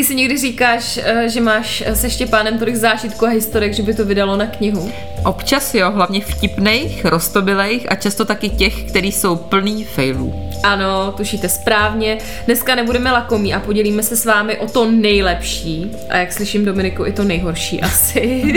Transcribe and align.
Taky 0.00 0.08
si 0.08 0.14
někdy 0.14 0.38
říkáš, 0.38 1.00
eh, 1.02 1.28
že 1.28 1.40
máš 1.40 1.84
se 1.94 2.10
Štěpánem 2.10 2.58
tolik 2.58 2.76
zážitků 2.76 3.26
a 3.26 3.28
historek, 3.28 3.74
že 3.74 3.82
by 3.82 3.94
to 3.94 4.04
vydalo 4.04 4.36
na 4.36 4.46
knihu? 4.46 4.92
Občas 5.24 5.74
jo, 5.74 5.90
hlavně 5.90 6.20
vtipných, 6.20 7.04
roztobilejch 7.04 7.86
a 7.88 7.94
často 7.94 8.24
taky 8.24 8.48
těch, 8.48 8.82
který 8.82 9.12
jsou 9.12 9.36
plný 9.36 9.84
failů. 9.84 10.50
Ano, 10.62 11.14
tušíte 11.16 11.48
správně. 11.48 12.18
Dneska 12.46 12.74
nebudeme 12.74 13.12
lakomí 13.12 13.54
a 13.54 13.60
podělíme 13.60 14.02
se 14.02 14.16
s 14.16 14.24
vámi 14.24 14.58
o 14.58 14.68
to 14.68 14.90
nejlepší 14.90 15.90
a 16.10 16.16
jak 16.16 16.32
slyším 16.32 16.64
Dominiku, 16.64 17.06
i 17.06 17.12
to 17.12 17.24
nejhorší 17.24 17.80
asi, 17.82 18.52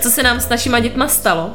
co 0.00 0.10
se 0.10 0.22
nám 0.22 0.40
s 0.40 0.48
našima 0.48 0.80
dětma 0.80 1.08
stalo. 1.08 1.50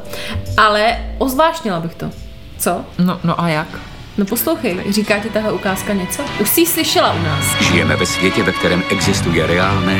Ale 0.56 0.98
ozvážnila 1.18 1.80
bych 1.80 1.94
to. 1.94 2.10
Co? 2.58 2.84
No, 2.98 3.20
no 3.24 3.40
a 3.40 3.48
jak? 3.48 3.95
No 4.18 4.24
poslouchej, 4.24 4.92
říká 4.92 5.18
ti 5.18 5.28
tahle 5.28 5.52
ukázka 5.52 5.92
něco? 5.92 6.22
Už 6.40 6.48
jsi 6.48 6.60
ji 6.60 6.66
slyšela 6.66 7.12
u 7.12 7.22
nás. 7.22 7.44
Žijeme 7.60 7.96
ve 7.96 8.06
světě, 8.06 8.42
ve 8.42 8.52
kterém 8.52 8.82
existuje 8.90 9.46
reálné 9.46 9.98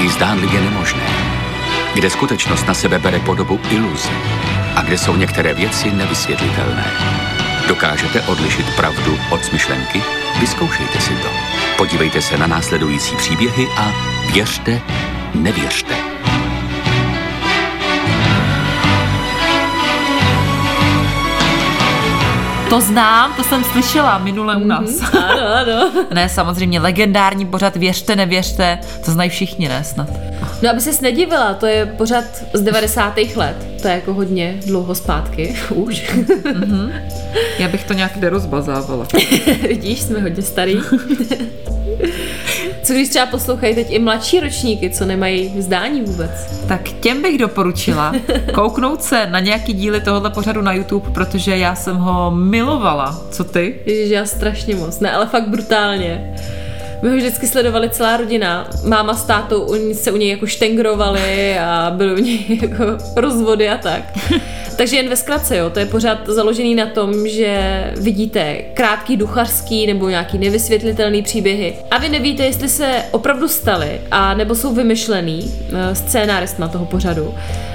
i 0.00 0.08
zdánlivě 0.08 0.60
nemožné. 0.60 1.06
Kde 1.94 2.10
skutečnost 2.10 2.66
na 2.66 2.74
sebe 2.74 2.98
bere 2.98 3.18
podobu 3.18 3.60
iluze 3.70 4.10
a 4.76 4.82
kde 4.82 4.98
jsou 4.98 5.16
některé 5.16 5.54
věci 5.54 5.90
nevysvětlitelné. 5.90 6.84
Dokážete 7.68 8.22
odlišit 8.22 8.76
pravdu 8.76 9.18
od 9.30 9.44
smyšlenky? 9.44 10.02
Vyzkoušejte 10.40 11.00
si 11.00 11.10
to. 11.10 11.28
Podívejte 11.76 12.22
se 12.22 12.38
na 12.38 12.46
následující 12.46 13.16
příběhy 13.16 13.68
a 13.76 13.92
věřte, 14.32 14.80
nevěřte. 15.34 16.13
To 22.74 22.80
znám, 22.80 23.34
to 23.34 23.44
jsem 23.44 23.64
slyšela 23.64 24.18
minule 24.18 24.56
u 24.56 24.66
nás. 24.66 24.90
Mm-hmm. 24.90 25.24
Ano, 25.24 25.54
ano. 25.54 25.92
ne, 26.14 26.28
samozřejmě 26.28 26.80
legendární 26.80 27.46
pořad 27.46 27.76
Věřte, 27.76 28.16
nevěřte, 28.16 28.78
to 29.04 29.10
znají 29.10 29.30
všichni, 29.30 29.68
ne 29.68 29.84
snad. 29.84 30.08
No, 30.62 30.70
aby 30.70 30.80
ses 30.80 31.00
nedivila, 31.00 31.54
to 31.54 31.66
je 31.66 31.86
pořad 31.86 32.24
z 32.52 32.60
90. 32.60 33.18
let. 33.36 33.56
To 33.82 33.88
je 33.88 33.94
jako 33.94 34.14
hodně 34.14 34.56
dlouho 34.66 34.94
zpátky. 34.94 35.56
Už. 35.70 36.14
mm-hmm. 36.14 36.92
Já 37.58 37.68
bych 37.68 37.84
to 37.84 37.92
nějak 37.92 38.16
nerozbazávala. 38.16 39.06
Vidíš, 39.68 40.02
jsme 40.02 40.20
hodně 40.20 40.42
starý. 40.42 40.80
Co 42.84 42.92
když 42.92 43.08
třeba 43.08 43.26
poslouchají 43.26 43.74
teď 43.74 43.86
i 43.90 43.98
mladší 43.98 44.40
ročníky, 44.40 44.90
co 44.90 45.04
nemají 45.04 45.52
vzdání 45.56 46.02
vůbec? 46.02 46.30
Tak 46.68 46.82
těm 46.82 47.22
bych 47.22 47.38
doporučila 47.38 48.12
kouknout 48.54 49.02
se 49.02 49.26
na 49.26 49.40
nějaký 49.40 49.72
díly 49.72 50.00
tohohle 50.00 50.30
pořadu 50.30 50.62
na 50.62 50.72
YouTube, 50.72 51.10
protože 51.10 51.56
já 51.56 51.74
jsem 51.74 51.96
ho 51.96 52.30
milovala. 52.30 53.20
Co 53.30 53.44
ty? 53.44 53.80
Ježiš, 53.86 54.10
já 54.10 54.26
strašně 54.26 54.76
moc. 54.76 55.00
Ne, 55.00 55.12
ale 55.12 55.26
fakt 55.26 55.48
brutálně. 55.48 56.34
My 57.02 57.10
ho 57.10 57.16
vždycky 57.16 57.46
sledovali 57.46 57.90
celá 57.90 58.16
rodina. 58.16 58.68
Máma 58.88 59.14
s 59.14 59.24
tátou 59.24 59.74
se 59.92 60.12
u 60.12 60.16
něj 60.16 60.28
jako 60.28 60.46
štengrovali 60.46 61.58
a 61.58 61.92
byly 61.96 62.14
u 62.14 62.24
něj 62.24 62.58
jako 62.62 62.84
rozvody 63.16 63.68
a 63.68 63.76
tak. 63.76 64.02
Takže 64.76 64.96
jen 64.96 65.08
ve 65.08 65.16
zkratce, 65.16 65.56
jo, 65.56 65.70
to 65.70 65.78
je 65.78 65.86
pořád 65.86 66.18
založený 66.26 66.74
na 66.74 66.86
tom, 66.86 67.28
že 67.28 67.84
vidíte 67.96 68.56
krátký 68.74 69.16
duchařský 69.16 69.86
nebo 69.86 70.08
nějaký 70.08 70.38
nevysvětlitelný 70.38 71.22
příběhy 71.22 71.76
a 71.90 71.98
vy 71.98 72.08
nevíte, 72.08 72.44
jestli 72.44 72.68
se 72.68 73.04
opravdu 73.10 73.48
staly 73.48 74.00
a 74.10 74.34
nebo 74.34 74.54
jsou 74.54 74.74
vymyšlený 74.74 75.54
eh, 75.72 75.94
scénáristma 75.94 76.68
toho 76.68 76.86
pořadu. 76.86 77.34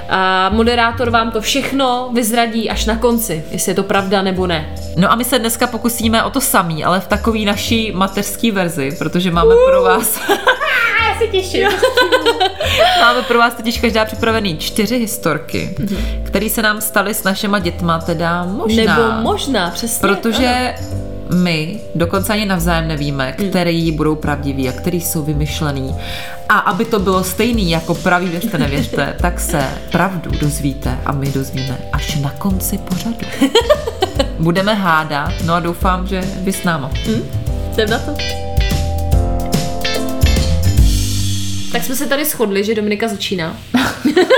A 0.09 0.49
moderátor 0.49 1.09
vám 1.09 1.31
to 1.31 1.41
všechno 1.41 2.09
vyzradí 2.13 2.69
až 2.69 2.85
na 2.85 2.97
konci, 2.97 3.43
jestli 3.51 3.71
je 3.71 3.75
to 3.75 3.83
pravda 3.83 4.21
nebo 4.21 4.47
ne. 4.47 4.75
No 4.97 5.11
a 5.11 5.15
my 5.15 5.23
se 5.23 5.39
dneska 5.39 5.67
pokusíme 5.67 6.23
o 6.23 6.29
to 6.29 6.41
samý, 6.41 6.85
ale 6.85 6.99
v 6.99 7.07
takové 7.07 7.39
naší 7.39 7.91
mateřské 7.91 8.51
verzi, 8.51 8.95
protože 8.97 9.31
máme 9.31 9.55
uh. 9.55 9.69
pro 9.69 9.81
vás... 9.81 10.19
Se 11.19 11.27
těším. 11.27 11.67
máme 13.01 13.21
pro 13.21 13.39
vás 13.39 13.53
totiž 13.53 13.79
každá 13.79 14.05
připravený 14.05 14.57
čtyři 14.57 14.97
historky, 14.97 15.75
mm-hmm. 15.79 16.23
které 16.23 16.49
se 16.49 16.61
nám 16.61 16.81
staly 16.81 17.13
s 17.13 17.23
našima 17.23 17.59
dětma, 17.59 17.99
teda 17.99 18.45
možná. 18.45 18.95
Nebo 18.95 19.11
možná, 19.21 19.69
přesně. 19.69 20.07
Protože 20.07 20.73
ano 20.77 21.09
my 21.35 21.79
dokonce 21.95 22.33
ani 22.33 22.45
navzájem 22.45 22.87
nevíme, 22.87 23.35
hmm. 23.39 23.49
který 23.49 23.91
budou 23.91 24.15
pravdivý 24.15 24.69
a 24.69 24.71
který 24.71 25.01
jsou 25.01 25.23
vymyšlený. 25.23 25.95
A 26.49 26.59
aby 26.59 26.85
to 26.85 26.99
bylo 26.99 27.23
stejný 27.23 27.71
jako 27.71 27.95
pravý 27.95 28.27
věřte, 28.27 28.57
nevěřte, 28.57 29.15
tak 29.21 29.39
se 29.39 29.67
pravdu 29.91 30.31
dozvíte 30.41 30.97
a 31.05 31.11
my 31.11 31.31
dozvíme 31.31 31.77
až 31.93 32.15
na 32.15 32.29
konci 32.29 32.77
pořadu. 32.77 33.17
Budeme 34.39 34.73
hádat, 34.73 35.33
no 35.45 35.53
a 35.53 35.59
doufám, 35.59 36.07
že 36.07 36.21
vy 36.21 36.53
s 36.53 36.63
náma. 36.63 36.91
Hmm? 37.05 37.21
Jdem 37.73 37.89
na 37.89 37.99
to. 37.99 38.48
Tak 41.71 41.83
jsme 41.83 41.95
se 41.95 42.07
tady 42.07 42.25
shodli, 42.25 42.63
že 42.63 42.75
Dominika 42.75 43.07
začíná. 43.07 43.57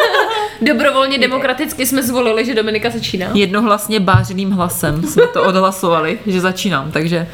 Dobrovolně 0.62 1.18
demokraticky 1.18 1.86
jsme 1.86 2.04
zvolili, 2.04 2.46
že 2.46 2.56
Dominika 2.56 2.90
začíná. 2.90 3.30
Jednohlasně 3.34 4.00
bářeným 4.00 4.52
hlasem 4.52 5.04
jsme 5.04 5.28
to 5.28 5.44
odhlasovali, 5.44 6.20
že 6.28 6.42
začínám, 6.42 6.92
takže... 6.92 7.28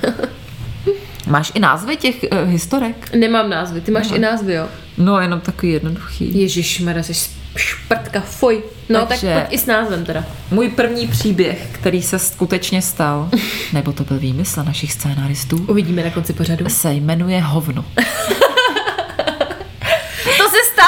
Máš 1.28 1.52
i 1.56 1.60
názvy 1.60 1.98
těch 1.98 2.16
uh, 2.32 2.50
historek? 2.50 3.16
Nemám 3.16 3.50
názvy, 3.50 3.82
ty 3.82 3.92
máš 3.92 4.08
Aha. 4.08 4.16
i 4.16 4.20
názvy, 4.20 4.54
jo? 4.54 4.68
No, 4.98 5.20
jenom 5.20 5.40
takový 5.40 5.72
jednoduchý. 5.72 6.40
Ježíš, 6.42 6.84
jsi 7.02 7.14
šprtka, 7.56 8.22
fuj. 8.22 8.64
No 8.90 9.06
Takže 9.06 9.28
tak 9.28 9.44
pojď 9.44 9.54
i 9.54 9.58
s 9.58 9.66
názvem 9.66 10.06
teda. 10.06 10.26
Můj 10.52 10.70
první 10.70 11.08
příběh, 11.08 11.68
který 11.72 12.02
se 12.02 12.20
skutečně 12.20 12.82
stal, 12.82 13.30
nebo 13.74 13.94
to 13.94 14.04
byl 14.04 14.20
výmysl 14.20 14.64
našich 14.64 14.94
scénáristů. 14.94 15.66
Uvidíme 15.70 16.04
na 16.04 16.10
konci 16.10 16.34
pořadu. 16.34 16.70
Se 16.70 16.94
jmenuje 16.94 17.42
Hovno. 17.42 17.86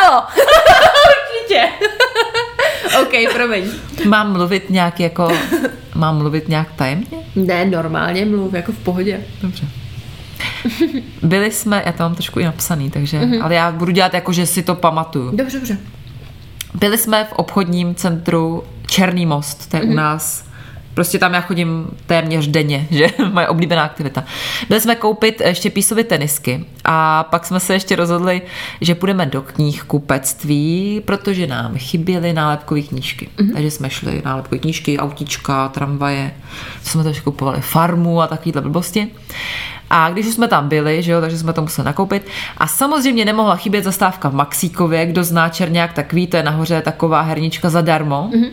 stalo. 0.09 0.23
Určitě. 1.09 1.69
OK, 3.01 3.33
promiň. 3.33 3.71
Mám 4.05 4.31
mluvit 4.33 4.69
nějak 4.69 4.99
jako, 4.99 5.31
mám 5.95 6.17
mluvit 6.17 6.49
nějak 6.49 6.67
tajemně? 6.75 7.07
Ne, 7.35 7.65
normálně 7.65 8.25
mluv, 8.25 8.53
jako 8.53 8.71
v 8.71 8.77
pohodě. 8.77 9.21
Dobře. 9.41 9.67
Byli 11.21 11.51
jsme, 11.51 11.83
já 11.85 11.91
to 11.91 12.03
mám 12.03 12.15
trošku 12.15 12.39
i 12.39 12.45
napsaný, 12.45 12.91
takže, 12.91 13.19
mm-hmm. 13.19 13.43
ale 13.43 13.55
já 13.55 13.71
budu 13.71 13.91
dělat 13.91 14.13
jako, 14.13 14.33
že 14.33 14.45
si 14.45 14.63
to 14.63 14.75
pamatuju. 14.75 15.35
Dobře, 15.35 15.57
dobře. 15.57 15.77
Byli 16.73 16.97
jsme 16.97 17.23
v 17.23 17.33
obchodním 17.33 17.95
centru 17.95 18.63
Černý 18.87 19.25
most, 19.25 19.69
to 19.69 19.77
je 19.77 19.81
mm-hmm. 19.81 19.85
u 19.85 19.87
mhm. 19.87 19.95
nás 19.95 20.48
Prostě 20.93 21.19
tam 21.19 21.33
já 21.33 21.41
chodím 21.41 21.87
téměř 22.05 22.47
denně, 22.47 22.87
že 22.91 23.07
moje 23.33 23.47
oblíbená 23.47 23.83
aktivita. 23.83 24.23
Byli 24.67 24.81
jsme 24.81 24.95
koupit 24.95 25.41
ještě 25.41 25.69
písově 25.69 26.03
tenisky 26.03 26.65
a 26.85 27.23
pak 27.23 27.45
jsme 27.45 27.59
se 27.59 27.73
ještě 27.73 27.95
rozhodli, 27.95 28.41
že 28.81 28.95
půjdeme 28.95 29.25
do 29.25 29.41
knihkupectví, 29.41 31.01
protože 31.05 31.47
nám 31.47 31.77
chyběly 31.77 32.33
nálepkové 32.33 32.81
knížky. 32.81 33.29
Mm-hmm. 33.37 33.53
Takže 33.53 33.71
jsme 33.71 33.89
šli 33.89 34.21
nálepkové 34.25 34.59
knížky, 34.59 34.99
autíčka, 34.99 35.69
tramvaje, 35.69 36.31
co 36.83 36.89
jsme 36.89 37.09
ještě 37.09 37.21
kupovali, 37.21 37.61
farmu 37.61 38.21
a 38.21 38.27
takovýhle 38.27 38.61
blbosti. 38.61 39.07
A 39.89 40.09
když 40.09 40.27
už 40.27 40.33
jsme 40.33 40.47
tam 40.47 40.69
byli, 40.69 41.03
že 41.03 41.11
jo, 41.11 41.21
takže 41.21 41.37
jsme 41.37 41.53
to 41.53 41.61
museli 41.61 41.85
nakoupit. 41.85 42.27
A 42.57 42.67
samozřejmě 42.67 43.25
nemohla 43.25 43.55
chybět 43.55 43.83
zastávka 43.83 44.29
v 44.29 44.33
Maxíkově, 44.33 45.05
kdo 45.05 45.23
zná 45.23 45.49
Černiák, 45.49 45.93
tak 45.93 46.13
ví, 46.13 46.27
to 46.27 46.37
je 46.37 46.43
nahoře 46.43 46.81
taková 46.81 47.21
hernička 47.21 47.69
zadarmo. 47.69 48.29
Mm-hmm. 48.33 48.49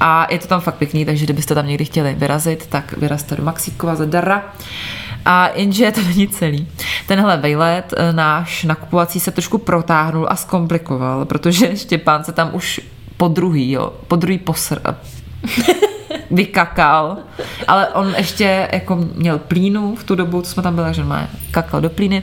A 0.00 0.26
je 0.30 0.38
to 0.38 0.46
tam 0.46 0.60
fakt 0.60 0.74
pěkný, 0.74 1.04
takže 1.04 1.24
kdybyste 1.24 1.54
tam 1.54 1.66
někdy 1.66 1.84
chtěli 1.84 2.14
vyrazit, 2.14 2.66
tak 2.66 2.96
vyrazte 2.96 3.36
do 3.36 3.44
Maxíkova 3.44 3.96
zadara. 3.96 4.52
A 5.24 5.50
jenže 5.54 5.92
to 5.92 6.02
není 6.08 6.28
celý. 6.28 6.68
Tenhle 7.06 7.36
vejlet 7.36 7.94
eh, 7.96 8.12
náš 8.12 8.64
nakupovací 8.64 9.20
se 9.20 9.30
trošku 9.30 9.58
protáhnul 9.58 10.26
a 10.30 10.36
zkomplikoval, 10.36 11.24
protože 11.24 11.76
Štěpán 11.76 12.24
se 12.24 12.32
tam 12.32 12.50
už 12.52 12.80
po 13.16 13.28
druhý, 13.28 13.70
jo, 13.70 13.92
po 14.08 14.16
druhý 14.16 14.38
posr 14.38 14.80
vykakal, 16.30 17.16
ale 17.68 17.88
on 17.88 18.14
ještě 18.16 18.68
jako 18.72 18.98
měl 19.14 19.38
plínu 19.38 19.96
v 19.96 20.04
tu 20.04 20.14
dobu, 20.14 20.42
co 20.42 20.50
jsme 20.50 20.62
tam 20.62 20.74
byli, 20.74 20.94
že 20.94 21.04
má 21.04 21.28
kakal 21.50 21.80
do 21.80 21.90
plíny. 21.90 22.22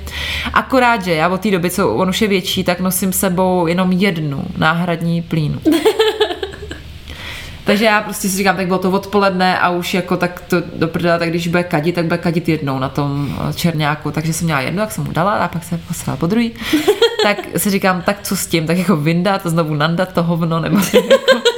Akorát, 0.54 1.04
že 1.04 1.14
já 1.14 1.30
od 1.30 1.42
té 1.42 1.52
doby, 1.52 1.70
co 1.70 1.90
on 1.90 2.10
už 2.10 2.22
je 2.22 2.28
větší, 2.28 2.64
tak 2.64 2.80
nosím 2.80 3.14
sebou 3.14 3.68
jenom 3.68 3.92
jednu 3.92 4.46
náhradní 4.58 5.22
plínu. 5.22 5.60
Takže 7.68 7.86
já 7.86 8.02
prostě 8.02 8.30
si 8.30 8.38
říkám, 8.38 8.56
tak 8.56 8.68
bylo 8.68 8.80
to 8.80 8.92
odpoledne 8.92 9.60
a 9.60 9.70
už 9.70 9.94
jako 9.94 10.18
tak 10.18 10.40
to 10.40 10.58
do 10.76 10.88
prdele, 10.88 11.20
tak 11.20 11.30
když 11.30 11.48
bude 11.48 11.64
kadit, 11.64 11.96
tak 11.96 12.06
bude 12.06 12.18
kadit 12.18 12.50
jednou 12.50 12.80
na 12.80 12.90
tom 12.90 13.38
eh, 13.50 13.54
černáku. 13.54 14.12
Takže 14.12 14.34
jsem 14.34 14.46
měla 14.46 14.62
jednu, 14.62 14.80
jak 14.80 14.92
jsem 14.92 15.04
mu 15.04 15.12
dala 15.12 15.32
a 15.32 15.48
pak 15.48 15.64
se 15.64 15.80
poslala 15.88 16.18
po 16.18 16.28
druhý. 16.28 16.54
tak 17.24 17.38
si 17.58 17.70
říkám, 17.70 18.02
tak 18.02 18.18
co 18.22 18.36
s 18.36 18.48
tím, 18.48 18.68
tak 18.68 18.78
jako 18.78 18.96
vyndat 18.96 19.44
to 19.44 19.50
znovu 19.50 19.76
nandat 19.76 20.14
to 20.14 20.24
hovno, 20.24 20.60
nebo 20.60 20.78
jako, 20.78 21.08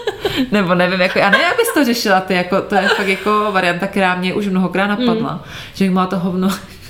nebo 0.52 0.76
nevím, 0.76 1.02
jako, 1.02 1.20
já 1.20 1.30
nevím, 1.30 1.48
jak 1.48 1.58
bys 1.58 1.74
to 1.74 1.86
řešila, 1.86 2.22
ty, 2.22 2.34
jako, 2.34 2.62
to 2.62 2.76
je 2.76 2.82
fakt 2.82 3.08
jako 3.08 3.50
varianta, 3.52 3.88
která 3.88 4.16
mě 4.16 4.34
už 4.34 4.48
mnohokrát 4.48 4.88
napadla, 4.88 5.34
mm. 5.34 5.40
že 5.74 5.86
jak 5.86 5.94
má 5.94 6.08
to 6.08 6.20
hovno, 6.20 6.50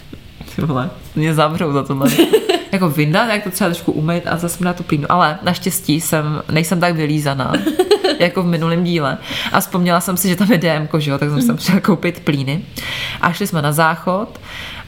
ty 0.56 0.62
vole, 0.62 0.90
mě 1.16 1.34
zavřou 1.34 1.74
za 1.74 1.84
tohle. 1.84 2.10
jako 2.72 2.90
vyndat, 2.90 3.30
jak 3.30 3.44
to 3.44 3.52
třeba 3.52 3.70
trošku 3.70 3.92
umýt 3.92 4.24
a 4.28 4.38
zase 4.38 4.64
na 4.64 4.74
tu 4.74 4.84
plínu. 4.84 5.06
Ale 5.10 5.40
naštěstí 5.44 6.02
jsem, 6.02 6.42
nejsem 6.52 6.80
tak 6.80 6.96
vylízaná, 6.96 7.54
jako 8.20 8.44
v 8.44 8.46
minulém 8.46 8.84
díle. 8.84 9.18
A 9.52 9.60
vzpomněla 9.60 10.00
jsem 10.00 10.18
si, 10.18 10.30
že 10.30 10.36
tam 10.36 10.52
je 10.52 10.58
DM, 10.58 10.88
že 10.98 11.12
jo, 11.12 11.18
tak 11.18 11.30
jsem 11.30 11.42
se 11.42 11.72
šla 11.72 11.80
koupit 11.80 12.20
plíny. 12.20 12.66
A 13.22 13.32
šli 13.34 13.48
jsme 13.48 13.62
na 13.62 13.72
záchod. 13.72 14.40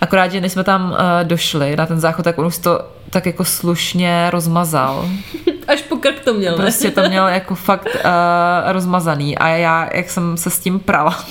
Akorát, 0.01 0.31
že 0.31 0.41
než 0.41 0.51
jsme 0.51 0.63
tam 0.63 0.91
uh, 0.91 0.97
došli 1.23 1.75
na 1.75 1.85
ten 1.85 1.99
záchod, 1.99 2.25
tak 2.25 2.37
on 2.37 2.45
už 2.45 2.57
to 2.57 2.81
tak 3.09 3.25
jako 3.25 3.45
slušně 3.45 4.29
rozmazal. 4.29 5.09
Až 5.67 5.81
po 5.81 5.95
krk 5.95 6.19
to 6.19 6.33
měl, 6.33 6.51
ne? 6.51 6.57
Prostě 6.57 6.91
to 6.91 7.09
měl 7.09 7.27
jako 7.27 7.55
fakt 7.55 7.87
uh, 7.95 8.71
rozmazaný. 8.71 9.37
A 9.37 9.47
já, 9.47 9.89
jak 9.93 10.09
jsem 10.09 10.37
se 10.37 10.49
s 10.49 10.59
tím 10.59 10.79
prala, 10.79 11.25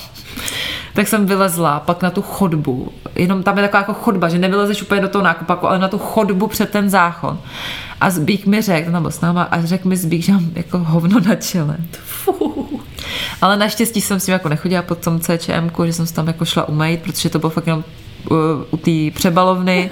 tak 0.93 1.07
jsem 1.07 1.25
vylezla 1.25 1.79
pak 1.79 2.03
na 2.03 2.09
tu 2.09 2.21
chodbu. 2.21 2.91
Jenom 3.15 3.43
tam 3.43 3.57
je 3.57 3.63
taková 3.63 3.79
jako 3.79 3.93
chodba, 3.93 4.29
že 4.29 4.39
nevylezeš 4.39 4.81
úplně 4.81 5.01
do 5.01 5.09
toho 5.09 5.23
nákupaku, 5.23 5.67
ale 5.67 5.79
na 5.79 5.87
tu 5.87 5.97
chodbu 5.97 6.47
před 6.47 6.69
ten 6.69 6.89
záchod. 6.89 7.37
A 8.01 8.09
Zbík 8.09 8.45
mi 8.45 8.61
řekl, 8.61 8.91
nebo 8.91 9.11
s 9.11 9.21
náma, 9.21 9.43
a 9.43 9.61
řekl 9.61 9.87
mi 9.87 9.97
Zbík, 9.97 10.23
že 10.23 10.31
mám 10.31 10.51
jako 10.55 10.77
hovno 10.77 11.19
na 11.19 11.35
čele. 11.35 11.77
Ale 13.41 13.57
naštěstí 13.57 14.01
jsem 14.01 14.19
s 14.19 14.25
tím 14.25 14.33
jako 14.33 14.49
nechodila 14.49 14.81
po 14.81 14.95
tom 14.95 15.19
CČM, 15.19 15.69
že 15.85 15.93
jsem 15.93 16.07
se 16.07 16.13
tam 16.13 16.27
jako 16.27 16.45
šla 16.45 16.69
umýt, 16.69 17.01
protože 17.01 17.29
to 17.29 17.39
bylo 17.39 17.49
fakt 17.49 17.67
jenom 17.67 17.83
u, 18.71 18.77
té 18.77 19.15
přebalovny 19.15 19.89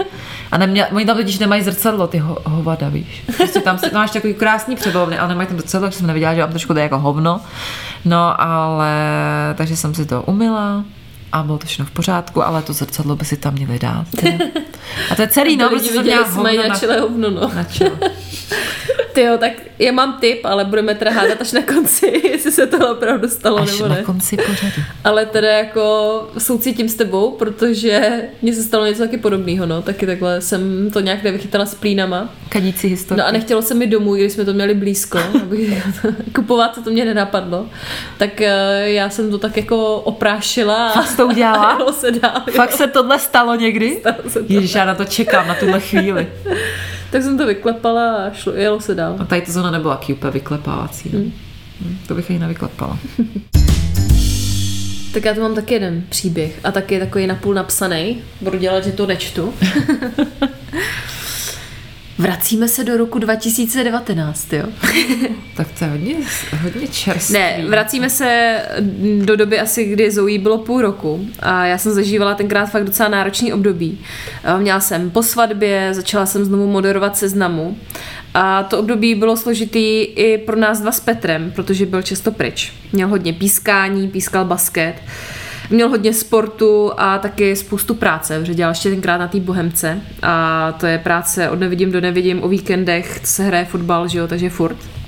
a 0.51 0.57
neměl, 0.57 0.85
oni 0.91 1.05
tam 1.05 1.17
totiž 1.17 1.39
nemají 1.39 1.63
zrcadlo, 1.63 2.07
ty 2.07 2.17
ho, 2.17 2.37
hovada, 2.45 2.89
víš. 2.89 3.23
Prostě 3.37 3.59
tam, 3.59 3.77
tam 3.77 3.89
máš 3.93 4.11
takový 4.11 4.33
krásný 4.33 4.75
přebalovny, 4.75 5.17
ale 5.17 5.29
nemají 5.29 5.47
tam 5.47 5.57
zrcadlo, 5.57 5.87
takže 5.87 5.97
jsem 5.97 6.07
neviděla, 6.07 6.33
že 6.33 6.41
mám 6.41 6.49
trošku 6.49 6.73
to 6.73 6.79
jako 6.79 6.99
hovno. 6.99 7.41
No, 8.05 8.41
ale 8.41 8.93
takže 9.55 9.77
jsem 9.77 9.95
si 9.95 10.05
to 10.05 10.21
umila, 10.21 10.83
a 11.31 11.43
bylo 11.43 11.57
to 11.57 11.67
všechno 11.67 11.85
v 11.85 11.91
pořádku, 11.91 12.43
ale 12.43 12.61
to 12.61 12.73
zrcadlo 12.73 13.15
by 13.15 13.25
si 13.25 13.37
tam 13.37 13.53
měli 13.53 13.79
dát. 13.79 14.05
A 15.11 15.15
to 15.15 15.21
je 15.21 15.27
celý, 15.27 15.57
no, 15.57 15.69
protože 15.69 15.89
jsem 15.89 16.03
měla 16.03 16.27
hovno 16.27 16.67
na, 16.67 17.01
hovno, 17.01 17.29
no. 17.29 17.51
Na 17.55 17.65
čele. 19.13 19.13
Tyjo, 19.13 19.37
tak 19.37 19.51
já 19.79 19.91
mám 19.91 20.17
tip, 20.19 20.45
ale 20.45 20.65
budeme 20.65 20.95
teda 20.95 21.11
hádat 21.11 21.41
až 21.41 21.51
na 21.51 21.61
konci, 21.61 22.21
jestli 22.31 22.51
se 22.51 22.67
to 22.67 22.91
opravdu 22.91 23.29
stalo 23.29 23.57
až 23.57 23.71
nebo 23.71 23.87
ne. 23.89 23.95
na 23.95 24.03
konci 24.03 24.37
pořadu. 24.37 24.81
Ale 25.03 25.25
teda 25.25 25.47
jako 25.47 26.29
soucítím 26.37 26.89
s 26.89 26.95
tebou, 26.95 27.31
protože 27.31 28.21
mně 28.41 28.53
se 28.53 28.63
stalo 28.63 28.85
něco 28.85 29.01
taky 29.01 29.17
podobného, 29.17 29.65
no. 29.65 29.81
Taky 29.81 30.05
takhle 30.05 30.41
jsem 30.41 30.91
to 30.93 30.99
nějak 30.99 31.23
nevychytala 31.23 31.65
s 31.65 31.75
plínama. 31.75 32.33
Kadící 32.49 32.87
historie. 32.87 33.23
No 33.23 33.27
a 33.27 33.31
nechtělo 33.31 33.61
se 33.61 33.73
mi 33.73 33.87
domů, 33.87 34.15
když 34.15 34.33
jsme 34.33 34.45
to 34.45 34.53
měli 34.53 34.73
blízko, 34.73 35.19
kupovat, 36.35 36.75
co 36.75 36.81
to 36.81 36.89
mě 36.89 37.05
nenapadlo. 37.05 37.67
Tak 38.17 38.41
eh, 38.41 38.89
já 38.89 39.09
jsem 39.09 39.31
to 39.31 39.37
tak 39.37 39.57
jako 39.57 39.95
oprášila. 39.95 40.91
Fakt 40.91 41.17
to 41.17 41.27
udělala? 41.27 41.91
se 41.91 42.11
dál, 42.11 42.41
Fakt 42.51 42.71
jo. 42.71 42.77
se 42.77 42.87
tohle 42.87 43.19
stalo 43.19 43.55
někdy? 43.55 43.97
Stalo 43.99 44.17
se 44.27 44.43
to. 44.43 44.53
Ježiš, 44.53 44.75
já 44.75 44.85
na 44.85 44.95
to 44.95 45.05
čekám, 45.05 45.47
na 45.47 45.55
tuhle 45.55 45.79
chvíli. 45.79 46.27
Tak 47.11 47.23
jsem 47.23 47.37
to 47.37 47.45
vyklepala 47.45 48.15
a 48.15 48.33
šlo, 48.33 48.53
jelo 48.53 48.81
se 48.81 48.95
dál. 48.95 49.15
A 49.19 49.25
tady 49.25 49.41
to 49.41 49.51
zóna 49.51 49.71
nebyla 49.71 49.95
taky 49.95 50.13
úplně 50.13 50.31
vyklepávací. 50.31 51.09
Hmm. 51.09 51.31
To 52.07 52.15
bych 52.15 52.29
ji 52.29 52.39
nevyklepala. 52.39 52.99
tak 55.13 55.25
já 55.25 55.33
tu 55.33 55.41
mám 55.41 55.55
taky 55.55 55.73
jeden 55.73 56.03
příběh 56.09 56.59
a 56.63 56.71
taky 56.71 56.99
takový 56.99 57.27
napůl 57.27 57.53
napsaný. 57.53 58.21
Budu 58.41 58.57
dělat, 58.57 58.83
že 58.83 58.91
to 58.91 59.07
nečtu. 59.07 59.53
Vracíme 62.19 62.67
se 62.67 62.83
do 62.83 62.97
roku 62.97 63.19
2019, 63.19 64.53
jo? 64.53 64.63
tak 65.55 65.67
to 65.79 65.85
je 65.85 65.91
hodně, 65.91 66.15
hodně 66.61 66.87
čerstvý. 66.87 67.33
Ne, 67.33 67.63
vracíme 67.67 68.09
se 68.09 68.59
do 69.21 69.35
doby 69.35 69.59
asi, 69.59 69.85
kdy 69.85 70.11
Zoe 70.11 70.39
bylo 70.39 70.57
půl 70.57 70.81
roku 70.81 71.27
a 71.39 71.65
já 71.65 71.77
jsem 71.77 71.91
zažívala 71.91 72.35
tenkrát 72.35 72.65
fakt 72.65 72.83
docela 72.83 73.09
náročný 73.09 73.53
období. 73.53 73.99
Měla 74.57 74.79
jsem 74.79 75.09
po 75.11 75.23
svatbě, 75.23 75.89
začala 75.93 76.25
jsem 76.25 76.45
znovu 76.45 76.67
moderovat 76.67 77.17
seznamu 77.17 77.77
a 78.33 78.63
to 78.63 78.79
období 78.79 79.15
bylo 79.15 79.37
složitý 79.37 80.03
i 80.03 80.37
pro 80.37 80.55
nás 80.55 80.81
dva 80.81 80.91
s 80.91 80.99
Petrem, 80.99 81.51
protože 81.55 81.85
byl 81.85 82.01
často 82.01 82.31
pryč. 82.31 82.73
Měl 82.93 83.07
hodně 83.07 83.33
pískání, 83.33 84.07
pískal 84.07 84.45
basket 84.45 84.95
měl 85.69 85.89
hodně 85.89 86.13
sportu 86.13 86.91
a 86.97 87.17
taky 87.17 87.55
spoustu 87.55 87.95
práce, 87.95 88.39
protože 88.39 88.53
dělal 88.53 88.71
ještě 88.71 88.89
tenkrát 88.89 89.17
na 89.17 89.27
té 89.27 89.39
Bohemce 89.39 90.01
a 90.21 90.71
to 90.71 90.85
je 90.85 90.97
práce 90.97 91.49
od 91.49 91.59
nevidím 91.59 91.91
do 91.91 92.01
nevidím 92.01 92.43
o 92.43 92.47
víkendech, 92.47 93.21
se 93.23 93.43
hraje 93.43 93.65
fotbal, 93.65 94.07
že 94.07 94.19
jo, 94.19 94.27
takže 94.27 94.49
furt. 94.49 94.98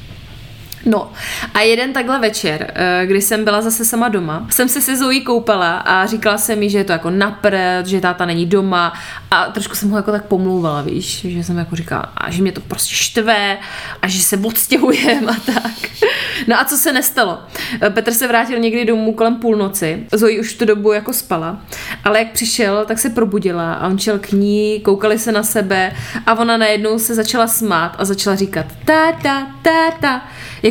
No 0.86 1.12
a 1.54 1.60
jeden 1.60 1.94
takhle 1.94 2.20
večer, 2.20 2.72
eh, 2.76 3.06
kdy 3.06 3.22
jsem 3.22 3.44
byla 3.44 3.62
zase 3.62 3.86
sama 3.86 4.10
doma, 4.10 4.48
jsem 4.50 4.70
se 4.70 4.82
se 4.82 4.98
Zoe 4.98 5.20
koupala 5.20 5.78
a 5.78 6.06
říkala 6.06 6.38
jsem 6.38 6.60
mi, 6.60 6.70
že 6.70 6.78
je 6.78 6.84
to 6.84 6.92
jako 6.92 7.10
napřed, 7.10 7.84
že 7.86 8.02
táta 8.02 8.26
není 8.26 8.46
doma 8.46 8.94
a 9.32 9.46
trošku 9.46 9.76
jsem 9.76 9.90
ho 9.90 9.98
jako 9.98 10.12
tak 10.12 10.26
pomlouvala, 10.26 10.82
víš, 10.82 11.26
že 11.30 11.44
jsem 11.44 11.58
jako 11.58 11.76
říkala, 11.76 12.02
a 12.18 12.32
že 12.32 12.42
mě 12.42 12.52
to 12.52 12.62
prostě 12.62 12.96
štve 12.96 13.58
a 14.02 14.08
že 14.08 14.22
se 14.22 14.38
odstěhujem 14.38 15.30
a 15.30 15.36
tak. 15.46 15.72
No 16.48 16.60
a 16.60 16.66
co 16.66 16.78
se 16.78 16.94
nestalo? 16.94 17.40
Eh, 17.82 17.90
Petr 17.90 18.14
se 18.14 18.28
vrátil 18.28 18.60
někdy 18.60 18.86
domů 18.86 19.14
kolem 19.14 19.36
půlnoci, 19.36 20.08
Zoe 20.14 20.40
už 20.40 20.54
tu 20.54 20.66
dobu 20.66 20.92
jako 20.92 21.14
spala, 21.14 21.62
ale 22.04 22.20
jak 22.20 22.32
přišel, 22.32 22.86
tak 22.86 23.00
se 23.00 23.10
probudila 23.10 23.74
a 23.74 23.88
on 23.88 24.00
šel 24.00 24.20
k 24.20 24.32
ní, 24.32 24.80
koukali 24.80 25.20
se 25.20 25.32
na 25.32 25.44
sebe 25.44 25.92
a 26.26 26.34
ona 26.40 26.58
najednou 26.58 27.00
se 27.00 27.16
začala 27.16 27.48
smát 27.48 27.96
a 27.98 28.06
začala 28.06 28.36
říkat 28.36 28.66
táta, 28.86 29.48
táta, 29.62 30.22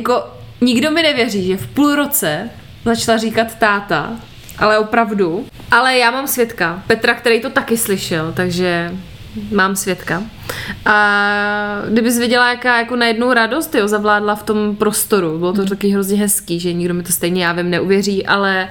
jako 0.01 0.25
nikdo 0.61 0.91
mi 0.91 1.03
nevěří, 1.03 1.47
že 1.47 1.57
v 1.57 1.67
půl 1.67 1.95
roce 1.95 2.51
začala 2.85 3.19
říkat 3.19 3.59
táta, 3.59 4.11
ale 4.59 4.79
opravdu. 4.79 5.47
Ale 5.71 5.99
já 5.99 6.11
mám 6.11 6.27
svědka, 6.27 6.83
Petra, 6.87 7.15
který 7.15 7.41
to 7.41 7.51
taky 7.51 7.77
slyšel, 7.77 8.33
takže 8.37 8.95
mám 9.53 9.77
svědka. 9.77 10.23
A 10.87 11.83
kdybys 11.89 12.19
věděla, 12.19 12.51
jaká 12.51 12.79
jako 12.79 12.97
najednou 12.97 13.33
radost 13.33 13.75
jo, 13.75 13.89
zavládla 13.89 14.35
v 14.35 14.43
tom 14.43 14.77
prostoru, 14.77 15.39
bylo 15.39 15.53
to 15.53 15.61
hmm. 15.61 15.69
taky 15.69 15.89
hrozně 15.89 16.19
hezký, 16.19 16.61
že 16.61 16.73
nikdo 16.73 16.95
mi 16.95 17.03
to 17.03 17.13
stejně, 17.13 17.45
já 17.45 17.53
vím, 17.53 17.71
neuvěří, 17.71 18.27
ale 18.27 18.69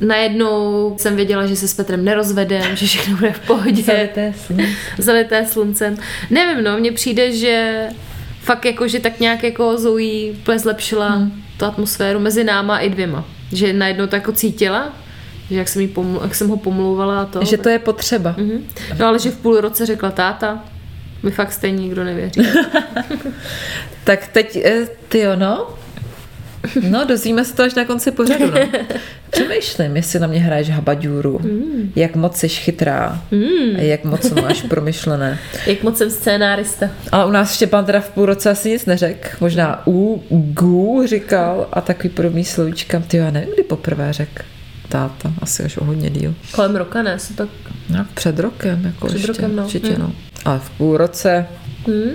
najednou 0.00 0.94
jsem 0.98 1.16
věděla, 1.16 1.46
že 1.46 1.56
se 1.56 1.68
s 1.68 1.74
Petrem 1.74 2.04
nerozvedem, 2.04 2.76
že 2.76 2.86
všechno 2.86 3.16
bude 3.16 3.32
v 3.32 3.40
pohodě. 3.40 3.82
Zalité 3.82 4.34
sluncem. 4.46 4.66
Zalité 4.98 5.46
sluncem. 5.46 5.96
Nevím, 6.30 6.64
no, 6.64 6.78
mně 6.78 6.92
přijde, 6.92 7.32
že 7.32 7.86
fakt 8.40 8.64
jako, 8.64 8.88
že 8.88 9.00
tak 9.00 9.20
nějak 9.20 9.42
jako 9.42 9.78
Zoe 9.78 10.30
úplně 10.32 10.58
zlepšila 10.58 11.08
hmm. 11.08 11.42
tu 11.56 11.64
atmosféru 11.64 12.20
mezi 12.20 12.44
náma 12.44 12.78
i 12.78 12.90
dvěma. 12.90 13.24
Že 13.52 13.72
najednou 13.72 14.06
to 14.06 14.16
jako 14.16 14.32
cítila, 14.32 14.92
že 15.50 15.56
jak 15.56 15.68
jsem, 15.68 15.82
jí 15.82 15.88
pomlu, 15.88 16.20
jak 16.22 16.34
jsem 16.34 16.48
ho 16.48 16.56
pomlouvala 16.56 17.20
a 17.20 17.24
to. 17.24 17.44
Že 17.44 17.56
to 17.56 17.68
je 17.68 17.78
potřeba. 17.78 18.34
Mm-hmm. 18.38 18.60
No 18.98 19.06
ale 19.06 19.18
že 19.18 19.30
v 19.30 19.36
půl 19.36 19.60
roce 19.60 19.86
řekla 19.86 20.10
táta, 20.10 20.64
mi 21.22 21.30
fakt 21.30 21.52
stejně 21.52 21.82
nikdo 21.82 22.04
nevěří. 22.04 22.40
tak 24.04 24.28
teď, 24.28 24.56
eh, 24.56 24.88
ty 25.08 25.24
no, 25.36 25.66
No, 26.90 27.04
dozvíme 27.04 27.44
se 27.44 27.54
to 27.54 27.62
až 27.62 27.74
na 27.74 27.84
konci 27.84 28.10
pořadu. 28.10 28.46
No. 28.46 28.80
Přemýšlím, 29.30 29.96
jestli 29.96 30.20
na 30.20 30.26
mě 30.26 30.40
hraješ 30.40 30.70
habaďůru. 30.70 31.38
Mm. 31.38 31.92
Jak 31.96 32.16
moc 32.16 32.36
jsi 32.36 32.48
chytrá. 32.48 33.22
Mm. 33.30 33.76
A 33.76 33.80
jak 33.80 34.04
moc 34.04 34.30
máš 34.30 34.62
promyšlené. 34.62 35.38
jak 35.66 35.82
moc 35.82 35.98
jsem 35.98 36.10
scénárista. 36.10 36.90
Ale 37.12 37.26
u 37.26 37.30
nás 37.30 37.54
Štěpán 37.54 37.84
teda 37.84 38.00
v 38.00 38.10
půl 38.10 38.26
roce 38.26 38.50
asi 38.50 38.70
nic 38.70 38.86
neřek. 38.86 39.36
Možná 39.40 39.82
u, 39.86 40.22
gu 40.30 41.06
říkal 41.06 41.68
a 41.72 41.80
takový 41.80 42.08
podobný 42.08 42.44
slovíčka. 42.44 43.02
Ty 43.06 43.16
já 43.16 43.30
nevím, 43.30 43.54
kdy 43.54 43.62
poprvé 43.62 44.12
řek 44.12 44.44
táta, 44.88 45.32
asi 45.42 45.62
až 45.62 45.76
o 45.76 45.84
hodně 45.84 46.10
díl. 46.10 46.34
Kolem 46.52 46.76
roka 46.76 47.02
ne, 47.02 47.16
tak... 47.34 47.48
No, 47.90 48.06
před 48.14 48.38
rokem, 48.38 48.84
jako 48.84 49.06
před 49.06 49.16
ještě, 49.16 49.32
rokem, 49.32 49.56
no. 49.56 49.64
Určitě, 49.64 49.90
mm. 49.90 49.98
no. 49.98 50.12
Ale 50.44 50.58
v 50.58 50.70
půl 50.70 50.96
roce... 50.96 51.46
Mm. 51.86 52.12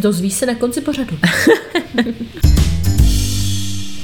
Dozví 0.00 0.30
se 0.30 0.46
na 0.46 0.54
konci 0.54 0.80
pořadu. 0.80 1.18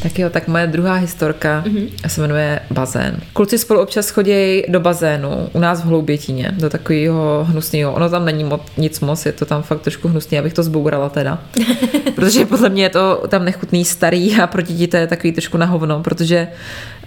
Tak 0.04 0.18
jo, 0.18 0.30
tak 0.30 0.49
moje 0.49 0.66
druhá 0.66 0.94
historka 0.94 1.64
mm-hmm. 1.66 1.88
se 2.06 2.20
jmenuje 2.20 2.61
bazén. 2.70 3.20
Kluci 3.32 3.58
spolu 3.58 3.80
občas 3.80 4.11
chodí 4.11 4.62
do 4.68 4.80
bazénu 4.80 5.49
u 5.52 5.58
nás 5.58 5.80
v 5.80 5.84
Hloubětíně, 5.84 6.52
do 6.58 6.70
takového 6.70 7.46
hnusného. 7.49 7.92
Ono 7.92 8.11
tam 8.11 8.25
není 8.25 8.44
moc, 8.44 8.62
nic 8.76 9.00
moc, 9.00 9.26
je 9.26 9.32
to 9.32 9.44
tam 9.44 9.62
fakt 9.62 9.80
trošku 9.80 10.08
hnusný, 10.08 10.38
abych 10.38 10.52
to 10.52 10.62
zbourala 10.62 11.08
teda. 11.08 11.38
protože 12.14 12.46
podle 12.46 12.68
mě 12.68 12.82
je 12.82 12.88
to 12.88 13.23
tam 13.28 13.44
nechutný 13.44 13.84
starý 13.84 14.37
a 14.37 14.46
proti 14.46 14.75
ti 14.75 14.87
to 14.87 14.96
je 14.96 15.06
takový 15.06 15.32
trošku 15.32 15.56
na 15.56 15.66
hovno, 15.66 16.02
protože 16.02 16.49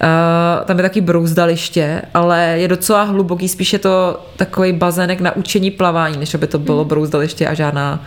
uh, 0.01 0.65
tam 0.65 0.77
je 0.77 0.83
taky 0.83 1.01
brouzdaliště, 1.01 2.01
ale 2.13 2.55
je 2.57 2.67
docela 2.67 3.03
hluboký, 3.03 3.47
spíš 3.47 3.73
je 3.73 3.79
to 3.79 4.25
takový 4.35 4.73
bazének 4.73 5.21
na 5.21 5.35
učení 5.35 5.71
plavání, 5.71 6.17
než 6.17 6.33
aby 6.33 6.47
to 6.47 6.59
bylo 6.59 6.83
mm. 6.83 6.89
brouzdaliště 6.89 7.47
a 7.47 7.53
žádná 7.53 8.03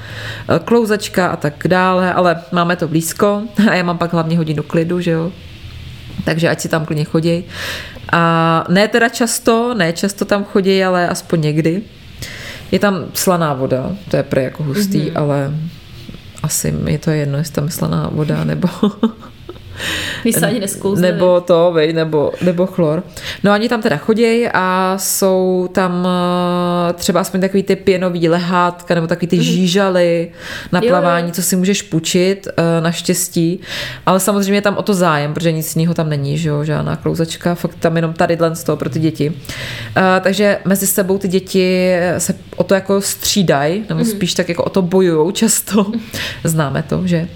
uh, 0.50 0.58
klouzačka 0.58 1.28
a 1.28 1.36
tak 1.36 1.54
dále, 1.66 2.14
ale 2.14 2.42
máme 2.52 2.76
to 2.76 2.88
blízko 2.88 3.42
a 3.70 3.74
já 3.74 3.82
mám 3.82 3.98
pak 3.98 4.12
hlavně 4.12 4.36
hodinu 4.36 4.62
klidu, 4.62 5.00
že 5.00 5.10
jo, 5.10 5.32
takže 6.24 6.48
ať 6.48 6.60
si 6.60 6.68
tam 6.68 6.86
klidně 6.86 7.04
chodí. 7.04 7.44
A 8.12 8.64
ne 8.68 8.88
teda 8.88 9.08
často, 9.08 9.74
ne 9.74 9.92
často 9.92 10.24
tam 10.24 10.44
chodí, 10.44 10.84
ale 10.84 11.08
aspoň 11.08 11.40
někdy. 11.40 11.82
Je 12.72 12.78
tam 12.78 13.04
slaná 13.14 13.54
voda, 13.54 13.90
to 14.10 14.16
je 14.16 14.22
pre 14.22 14.42
jako 14.42 14.62
hustý, 14.62 15.00
mm-hmm. 15.00 15.18
ale 15.18 15.50
asi 16.42 16.72
mi 16.72 16.98
to 16.98 17.10
je 17.10 17.16
jedno, 17.16 17.38
jestli 17.38 17.54
tam 17.54 17.64
je 17.64 17.70
slaná 17.70 18.08
voda 18.12 18.44
nebo 18.44 18.68
Se 20.38 20.46
ani 20.46 20.60
nesklouzne. 20.60 21.12
nebo 21.12 21.40
to, 21.40 21.70
vej, 21.74 21.92
nebo, 21.92 22.32
nebo 22.42 22.66
chlor. 22.66 23.02
No 23.44 23.52
oni 23.52 23.68
tam 23.68 23.82
teda 23.82 23.96
chodí 23.96 24.48
a 24.54 24.94
jsou 24.98 25.68
tam 25.72 26.08
eh, 26.90 26.92
třeba 26.92 27.20
aspoň 27.20 27.40
takový 27.40 27.62
ty 27.62 27.76
pěnový 27.76 28.28
lehátka 28.28 28.94
nebo 28.94 29.06
takový 29.06 29.26
ty 29.26 29.42
žížaly 29.42 30.30
na 30.72 30.80
Jo, 30.80 30.84
jo. 30.84 30.90
plavání, 30.90 31.32
co 31.32 31.42
si 31.42 31.56
můžeš 31.56 31.82
půjčit, 31.82 32.48
eh, 32.56 32.80
naštěstí. 32.80 33.60
Ale 34.06 34.20
samozřejmě 34.20 34.54
je 34.54 34.62
tam 34.62 34.76
o 34.76 34.82
to 34.82 34.94
zájem, 34.94 35.34
protože 35.34 35.52
nic 35.52 35.76
jiného 35.76 35.94
tam 35.94 36.08
není, 36.08 36.38
že 36.38 36.48
jo, 36.48 36.64
žádná 36.64 36.96
klouzačka, 36.96 37.54
fakt 37.54 37.76
tam 37.80 37.96
jenom 37.96 38.12
tady 38.12 38.38
z 38.52 38.64
toho 38.64 38.76
pro 38.76 38.90
ty 38.90 38.98
děti. 38.98 39.32
Eh, 39.96 40.20
Takže 40.20 40.58
mezi 40.64 40.86
sebou 40.86 41.18
ty 41.18 41.28
děti 41.28 41.92
se 42.18 42.34
o 42.56 42.64
to 42.64 42.74
jako 42.74 43.00
střídají, 43.00 43.84
nebo 43.88 44.04
spíš 44.04 44.34
tak 44.34 44.48
jako 44.48 44.64
o 44.64 44.70
to 44.70 44.82
bojujou 44.82 45.30
často. 45.30 45.86
Známe 46.44 46.82
to, 46.82 47.02
že 47.04 47.28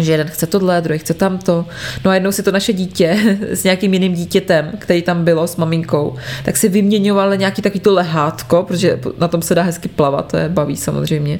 že 0.00 0.12
jeden 0.12 0.26
chce 0.26 0.46
tohle, 0.46 0.80
druhý 0.80 0.98
chce 0.98 1.14
tamto. 1.14 1.66
No 2.04 2.10
a 2.10 2.14
jednou 2.14 2.32
si 2.32 2.42
to 2.42 2.52
naše 2.52 2.72
dítě 2.72 3.18
s 3.50 3.64
nějakým 3.64 3.94
jiným 3.94 4.14
dítětem, 4.14 4.72
který 4.78 5.02
tam 5.02 5.24
bylo 5.24 5.46
s 5.46 5.56
maminkou, 5.56 6.16
tak 6.44 6.56
si 6.56 6.68
vyměňovali 6.68 7.38
nějaký 7.38 7.62
takový 7.62 7.80
to 7.80 7.94
lehátko, 7.94 8.62
protože 8.62 9.00
na 9.18 9.28
tom 9.28 9.42
se 9.42 9.54
dá 9.54 9.62
hezky 9.62 9.88
plavat, 9.88 10.30
to 10.30 10.36
je 10.36 10.48
baví 10.48 10.76
samozřejmě. 10.76 11.38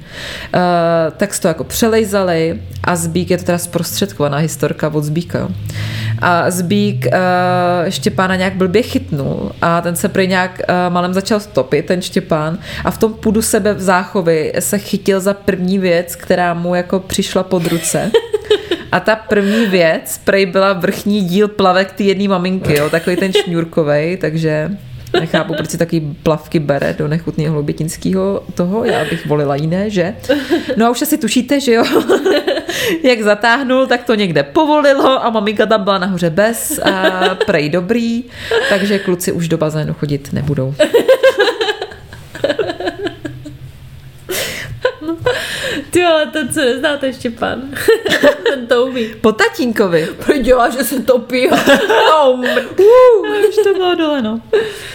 Uh, 0.55 0.61
tak 1.17 1.39
to 1.39 1.49
jako 1.49 1.65
přelejzali 1.65 2.61
a 2.85 2.97
Zbík 2.97 3.31
je 3.31 3.39
to 3.39 3.45
teda 3.45 3.59
zprostředkovaná 3.59 4.39
historka 4.39 4.89
od 4.89 5.05
Zbíka. 5.05 5.39
jo. 5.39 5.49
A 6.19 6.51
Zbík 6.51 7.07
uh, 7.07 7.91
Štěpána 7.91 8.37
nějak 8.37 8.55
blbě 8.55 8.83
chytnul 8.83 9.53
a 9.63 9.81
ten 9.81 9.97
se 9.97 10.09
prý 10.09 10.27
nějak 10.27 10.61
uh, 10.69 10.93
malem 10.93 11.15
začal 11.15 11.41
topit, 11.53 11.87
ten 11.87 12.03
Štěpán, 12.03 12.59
a 12.85 12.91
v 12.91 12.99
tom 12.99 13.15
půdu 13.15 13.43
sebe 13.43 13.75
v 13.75 13.81
záchovy 13.81 14.53
se 14.59 14.79
chytil 14.79 15.21
za 15.21 15.35
první 15.35 15.79
věc, 15.79 16.17
která 16.17 16.55
mu 16.55 16.75
jako 16.75 17.01
přišla 17.01 17.43
pod 17.43 17.67
ruce. 17.67 18.11
A 18.93 19.01
ta 19.01 19.17
první 19.17 19.67
věc 19.67 20.21
prej 20.25 20.47
byla 20.47 20.73
vrchní 20.73 21.25
díl 21.25 21.49
plavek 21.49 21.93
ty 21.93 22.05
jedné 22.05 22.29
maminky, 22.29 22.79
jo, 22.79 22.91
takový 22.91 23.17
ten 23.17 23.33
šňůrkovej, 23.33 24.17
takže 24.17 24.71
nechápu, 25.21 25.55
proč 25.55 25.71
si 25.71 25.79
takový 25.79 26.17
plavky 26.23 26.59
bere 26.59 26.95
do 26.99 27.09
nechutného 27.09 27.53
hloubětinského 27.53 28.43
toho, 28.55 28.85
já 28.85 29.05
bych 29.05 29.27
volila 29.27 29.57
jiné, 29.57 29.91
že? 29.91 30.15
No 30.77 30.87
a 30.87 30.91
už 30.91 31.03
asi 31.03 31.19
tušíte, 31.19 31.61
že 31.61 31.73
jo, 31.73 31.85
jak 33.03 33.23
zatáhnul, 33.23 33.87
tak 33.87 34.05
to 34.05 34.15
někde 34.15 34.43
povolilo 34.43 35.25
a 35.25 35.31
maminka 35.31 35.67
tam 35.67 35.85
byla 35.85 35.99
nahoře 35.99 36.31
bez 36.31 36.79
a 36.79 37.13
prej 37.47 37.69
dobrý, 37.69 38.25
takže 38.69 38.99
kluci 38.99 39.33
už 39.33 39.49
do 39.49 39.59
bazénu 39.59 39.95
chodit 39.95 40.33
nebudou. 40.33 40.75
Ty 45.95 46.05
ale 46.05 46.27
ten, 46.33 46.49
co 46.49 46.61
neznáte 46.61 47.13
Štěpán. 47.13 47.63
ten 48.51 48.67
to 48.67 48.87
umí. 48.87 49.07
Po 49.21 49.33
tatínkovi. 49.33 50.09
Dělá, 50.43 50.71
že 50.71 50.85
se 50.85 51.03
topí. 51.03 51.49
Oh, 52.25 52.39
uh, 52.41 52.47
už 53.49 53.55
to 53.65 53.75
bylo 53.75 53.95
dole, 53.95 54.23
no. 54.23 54.41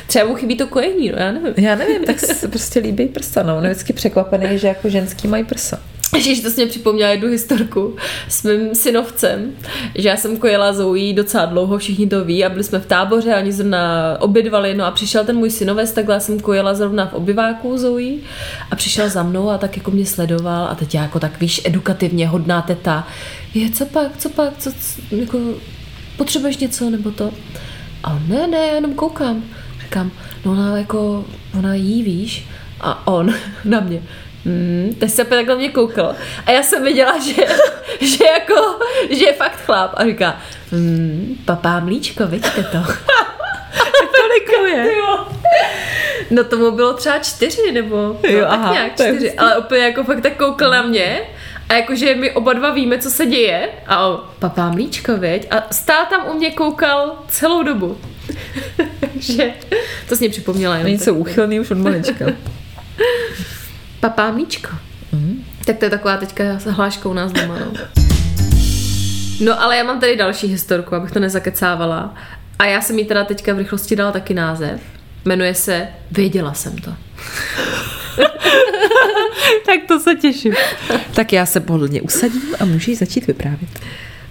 Třeba 0.07 0.25
mu 0.25 0.35
chybí 0.35 0.57
to 0.57 0.67
kojení, 0.67 1.09
no 1.11 1.17
já 1.17 1.31
nevím. 1.31 1.53
Já 1.57 1.75
nevím, 1.75 2.03
tak 2.03 2.19
se 2.19 2.47
prostě 2.47 2.79
líbí 2.79 3.05
prsa, 3.05 3.43
no. 3.43 3.57
On 3.57 3.63
je 3.65 3.71
vždycky 3.71 3.93
překvapený, 3.93 4.59
že 4.59 4.67
jako 4.67 4.89
ženský 4.89 5.27
mají 5.27 5.43
prsa. 5.43 5.79
Ježiš, 6.15 6.41
to 6.41 6.49
jsi 6.49 6.55
mě 6.55 6.65
připomněla 6.69 7.09
jednu 7.09 7.27
historku 7.27 7.95
s 8.27 8.43
mým 8.43 8.75
synovcem, 8.75 9.55
že 9.95 10.09
já 10.09 10.17
jsem 10.17 10.37
kojela 10.37 10.73
Zoe 10.73 11.13
docela 11.13 11.45
dlouho, 11.45 11.77
všichni 11.77 12.07
to 12.07 12.25
ví 12.25 12.45
a 12.45 12.49
byli 12.49 12.63
jsme 12.63 12.79
v 12.79 12.85
táboře 12.85 13.33
a 13.33 13.37
oni 13.37 13.51
zrovna 13.51 14.15
obědvali, 14.19 14.75
no 14.75 14.85
a 14.85 14.91
přišel 14.91 15.25
ten 15.25 15.37
můj 15.37 15.49
synovec, 15.49 15.91
takhle 15.91 16.15
já 16.15 16.19
jsem 16.19 16.39
kojela 16.39 16.73
zrovna 16.73 17.05
v 17.05 17.13
obyváku 17.13 17.77
Zoe 17.77 18.17
a 18.71 18.75
přišel 18.75 19.09
za 19.09 19.23
mnou 19.23 19.49
a 19.49 19.57
tak 19.57 19.77
jako 19.77 19.91
mě 19.91 20.05
sledoval 20.05 20.67
a 20.67 20.75
teď 20.75 20.95
já 20.95 21.01
jako 21.01 21.19
tak 21.19 21.39
víš, 21.39 21.61
edukativně, 21.65 22.27
hodná 22.27 22.61
teta, 22.61 23.07
je 23.53 23.69
co 23.69 23.85
pak, 23.85 24.17
co 24.17 24.29
pak, 24.29 24.57
co, 24.57 24.71
co 24.71 25.15
jako 25.15 25.39
potřebuješ 26.17 26.57
něco 26.57 26.89
nebo 26.89 27.11
to? 27.11 27.31
A 28.03 28.13
on, 28.13 28.23
ne, 28.27 28.47
ne, 28.47 28.57
já 28.57 28.75
jenom 28.75 28.93
koukám. 28.93 29.43
Říkám, 29.81 30.11
no 30.45 30.51
ona 30.51 30.77
jako, 30.77 31.25
ona 31.57 31.73
jí, 31.73 32.03
víš? 32.03 32.47
A 32.81 33.07
on 33.07 33.33
na 33.65 33.79
mě, 33.79 34.01
Hmm, 34.45 34.95
teď 34.99 35.11
se 35.11 35.23
opět 35.23 35.37
takhle 35.37 35.55
mě 35.55 35.69
koukal. 35.69 36.15
A 36.45 36.51
já 36.51 36.63
jsem 36.63 36.83
viděla, 36.83 37.19
že, 37.19 37.33
že 38.05 38.25
jako, 38.25 38.79
že 39.09 39.25
je 39.25 39.33
fakt 39.33 39.65
chlap. 39.65 39.91
A 39.93 40.05
říká, 40.05 40.37
hmm, 40.71 41.37
papá 41.45 41.79
mlíčko, 41.79 42.27
vidíte 42.27 42.63
to. 42.63 42.77
Kolik 44.21 44.73
je? 44.73 44.95
Jo. 44.97 45.27
No 46.31 46.43
tomu 46.43 46.71
bylo 46.71 46.93
třeba 46.93 47.19
čtyři, 47.19 47.71
nebo 47.71 47.95
no, 47.95 48.19
Jo, 48.29 48.39
tak 48.39 48.49
aha, 48.51 48.73
nějak 48.73 48.93
to 48.93 49.03
je 49.03 49.09
čtyři. 49.09 49.33
Ale 49.33 49.57
úplně 49.57 49.81
jako 49.81 50.03
fakt 50.03 50.21
tak 50.21 50.37
koukal 50.37 50.71
na 50.71 50.81
mě. 50.81 51.21
A 51.69 51.73
jakože 51.73 52.15
my 52.15 52.31
oba 52.31 52.53
dva 52.53 52.69
víme, 52.69 52.99
co 52.99 53.09
se 53.09 53.25
děje. 53.25 53.69
A 53.87 54.07
on, 54.07 54.21
papá 54.39 54.69
mlíčko, 54.69 55.17
viď? 55.17 55.47
A 55.51 55.67
stál 55.71 56.05
tam 56.09 56.27
u 56.29 56.33
mě, 56.33 56.51
koukal 56.51 57.15
celou 57.27 57.63
dobu. 57.63 57.97
Takže 58.99 59.53
to 60.09 60.15
jsi 60.15 60.23
mě 60.23 60.29
připomněla 60.29 60.77
jsou 60.87 61.13
úchylný 61.13 61.59
už 61.59 61.71
od 61.71 61.77
malička. 61.77 62.25
Papá 63.99 64.31
mlíčko. 64.31 64.69
Mm. 65.11 65.45
Tak 65.65 65.77
to 65.77 65.85
je 65.85 65.89
taková 65.91 66.17
teďka 66.17 66.43
hláška 66.69 67.09
u 67.09 67.13
nás 67.13 67.31
doma, 67.31 67.55
no. 67.59 67.71
No 69.41 69.61
ale 69.61 69.77
já 69.77 69.83
mám 69.83 69.99
tady 69.99 70.15
další 70.15 70.47
historku, 70.47 70.95
abych 70.95 71.11
to 71.11 71.19
nezakecávala. 71.19 72.15
A 72.59 72.65
já 72.65 72.81
jsem 72.81 72.99
jí 72.99 73.05
teda 73.05 73.25
teďka 73.25 73.53
v 73.53 73.57
rychlosti 73.57 73.95
dala 73.95 74.11
taky 74.11 74.33
název. 74.33 74.81
Jmenuje 75.25 75.55
se 75.55 75.87
Věděla 76.11 76.53
jsem 76.53 76.77
to. 76.77 76.91
tak 79.65 79.79
to 79.87 79.99
se 79.99 80.15
těším. 80.15 80.53
tak 81.13 81.33
já 81.33 81.45
se 81.45 81.59
pohodlně 81.59 82.01
usadím 82.01 82.55
a 82.59 82.65
můžeš 82.65 82.97
začít 82.97 83.27
vyprávět. 83.27 83.79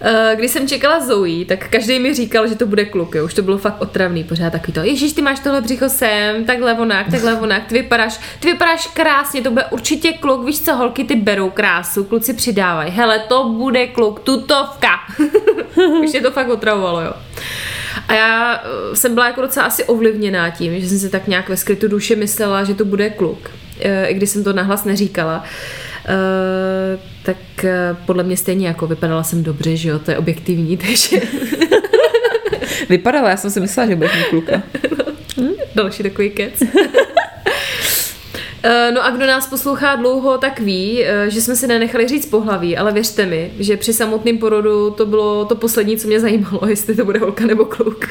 Eh, 0.00 0.36
Když 0.36 0.50
jsem 0.50 0.68
čekala 0.68 1.00
Zoe, 1.00 1.44
tak 1.44 1.68
každý 1.68 1.98
mi 1.98 2.14
říkal, 2.14 2.46
že 2.48 2.54
to 2.54 2.66
bude 2.66 2.84
kluk, 2.84 3.14
jo. 3.14 3.24
už 3.24 3.34
to 3.34 3.42
bylo 3.42 3.58
fakt 3.58 3.80
otravný, 3.80 4.24
pořád 4.24 4.50
takový 4.50 4.72
to, 4.72 4.80
ježíš, 4.80 5.12
ty 5.12 5.22
máš 5.22 5.40
tohle 5.40 5.60
břicho 5.60 5.88
sem, 5.88 6.44
takhle 6.44 6.74
onak, 6.74 7.10
takhle 7.10 7.34
onak, 7.34 7.66
ty 7.66 7.74
vypadáš, 7.74 8.20
ty 8.40 8.48
vypadáš 8.52 8.86
krásně, 8.86 9.42
to 9.42 9.50
bude 9.50 9.64
určitě 9.64 10.12
kluk, 10.12 10.44
víš 10.46 10.60
co, 10.60 10.74
holky 10.74 11.04
ty 11.04 11.16
berou 11.16 11.50
krásu, 11.50 12.04
kluci 12.04 12.34
přidávají, 12.34 12.90
hele, 12.90 13.18
to 13.18 13.44
bude 13.48 13.86
kluk, 13.86 14.20
tutovka. 14.20 14.90
už 16.02 16.14
je 16.14 16.20
to 16.20 16.30
fakt 16.30 16.48
otravovalo, 16.48 17.00
jo. 17.00 17.12
A 18.08 18.14
já 18.14 18.62
eh, 18.64 18.96
jsem 18.96 19.14
byla 19.14 19.26
jako 19.26 19.40
docela 19.40 19.66
asi 19.66 19.84
ovlivněná 19.84 20.50
tím, 20.50 20.80
že 20.80 20.88
jsem 20.88 20.98
si 20.98 21.10
tak 21.10 21.28
nějak 21.28 21.48
ve 21.48 21.56
skrytu 21.56 21.88
duše 21.88 22.16
myslela, 22.16 22.64
že 22.64 22.74
to 22.74 22.84
bude 22.84 23.10
kluk, 23.10 23.50
eh, 23.80 24.06
i 24.06 24.14
když 24.14 24.30
jsem 24.30 24.44
to 24.44 24.52
nahlas 24.52 24.84
neříkala. 24.84 25.44
Eh, 25.44 25.87
tak 27.22 27.64
eh, 27.64 27.96
podle 28.06 28.24
mě 28.24 28.36
stejně 28.36 28.66
jako 28.68 28.86
vypadala 28.86 29.22
jsem 29.22 29.42
dobře, 29.42 29.76
že 29.76 29.88
jo, 29.88 29.98
to 29.98 30.10
je 30.10 30.18
objektivní, 30.18 30.76
takže 30.86 31.20
Vypadala, 32.88 33.30
já 33.30 33.36
jsem 33.36 33.50
si 33.50 33.60
myslela, 33.60 33.88
že 33.88 33.96
budeš 33.96 34.16
mít 34.16 34.24
kluka. 34.30 34.62
další 35.74 36.02
takový 36.02 36.30
kec. 36.30 36.62
Eh, 38.62 38.90
No 38.92 39.04
a 39.04 39.10
kdo 39.10 39.26
nás 39.26 39.46
poslouchá 39.46 39.96
dlouho, 39.96 40.38
tak 40.38 40.60
ví, 40.60 41.04
eh, 41.04 41.30
že 41.30 41.40
jsme 41.42 41.56
si 41.56 41.66
nenechali 41.66 42.08
říct 42.08 42.26
pohlaví, 42.26 42.76
ale 42.76 42.92
věřte 42.92 43.26
mi, 43.26 43.50
že 43.58 43.76
při 43.76 43.92
samotném 43.92 44.38
porodu 44.38 44.90
to 44.90 45.06
bylo 45.06 45.44
to 45.44 45.54
poslední, 45.54 45.96
co 45.96 46.08
mě 46.08 46.20
zajímalo, 46.20 46.60
jestli 46.68 46.94
to 46.94 47.04
bude 47.04 47.18
holka 47.18 47.46
nebo 47.46 47.64
kluk. 47.64 48.08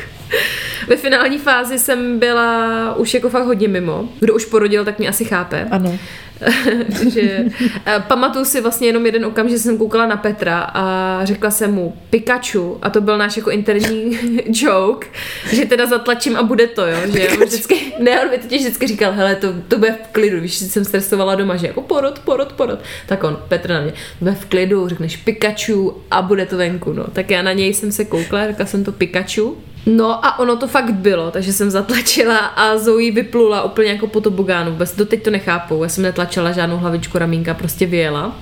Ve 0.88 0.96
finální 0.96 1.38
fázi 1.38 1.80
jsem 1.80 2.20
byla 2.20 2.94
už 2.96 3.14
jako 3.14 3.30
fakt 3.30 3.46
hodně 3.46 3.68
mimo. 3.68 4.10
Kdo 4.20 4.36
už 4.36 4.46
porodil, 4.46 4.86
tak 4.86 5.00
mě 5.00 5.10
asi 5.10 5.26
chápe. 5.26 5.68
Ano. 5.72 5.98
že 7.14 7.46
eh, 7.86 8.04
pamatuju 8.08 8.46
si 8.46 8.62
vlastně 8.62 8.88
jenom 8.88 9.06
jeden 9.06 9.26
okamžik, 9.26 9.58
že 9.58 9.64
jsem 9.64 9.78
koukala 9.78 10.06
na 10.06 10.18
Petra 10.18 10.60
a 10.74 11.20
řekla 11.24 11.52
jsem 11.52 11.74
mu 11.74 11.98
Pikachu. 12.10 12.78
A 12.82 12.90
to 12.90 13.02
byl 13.02 13.18
náš 13.18 13.38
jako 13.38 13.52
interní 13.52 14.18
joke, 14.48 15.08
že 15.52 15.66
teda 15.66 15.86
zatlačím 15.86 16.36
a 16.36 16.44
bude 16.44 16.68
to, 16.68 16.88
jo, 16.88 16.98
že 17.14 17.30
on 17.30 17.46
vždycky, 17.46 17.94
ne, 18.00 18.22
on 18.22 18.30
mi 18.30 18.38
totiž 18.38 18.62
vždycky 18.62 18.88
říkal, 18.88 19.12
hele, 19.12 19.36
to, 19.36 19.54
to 19.68 19.78
bude 19.78 19.92
v 19.92 20.08
klidu, 20.12 20.42
víš, 20.42 20.58
jsem 20.58 20.86
stresovala 20.86 21.36
doma, 21.36 21.56
že 21.56 21.68
jako 21.68 21.82
porod, 21.82 22.20
porod, 22.20 22.54
porod, 22.54 22.80
tak 23.08 23.24
on, 23.24 23.38
Petr 23.48 23.70
na 23.70 23.82
mě, 23.82 23.94
bude 24.20 24.32
v 24.32 24.46
klidu, 24.46 24.88
řekneš 24.88 25.18
Pikachu 25.18 26.02
a 26.12 26.22
bude 26.22 26.46
to 26.46 26.58
venku, 26.58 26.94
no, 26.94 27.04
tak 27.04 27.30
já 27.30 27.42
na 27.42 27.54
něj 27.54 27.74
jsem 27.74 27.92
se 27.92 28.06
koukla, 28.06 28.48
řekla 28.48 28.66
jsem 28.66 28.84
to 28.84 28.92
Pikachu, 28.92 29.58
No 29.88 30.26
a 30.26 30.40
ono 30.40 30.56
to 30.56 30.68
fakt 30.68 30.94
bylo, 30.94 31.32
takže 31.32 31.54
jsem 31.54 31.70
zatlačila 31.70 32.38
a 32.38 32.78
Zoe 32.78 33.12
vyplula 33.12 33.64
úplně 33.64 33.92
jako 33.92 34.08
po 34.08 34.22
tobogánu. 34.22 34.72
Vůbec 34.72 34.96
doteď 34.96 35.24
to 35.24 35.32
nechápu, 35.32 35.84
já 35.84 35.90
jsem 35.90 36.04
netlačila 36.04 36.52
žádnou 36.52 36.78
hlavičku 36.78 37.18
ramínka, 37.18 37.54
prostě 37.54 37.86
vyjela. 37.86 38.36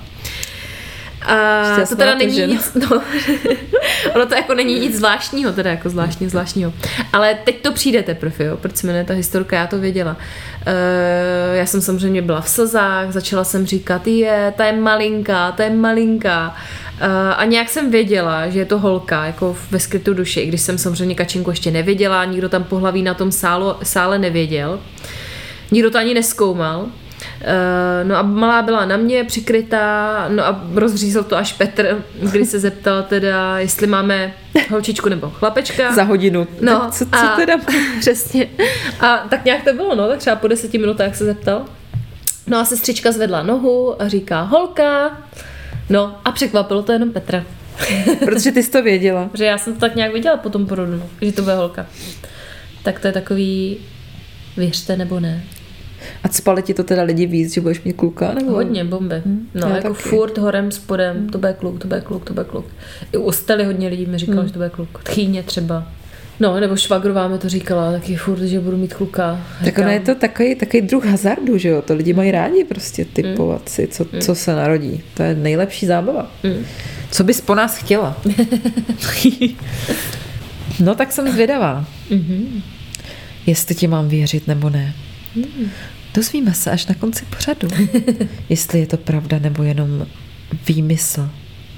A 1.26 1.62
Šťastná 1.74 1.86
to 1.86 1.96
teda 1.96 2.12
to 2.12 2.18
není 2.18 2.34
žena. 2.34 2.52
nic, 2.52 2.74
no, 2.74 3.02
ono 4.14 4.26
to 4.26 4.34
jako 4.34 4.54
není 4.54 4.80
nic 4.80 4.96
zvláštního, 4.96 5.52
teda 5.52 5.70
jako 5.70 5.88
zvláštně 5.88 6.28
zvláštního. 6.28 6.72
Ale 7.12 7.38
teď 7.44 7.62
to 7.62 7.72
přijde 7.72 8.02
teprve, 8.02 8.44
jo, 8.44 8.56
proč 8.56 8.76
se 8.76 8.86
jmenuje 8.86 9.04
ta 9.04 9.14
historka, 9.14 9.56
já 9.56 9.66
to 9.66 9.78
věděla. 9.78 10.16
Uh, 10.66 11.56
já 11.56 11.66
jsem 11.66 11.80
samozřejmě 11.80 12.22
byla 12.22 12.40
v 12.40 12.48
slzách, 12.48 13.12
začala 13.12 13.44
jsem 13.44 13.66
říkat, 13.66 14.06
je, 14.06 14.54
ta 14.56 14.64
je 14.64 14.72
malinká, 14.72 15.52
ta 15.52 15.64
je 15.64 15.70
malinká. 15.70 16.56
A 17.36 17.44
nějak 17.44 17.68
jsem 17.68 17.90
věděla, 17.90 18.48
že 18.48 18.58
je 18.58 18.64
to 18.64 18.78
holka, 18.78 19.24
jako 19.26 19.56
ve 19.70 19.80
skrytu 19.80 20.14
duši, 20.14 20.40
i 20.40 20.46
když 20.46 20.60
jsem 20.60 20.78
samozřejmě 20.78 21.14
Kačinku 21.14 21.50
ještě 21.50 21.70
nevěděla, 21.70 22.24
nikdo 22.24 22.48
tam 22.48 22.64
pohlaví 22.64 23.02
na 23.02 23.14
tom 23.14 23.32
sálu, 23.32 23.74
sále 23.82 24.18
nevěděl. 24.18 24.80
Nikdo 25.70 25.90
to 25.90 25.98
ani 25.98 26.14
neskoumal. 26.14 26.86
Eh, 27.40 28.04
No 28.04 28.16
a 28.16 28.22
malá 28.22 28.62
byla 28.62 28.84
na 28.84 28.96
mě 28.96 29.24
přikrytá, 29.24 30.24
no 30.28 30.46
a 30.46 30.60
rozřízl 30.74 31.22
to 31.22 31.36
až 31.36 31.52
Petr, 31.52 32.04
kdy 32.22 32.44
se 32.44 32.58
zeptal 32.58 33.02
teda, 33.02 33.58
jestli 33.58 33.86
máme 33.86 34.32
holčičku 34.70 35.08
nebo 35.08 35.30
chlapečka. 35.30 35.94
Za 35.94 36.02
hodinu. 36.02 36.46
No, 36.60 36.88
co, 36.92 37.04
co 37.04 37.16
a, 37.16 37.36
teda? 37.36 37.54
Přesně. 38.00 38.48
A 39.00 39.16
tak 39.16 39.44
nějak 39.44 39.64
to 39.64 39.72
bylo, 39.72 39.94
no, 39.94 40.08
tak 40.08 40.18
třeba 40.18 40.36
po 40.36 40.48
deseti 40.48 40.78
minutách 40.78 41.16
se 41.16 41.24
zeptal. 41.24 41.64
No 42.46 42.58
a 42.58 42.64
sestřička 42.64 43.12
zvedla 43.12 43.42
nohu 43.42 44.02
a 44.02 44.08
říká 44.08 44.42
holka. 44.42 45.16
No 45.90 46.16
a 46.24 46.32
překvapilo 46.32 46.82
to 46.82 46.92
jenom 46.92 47.12
Petra. 47.12 47.44
Protože 48.24 48.52
ty 48.52 48.62
jsi 48.62 48.70
to 48.70 48.82
věděla. 48.82 49.30
Že 49.34 49.44
já 49.44 49.58
jsem 49.58 49.74
to 49.74 49.80
tak 49.80 49.96
nějak 49.96 50.12
viděla 50.12 50.36
po 50.36 50.50
tom 50.50 50.66
porodu, 50.66 51.02
že 51.22 51.32
to 51.32 51.42
bude 51.42 51.54
holka. 51.54 51.86
Tak 52.82 53.00
to 53.00 53.06
je 53.06 53.12
takový, 53.12 53.76
věřte 54.56 54.96
nebo 54.96 55.20
ne. 55.20 55.44
A 56.24 56.28
spali 56.28 56.62
ti 56.62 56.74
to 56.74 56.84
teda 56.84 57.02
lidi 57.02 57.26
víc, 57.26 57.54
že 57.54 57.60
budeš 57.60 57.82
mít 57.82 57.92
kluka? 57.92 58.34
Nebo? 58.34 58.50
Hodně 58.50 58.84
bomby. 58.84 59.22
No, 59.54 59.68
já 59.68 59.76
jako 59.76 59.94
taky. 59.94 60.08
furt 60.08 60.38
horem, 60.38 60.70
spodem, 60.70 61.28
to 61.28 61.38
bude 61.38 61.52
kluk, 61.52 61.78
to 61.78 61.88
bude 61.88 62.00
kluk, 62.00 62.24
to 62.24 62.32
bude 62.32 62.44
kluk. 62.44 62.66
I 63.12 63.16
u 63.16 63.32
Stely 63.32 63.64
hodně 63.64 63.88
lidí 63.88 64.06
mi 64.06 64.18
říkalo, 64.18 64.46
že 64.46 64.52
to 64.52 64.58
bude 64.58 64.70
kluk. 64.70 65.02
Tchýně 65.04 65.42
třeba. 65.42 65.92
No, 66.40 66.60
nebo 66.60 66.76
švagrová 66.76 67.28
mi 67.28 67.38
to 67.38 67.48
říkala 67.48 67.92
taky 67.92 68.16
furt, 68.16 68.42
že 68.42 68.60
budu 68.60 68.76
mít 68.76 68.94
kluka. 68.94 69.40
Tak 69.64 69.78
ono 69.78 69.90
je 69.90 70.00
to 70.00 70.14
takový, 70.14 70.54
takový 70.54 70.82
druh 70.82 71.04
hazardu, 71.04 71.58
že 71.58 71.68
jo? 71.68 71.82
To 71.82 71.94
lidi 71.94 72.12
mají 72.12 72.30
rádi 72.30 72.64
prostě 72.64 73.04
typovat 73.04 73.68
si, 73.68 73.86
co, 73.86 74.06
co 74.20 74.34
se 74.34 74.56
narodí. 74.56 75.02
To 75.14 75.22
je 75.22 75.34
nejlepší 75.34 75.86
zábava. 75.86 76.30
Co 77.10 77.24
bys 77.24 77.40
po 77.40 77.54
nás 77.54 77.76
chtěla? 77.76 78.16
no 80.80 80.94
tak 80.94 81.12
jsem 81.12 81.32
zvědavá. 81.32 81.84
Jestli 83.46 83.74
ti 83.74 83.86
mám 83.86 84.08
věřit 84.08 84.46
nebo 84.46 84.70
ne. 84.70 84.94
Dozvíme 86.14 86.54
se 86.54 86.70
až 86.70 86.86
na 86.86 86.94
konci 86.94 87.24
pořadu. 87.24 87.68
Jestli 88.48 88.80
je 88.80 88.86
to 88.86 88.96
pravda 88.96 89.38
nebo 89.38 89.62
jenom 89.62 90.06
výmysl 90.68 91.30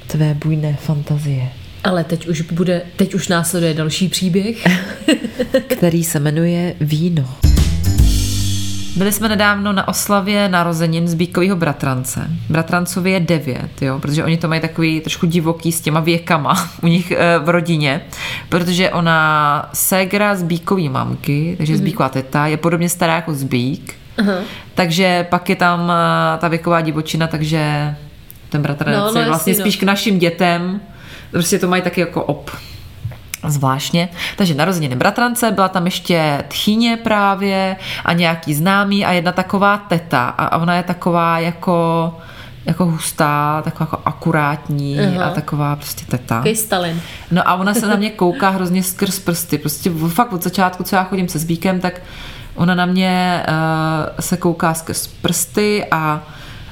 tvé 0.06 0.34
bujné 0.34 0.76
fantazie, 0.80 1.48
Ale 1.88 2.04
teď 2.04 2.26
už 2.26 2.40
bude, 2.40 2.82
teď 2.96 3.14
už 3.14 3.28
následuje 3.28 3.74
další 3.74 4.08
příběh. 4.08 4.66
který 5.68 6.04
se 6.04 6.20
jmenuje 6.20 6.74
Víno. 6.80 7.28
Byli 8.96 9.12
jsme 9.12 9.28
nedávno 9.28 9.72
na 9.72 9.88
oslavě 9.88 10.48
narozenin 10.48 11.08
z 11.08 11.14
Bíkového 11.14 11.56
bratrance. 11.56 12.30
Bratrancovi 12.48 13.10
je 13.10 13.20
devět, 13.20 13.82
jo, 13.82 13.98
protože 13.98 14.24
oni 14.24 14.36
to 14.36 14.48
mají 14.48 14.60
takový 14.60 15.00
trošku 15.00 15.26
divoký 15.26 15.72
s 15.72 15.80
těma 15.80 16.00
věkama 16.00 16.68
u 16.82 16.86
nich 16.86 17.10
e, 17.10 17.38
v 17.38 17.48
rodině, 17.48 18.00
protože 18.48 18.90
ona 18.90 19.70
ségra 19.72 20.36
z 20.36 20.42
Bíkový 20.42 20.88
mamky, 20.88 21.54
takže 21.58 21.74
mm-hmm. 21.74 21.76
Zbíková 21.76 22.08
teta, 22.08 22.46
je 22.46 22.56
podobně 22.56 22.88
stará 22.88 23.14
jako 23.14 23.34
Zbík, 23.34 23.94
Aha. 24.18 24.34
takže 24.74 25.26
pak 25.30 25.48
je 25.48 25.56
tam 25.56 25.90
e, 25.90 26.38
ta 26.38 26.48
věková 26.48 26.80
divočina, 26.80 27.26
takže 27.26 27.94
ten 28.48 28.62
bratranec 28.62 28.98
No, 28.98 29.12
no, 29.12 29.20
je 29.20 29.26
vlastně 29.26 29.50
jasně, 29.50 29.64
no. 29.64 29.70
spíš 29.70 29.76
k 29.76 29.82
našim 29.82 30.18
dětem, 30.18 30.80
prostě 31.30 31.58
to 31.58 31.68
mají 31.68 31.82
taky 31.82 32.00
jako 32.00 32.22
op 32.24 32.50
zvláštně. 33.46 34.08
Takže 34.36 34.54
narozeniny 34.54 34.96
bratrance, 34.96 35.50
byla 35.50 35.68
tam 35.68 35.84
ještě 35.84 36.44
tchyně 36.48 36.96
právě 36.96 37.76
a 38.04 38.12
nějaký 38.12 38.54
známý 38.54 39.04
a 39.04 39.12
jedna 39.12 39.32
taková 39.32 39.76
teta 39.76 40.28
a 40.28 40.58
ona 40.58 40.74
je 40.74 40.82
taková 40.82 41.38
jako 41.38 42.12
jako 42.64 42.84
hustá, 42.84 43.62
taková 43.64 43.84
jako 43.84 44.02
akurátní 44.04 45.00
Aha. 45.00 45.24
a 45.24 45.30
taková 45.30 45.76
prostě 45.76 46.04
teta. 46.06 46.34
Takový 46.34 46.56
Stalin. 46.56 47.00
No 47.30 47.48
a 47.48 47.54
ona 47.54 47.74
se 47.74 47.86
na 47.86 47.96
mě 47.96 48.10
kouká 48.10 48.48
hrozně 48.48 48.82
skrz 48.82 49.18
prsty. 49.18 49.58
Prostě 49.58 49.90
fakt 50.08 50.32
od 50.32 50.42
začátku, 50.42 50.82
co 50.82 50.96
já 50.96 51.04
chodím 51.04 51.28
se 51.28 51.38
Zbíkem, 51.38 51.80
tak 51.80 52.00
ona 52.54 52.74
na 52.74 52.86
mě 52.86 53.44
uh, 53.48 53.54
se 54.20 54.36
kouká 54.36 54.74
skrz 54.74 55.06
prsty 55.06 55.86
a, 55.90 56.22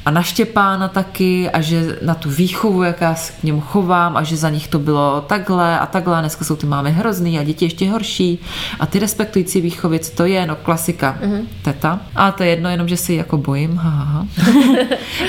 a 0.06 0.10
na 0.10 0.22
Štěpána 0.22 0.88
taky 0.88 1.50
a 1.50 1.60
že 1.60 1.98
na 2.02 2.14
tu 2.14 2.30
výchovu, 2.30 2.82
jak 2.82 3.00
já 3.00 3.14
se 3.14 3.32
k 3.32 3.42
němu 3.42 3.60
chovám 3.60 4.16
a 4.16 4.22
že 4.22 4.36
za 4.36 4.50
nich 4.50 4.68
to 4.68 4.78
bylo 4.78 5.20
takhle 5.20 5.78
a 5.78 5.86
takhle. 5.86 6.20
Dneska 6.20 6.44
jsou 6.44 6.56
ty 6.56 6.66
máme 6.66 6.90
hrozný 6.90 7.38
a 7.38 7.42
děti 7.42 7.64
ještě 7.64 7.90
horší 7.90 8.38
a 8.80 8.86
ty 8.86 8.98
respektující 8.98 9.60
výchovy, 9.60 9.98
co 9.98 10.16
to 10.16 10.24
je, 10.24 10.46
no 10.46 10.56
klasika, 10.56 11.18
uh-huh. 11.22 11.44
teta. 11.62 12.00
A 12.14 12.32
to 12.32 12.42
je 12.42 12.48
jedno, 12.48 12.70
jenom 12.70 12.88
že 12.88 12.96
si 12.96 13.14
jako 13.14 13.36
bojím, 13.36 13.76
ha, 13.76 13.90
ha, 13.90 14.04
ha. 14.04 14.26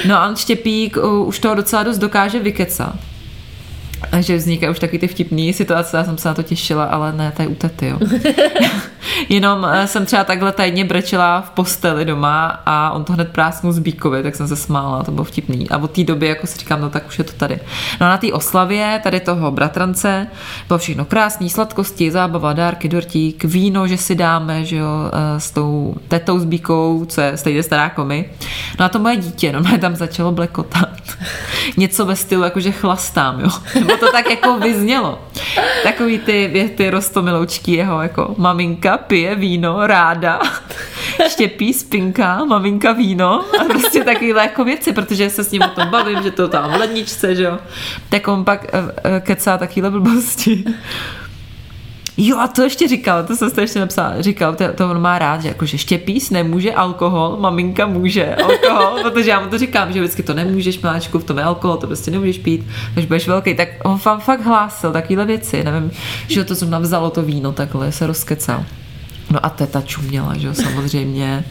no 0.08 0.16
a 0.16 0.36
Štěpík 0.36 0.98
uh, 0.98 1.28
už 1.28 1.40
toho 1.40 1.56
docela 1.56 1.84
dost 1.84 1.98
dokáže 1.98 2.40
vykecat. 2.40 2.96
Takže 4.12 4.38
vznikají 4.38 4.72
už 4.72 4.80
taky 4.80 5.00
ty 5.00 5.08
vtipné 5.08 5.54
situace, 5.54 5.98
já 5.98 6.04
jsem 6.04 6.18
se 6.18 6.28
na 6.28 6.34
to 6.34 6.44
těšila, 6.44 6.86
ale 6.86 7.14
ne, 7.14 7.34
tady 7.38 7.50
u 7.50 7.56
tety, 7.56 7.88
jo. 7.88 8.00
Jenom 9.30 9.68
eh, 9.72 9.88
jsem 9.88 10.06
třeba 10.06 10.24
takhle 10.24 10.52
tajně 10.52 10.86
brečela 10.86 11.42
v 11.42 11.50
posteli 11.50 12.06
doma 12.06 12.62
a 12.66 12.92
on 12.92 13.04
to 13.04 13.14
hned 13.14 13.30
prásknul 13.30 13.74
z 13.74 13.80
Bíkovi, 13.80 14.24
tak 14.24 14.36
jsem 14.36 14.48
se 14.48 14.56
smála, 14.56 15.04
to 15.04 15.12
bylo 15.12 15.24
vtipný. 15.24 15.70
A 15.70 15.78
od 15.78 15.92
té 15.92 16.04
doby, 16.04 16.28
jako 16.28 16.48
si 16.48 16.58
říkám, 16.58 16.82
no 16.82 16.90
tak 16.90 17.08
už 17.08 17.18
je 17.18 17.24
to 17.24 17.34
tady. 17.34 17.60
No 18.02 18.08
a 18.08 18.10
na 18.10 18.18
té 18.18 18.34
oslavě 18.34 19.00
tady 19.04 19.20
toho 19.20 19.52
bratrance 19.52 20.28
bylo 20.68 20.80
všechno 20.80 21.06
krásný, 21.06 21.50
sladkosti, 21.50 22.12
zábava, 22.12 22.54
dárky, 22.54 22.90
dortík, 22.90 23.44
víno, 23.44 23.88
že 23.88 23.98
si 23.98 24.16
dáme, 24.16 24.66
že 24.66 24.76
jo, 24.76 25.12
eh, 25.14 25.40
s 25.40 25.52
tou 25.52 25.96
tetou 26.08 26.40
s 26.40 26.46
Bíkou, 26.46 27.06
co 27.06 27.22
je 27.22 27.38
stejně 27.38 27.64
stará 27.64 27.84
jako 27.84 28.06
my. 28.06 28.30
No 28.80 28.86
a 28.86 28.90
to 28.90 29.00
moje 29.00 29.16
dítě, 29.16 29.52
no 29.52 29.78
tam 29.82 29.96
začalo 29.96 30.32
blekotat. 30.32 30.90
Něco 31.78 32.06
ve 32.06 32.16
stylu, 32.16 32.44
jakože 32.44 32.72
chlastám, 32.72 33.40
jo. 33.40 33.50
Nebo 33.76 33.98
to 33.98 34.12
tak 34.12 34.30
jako 34.30 34.60
vyznělo. 34.60 35.20
Takový 35.84 36.20
ty 36.20 36.48
věty 36.48 36.90
rostomiloučky 36.90 37.72
jeho, 37.72 38.02
jako 38.02 38.36
maminka 38.38 38.97
pije 38.98 39.36
víno 39.36 39.88
ráda, 39.88 40.40
štěpí 41.30 41.74
spinka, 41.74 42.46
maminka 42.46 42.92
víno 42.92 43.46
a 43.62 43.64
prostě 43.64 44.04
takovýhle 44.04 44.42
jako 44.42 44.64
věci, 44.64 44.94
protože 44.94 45.30
se 45.30 45.44
s 45.44 45.52
ním 45.52 45.62
o 45.62 45.68
tom 45.68 45.90
bavím, 45.90 46.24
že 46.24 46.32
to 46.32 46.48
tam 46.48 46.72
v 46.72 46.76
ledničce, 46.76 47.36
že 47.36 47.44
jo. 47.44 47.60
Tak 48.10 48.28
on 48.28 48.46
pak 48.46 48.66
eh, 48.66 48.80
eh, 49.04 49.20
kecá 49.20 49.58
takovýhle 49.58 49.92
blbosti. 49.92 50.64
Jo, 52.20 52.38
a 52.38 52.48
to 52.48 52.62
ještě 52.62 52.88
říkal, 52.88 53.24
to 53.24 53.36
jsem 53.36 53.52
ještě 53.62 53.80
napsala, 53.80 54.22
říkal, 54.22 54.56
to, 54.56 54.74
to 54.74 54.92
on 54.92 55.02
má 55.02 55.20
rád, 55.20 55.42
že 55.42 55.48
jakože 55.48 55.78
štěpís 55.78 56.30
nemůže 56.30 56.74
alkohol, 56.74 57.38
maminka 57.40 57.86
může 57.86 58.36
alkohol, 58.36 59.00
protože 59.04 59.30
já 59.30 59.40
mu 59.40 59.50
to 59.50 59.58
říkám, 59.58 59.94
že 59.94 60.00
vždycky 60.00 60.24
to 60.24 60.34
nemůžeš, 60.34 60.82
miláčku, 60.82 61.20
v 61.20 61.24
tom 61.24 61.38
je 61.38 61.44
alkohol, 61.44 61.78
to 61.78 61.88
prostě 61.88 62.12
nemůžeš 62.12 62.38
pít, 62.38 62.66
takže 62.94 63.08
budeš 63.08 63.28
velký, 63.28 63.56
tak 63.56 63.70
on 63.84 63.98
fakt, 63.98 64.20
fakt 64.20 64.46
hlásil 64.46 64.92
takovéhle 64.92 65.26
věci, 65.26 65.64
nevím, 65.64 65.92
že 66.28 66.44
to 66.44 66.56
zrovna 66.56 66.80
vzalo 66.80 67.10
to 67.10 67.22
víno 67.22 67.52
takhle, 67.52 67.92
se 67.92 68.08
rozkecal. 68.08 68.66
No 69.32 69.46
a 69.46 69.50
teta 69.50 69.82
čuměla, 69.82 70.38
že 70.38 70.48
jo, 70.48 70.54
samozřejmě, 70.54 71.46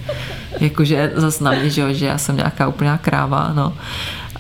jakože 0.61 1.13
zas 1.15 1.41
na 1.41 1.51
mě, 1.51 1.71
že 1.71 1.81
jo, 1.81 1.93
že 1.93 2.07
já 2.07 2.19
jsem 2.19 2.37
nějaká 2.37 2.69
úplná 2.69 2.99
kráva, 2.99 3.53
no. 3.55 3.73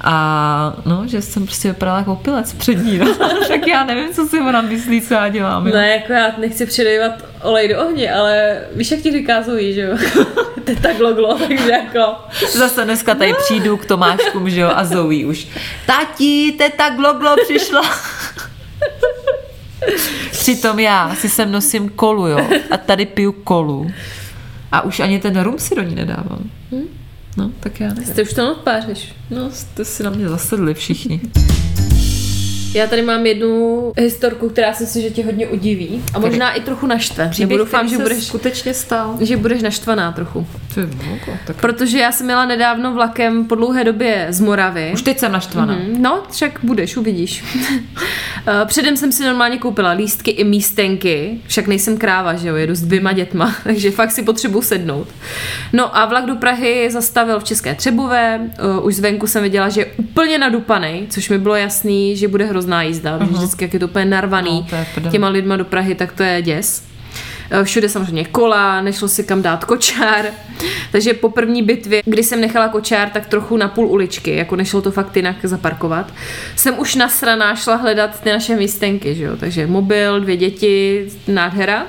A 0.00 0.74
no, 0.84 1.02
že 1.06 1.22
jsem 1.22 1.44
prostě 1.44 1.68
vypadala 1.68 1.98
jako 1.98 2.12
opilec 2.12 2.52
před 2.52 2.74
ní, 2.74 2.98
no. 2.98 3.14
tak 3.48 3.66
já 3.66 3.84
nevím, 3.84 4.14
co 4.14 4.26
si 4.26 4.40
ona 4.40 4.60
myslí, 4.60 5.00
co 5.00 5.14
já 5.14 5.28
dělám. 5.28 5.66
jo. 5.66 5.74
Ne, 5.74 5.88
jako 5.88 6.12
já 6.12 6.32
nechci 6.38 6.66
přidejvat 6.66 7.12
olej 7.42 7.68
do 7.68 7.80
ohně, 7.86 8.12
ale 8.12 8.60
víš, 8.74 8.90
jak 8.90 9.00
ti 9.00 9.26
Zoe, 9.44 9.72
že 9.72 9.80
jo? 9.80 9.96
Teta 10.64 10.92
gloglo, 10.92 11.38
takže 11.38 11.70
jako... 11.70 12.14
Zase 12.52 12.84
dneska 12.84 13.14
tady 13.14 13.34
přijdu 13.44 13.76
k 13.76 13.86
Tomáškům, 13.86 14.50
že 14.50 14.60
jo, 14.60 14.70
a 14.74 14.84
Zoe 14.84 15.26
už. 15.26 15.46
Tati, 15.86 16.54
teta 16.58 16.88
Gloglo 16.88 17.36
přišla. 17.44 17.82
Přitom 20.30 20.78
já 20.78 21.14
si 21.14 21.28
sem 21.28 21.52
nosím 21.52 21.88
kolu, 21.88 22.26
jo, 22.26 22.48
a 22.70 22.76
tady 22.76 23.06
piju 23.06 23.32
kolu. 23.32 23.90
A 24.72 24.80
už 24.80 25.00
ani 25.00 25.18
ten 25.18 25.40
rum 25.40 25.58
si 25.58 25.74
do 25.74 25.82
ní 25.82 25.94
nedávám. 25.94 26.50
No, 27.36 27.50
tak 27.60 27.80
já 27.80 27.88
nevím. 27.94 28.14
Ty 28.14 28.22
už 28.22 28.32
to 28.32 28.52
odpářeš. 28.52 29.14
No, 29.30 29.50
jste 29.50 29.84
si 29.84 30.02
na 30.02 30.10
mě 30.10 30.28
zasedli 30.28 30.74
všichni. 30.74 31.20
Já 32.74 32.86
tady 32.86 33.02
mám 33.02 33.26
jednu 33.26 33.92
historku, 33.98 34.48
která 34.48 34.72
si 34.74 34.82
myslím, 34.82 35.02
že 35.02 35.10
tě 35.10 35.24
hodně 35.24 35.46
udiví. 35.46 36.02
A 36.14 36.18
možná 36.18 36.52
i 36.52 36.60
trochu 36.60 36.86
naštve. 36.86 37.30
Nebo 37.38 37.56
doufám, 37.56 37.88
že 37.88 37.98
budeš, 37.98 38.24
skutečně 38.24 38.74
stal. 38.74 39.16
že 39.20 39.36
budeš 39.36 39.62
naštvaná 39.62 40.12
trochu. 40.12 40.46
Ty 40.74 40.82
voko, 40.82 41.32
tak... 41.46 41.56
Protože 41.56 41.98
já 41.98 42.12
jsem 42.12 42.26
měla 42.26 42.46
nedávno 42.46 42.94
vlakem 42.94 43.44
po 43.44 43.54
dlouhé 43.54 43.84
době 43.84 44.26
z 44.30 44.40
Moravy. 44.40 44.90
Už 44.94 45.02
teď 45.02 45.18
jsem 45.18 45.32
naštvaná. 45.32 45.74
Mhm, 45.74 46.02
No, 46.02 46.22
však 46.32 46.58
budeš, 46.62 46.96
uvidíš. 46.96 47.44
Eh, 48.48 48.64
Předem 48.66 48.96
jsem 48.96 49.12
si 49.12 49.24
normálně 49.24 49.58
koupila 49.58 49.90
lístky 49.90 50.30
i 50.30 50.44
místenky, 50.44 51.38
však 51.46 51.66
nejsem 51.66 51.96
kráva, 51.96 52.34
že 52.34 52.48
jo, 52.48 52.56
jedu 52.56 52.74
s 52.74 52.82
dvěma 52.82 53.12
dětma, 53.12 53.54
takže 53.64 53.90
fakt 53.90 54.10
si 54.10 54.22
potřebuji 54.22 54.62
sednout. 54.62 55.08
No 55.72 55.96
a 55.96 56.06
vlak 56.06 56.26
do 56.26 56.34
Prahy 56.34 56.90
zastavil 56.90 57.40
v 57.40 57.44
České 57.44 57.74
Třebové, 57.74 58.40
eh, 58.58 58.80
už 58.82 58.94
zvenku 58.94 59.26
jsem 59.26 59.42
viděla, 59.42 59.68
že 59.68 59.80
je 59.80 59.86
úplně 59.96 60.38
nadupaný, 60.38 61.06
což 61.10 61.28
mi 61.28 61.38
bylo 61.38 61.54
jasný, 61.54 62.16
že 62.16 62.28
bude 62.28 62.44
hrozná 62.44 62.82
jízda, 62.82 63.18
uh-huh. 63.18 63.26
vždycky 63.26 63.64
jak 63.64 63.74
je 63.74 63.80
to 63.80 63.86
úplně 63.86 64.04
narvaný 64.04 64.66
No, 64.72 64.84
to 64.94 65.00
je 65.00 65.10
těma 65.10 65.28
lidma 65.28 65.56
do 65.56 65.64
Prahy, 65.64 65.94
tak 65.94 66.12
to 66.12 66.22
je 66.22 66.42
děs. 66.42 66.82
Eh, 67.50 67.64
Všude 67.64 67.88
samozřejmě 67.88 68.24
kola, 68.24 68.80
nešlo 68.80 69.08
si 69.08 69.24
kam 69.24 69.42
dát 69.42 69.64
kočár. 69.64 70.24
Takže 70.92 71.14
po 71.14 71.28
první 71.28 71.62
bitvě, 71.62 72.02
kdy 72.04 72.22
jsem 72.22 72.40
nechala 72.40 72.68
kočár 72.68 73.10
tak 73.10 73.26
trochu 73.26 73.56
na 73.56 73.68
půl 73.68 73.86
uličky, 73.86 74.36
jako 74.36 74.56
nešlo 74.56 74.82
to 74.82 74.90
fakt 74.90 75.16
jinak 75.16 75.36
zaparkovat, 75.42 76.12
jsem 76.56 76.78
už 76.78 76.94
nasraná 76.94 77.56
šla 77.56 77.76
hledat 77.76 78.20
ty 78.20 78.30
naše 78.30 78.56
místenky, 78.56 79.14
že 79.14 79.24
jo? 79.24 79.36
Takže 79.36 79.66
mobil, 79.66 80.20
dvě 80.20 80.36
děti, 80.36 81.06
nádhera. 81.28 81.86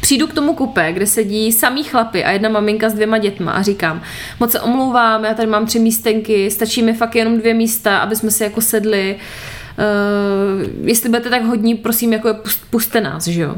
Přijdu 0.00 0.26
k 0.26 0.34
tomu 0.34 0.54
kupe, 0.54 0.92
kde 0.92 1.06
sedí 1.06 1.52
samý 1.52 1.84
chlapy 1.84 2.24
a 2.24 2.30
jedna 2.30 2.48
maminka 2.48 2.88
s 2.88 2.94
dvěma 2.94 3.18
dětma 3.18 3.52
a 3.52 3.62
říkám, 3.62 4.02
moc 4.40 4.52
se 4.52 4.60
omlouvám, 4.60 5.24
já 5.24 5.34
tady 5.34 5.48
mám 5.48 5.66
tři 5.66 5.78
místenky, 5.78 6.50
stačí 6.50 6.82
mi 6.82 6.94
fakt 6.94 7.14
jenom 7.14 7.38
dvě 7.38 7.54
místa, 7.54 7.98
aby 7.98 8.16
jsme 8.16 8.30
si 8.30 8.42
jako 8.44 8.60
sedli. 8.60 9.16
Uh, 9.78 10.88
jestli 10.88 11.08
budete 11.08 11.30
tak 11.30 11.44
hodní, 11.44 11.74
prosím, 11.74 12.12
jako 12.12 12.34
pust, 12.34 12.70
puste 12.70 13.00
nás, 13.00 13.26
že 13.26 13.42
jo. 13.42 13.54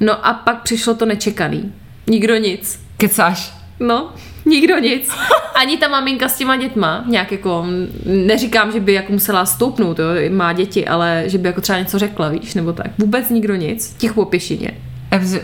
No 0.00 0.26
a 0.26 0.34
pak 0.34 0.62
přišlo 0.62 0.94
to 0.94 1.06
nečekaný. 1.06 1.72
Nikdo 2.06 2.36
nic. 2.36 2.80
Kecáš. 2.96 3.54
No, 3.80 4.12
nikdo 4.44 4.78
nic. 4.78 5.10
Ani 5.54 5.76
ta 5.76 5.88
maminka 5.88 6.28
s 6.28 6.38
těma 6.38 6.56
dětma, 6.56 7.04
nějak 7.08 7.32
jako, 7.32 7.66
neříkám, 8.04 8.72
že 8.72 8.80
by 8.80 8.92
jako 8.92 9.12
musela 9.12 9.46
stoupnout, 9.46 9.98
jo, 9.98 10.06
má 10.30 10.52
děti, 10.52 10.86
ale 10.86 11.24
že 11.26 11.38
by 11.38 11.48
jako 11.48 11.60
třeba 11.60 11.78
něco 11.78 11.98
řekla, 11.98 12.28
víš, 12.28 12.54
nebo 12.54 12.72
tak. 12.72 12.86
Vůbec 12.98 13.30
nikdo 13.30 13.54
nic, 13.54 13.94
ticho 13.98 14.14
po 14.14 14.24
pěšině. 14.24 14.70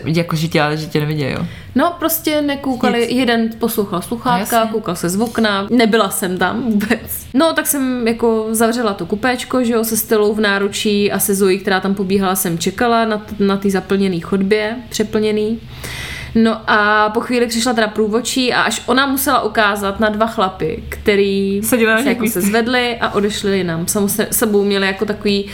Jako, 0.05 0.35
že 0.35 0.47
tě, 0.47 0.61
ale 0.61 0.77
že 0.77 0.85
tě 0.85 0.99
nevidějí, 0.99 1.31
jo. 1.33 1.45
No, 1.75 1.95
prostě 1.99 2.41
nekoukali, 2.41 2.99
Nic. 3.01 3.11
jeden 3.11 3.49
poslouchal 3.59 4.01
sluchátka, 4.01 4.55
Jasně. 4.55 4.71
koukal 4.71 4.95
se 4.95 5.09
z 5.09 5.21
okna, 5.21 5.67
nebyla 5.69 6.09
jsem 6.09 6.37
tam 6.37 6.63
vůbec. 6.63 7.27
No, 7.33 7.53
tak 7.53 7.67
jsem 7.67 8.07
jako 8.07 8.47
zavřela 8.51 8.93
to 8.93 9.05
kupéčko, 9.05 9.63
že 9.63 9.73
jo, 9.73 9.83
se 9.83 9.97
stylou 9.97 10.33
v 10.33 10.39
náručí 10.39 11.11
a 11.11 11.19
se 11.19 11.35
Zoe, 11.35 11.57
která 11.57 11.79
tam 11.79 11.95
pobíhala, 11.95 12.35
jsem 12.35 12.57
čekala 12.57 13.05
na, 13.05 13.17
t- 13.17 13.35
na 13.43 13.57
ty 13.57 13.71
zaplněný 13.71 14.19
chodbě, 14.19 14.75
přeplněný. 14.89 15.59
No 16.35 16.61
a 16.67 17.09
po 17.09 17.19
chvíli 17.19 17.47
přišla 17.47 17.73
teda 17.73 17.87
průvočí 17.87 18.53
a 18.53 18.61
až 18.61 18.81
ona 18.85 19.07
musela 19.07 19.41
ukázat 19.41 19.99
na 19.99 20.09
dva 20.09 20.27
chlapy, 20.27 20.83
který 20.89 21.61
se, 21.63 21.77
těch 21.77 22.05
jako 22.05 22.27
se 22.27 22.41
zvedli 22.41 22.97
a 23.01 23.09
odešli 23.09 23.57
jinam. 23.57 23.87
Samo 23.87 24.09
se, 24.09 24.27
sebou 24.31 24.63
měli 24.63 24.87
jako 24.87 25.05
takový 25.05 25.43
uh, 25.43 25.51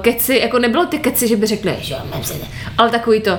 keci, 0.00 0.38
jako 0.42 0.58
nebylo 0.58 0.86
ty 0.86 0.98
keci, 0.98 1.28
že 1.28 1.36
by 1.36 1.46
řekli, 1.46 1.76
že 1.80 1.94
jo, 1.94 2.00
mám 2.12 2.22
ale 2.78 2.90
takový 2.90 3.20
to, 3.20 3.38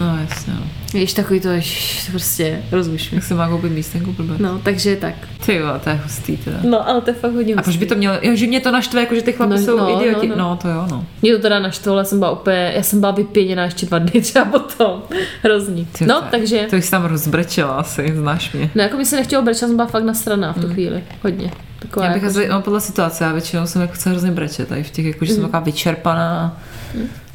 No 0.00 0.18
jasně, 0.30 0.52
no. 0.52 0.60
Víš, 0.94 1.12
takový 1.12 1.40
to, 1.40 1.48
ježiš, 1.48 2.08
prostě 2.10 2.62
rozumíš. 2.72 3.12
Jak 3.12 3.24
se 3.24 3.34
má 3.34 3.48
koupit 3.48 3.72
místenku 3.72 4.12
blbě. 4.12 4.34
No, 4.38 4.58
takže 4.64 4.96
tak. 4.96 5.14
Ty 5.46 5.54
jo, 5.54 5.66
to 5.84 5.88
je 5.90 6.00
hustý 6.04 6.36
teda. 6.36 6.56
No, 6.62 6.88
ale 6.88 7.00
to 7.00 7.10
je 7.10 7.14
fakt 7.14 7.32
hodně 7.32 7.54
A 7.54 7.62
proč 7.62 7.76
by 7.76 7.86
to 7.86 7.94
mělo, 7.94 8.16
jo, 8.22 8.36
že 8.36 8.46
mě 8.46 8.60
to 8.60 8.70
naštve, 8.70 9.00
jako 9.00 9.14
že 9.14 9.22
ty 9.22 9.32
chlapi 9.32 9.50
No, 9.54 9.58
jsou 9.58 9.76
no, 9.78 10.00
idioti. 10.02 10.28
no, 10.28 10.36
No, 10.36 10.48
no. 10.50 10.56
to 10.56 10.68
jo, 10.68 10.86
no. 10.90 11.06
Mě 11.22 11.32
to 11.36 11.42
teda 11.42 11.58
naštvalo, 11.58 11.98
já 11.98 12.04
jsem 12.04 12.18
byla 12.18 12.30
úplně, 12.30 12.72
já 12.76 12.82
jsem 12.82 13.00
byla 13.00 13.12
vypěněná 13.12 13.64
ještě 13.64 13.86
dva 13.86 13.98
dny 13.98 14.20
třeba 14.20 14.44
potom. 14.44 15.02
Hrozný. 15.42 15.88
Ty, 15.98 16.06
No, 16.06 16.20
to- 16.20 16.26
takže, 16.30 16.66
To 16.70 16.76
jsi 16.76 16.90
tam 16.90 17.04
rozbrečela 17.04 17.74
asi, 17.74 18.12
znáš 18.16 18.52
mě. 18.52 18.70
no 18.74 18.82
jako 18.82 18.96
mi 18.96 19.04
se 19.06 19.16
nechtělo 19.16 19.42
brečet, 19.42 19.58
jsem 19.66 19.76
byla 19.76 19.88
fakt 19.88 20.04
nasraná 20.04 20.52
v 20.52 20.60
tu 20.60 20.68
chvíli. 20.68 21.04
Hodně. 21.22 21.50
Taková 21.84 22.06
Já 22.06 22.12
bych 22.12 22.22
jako, 22.22 22.38
asi, 22.38 22.48
no, 22.48 22.62
podle 22.62 22.80
situace, 22.80 23.24
já 23.24 23.32
většinou 23.32 23.66
jsem 23.66 23.82
jako 23.82 23.94
hrozně 24.06 24.30
brečet, 24.30 24.68
tady 24.68 24.82
v 24.82 24.90
těch, 24.90 25.06
jako, 25.06 25.24
že 25.24 25.32
jsem 25.32 25.42
taková 25.42 25.60
vyčerpaná. 25.60 26.60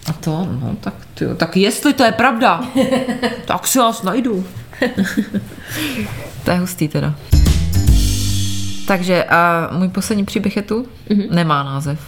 A 0.10 0.14
to, 0.14 0.48
no, 0.62 0.76
tak, 0.82 0.94
tyjo, 1.14 1.36
tak 1.36 1.58
jestli 1.58 1.94
to 1.94 2.04
je 2.04 2.12
pravda, 2.12 2.64
tak 3.46 3.68
si 3.68 3.80
vás 3.80 4.04
najdu. 4.04 4.46
to 6.44 6.52
je 6.52 6.58
hustý 6.58 6.88
teda. 6.88 7.16
Takže 8.88 9.24
a 9.24 9.70
můj 9.72 9.88
poslední 9.88 10.26
příběh 10.26 10.56
je 10.56 10.62
tu? 10.62 10.88
Nemá 11.30 11.64
název. 11.64 12.00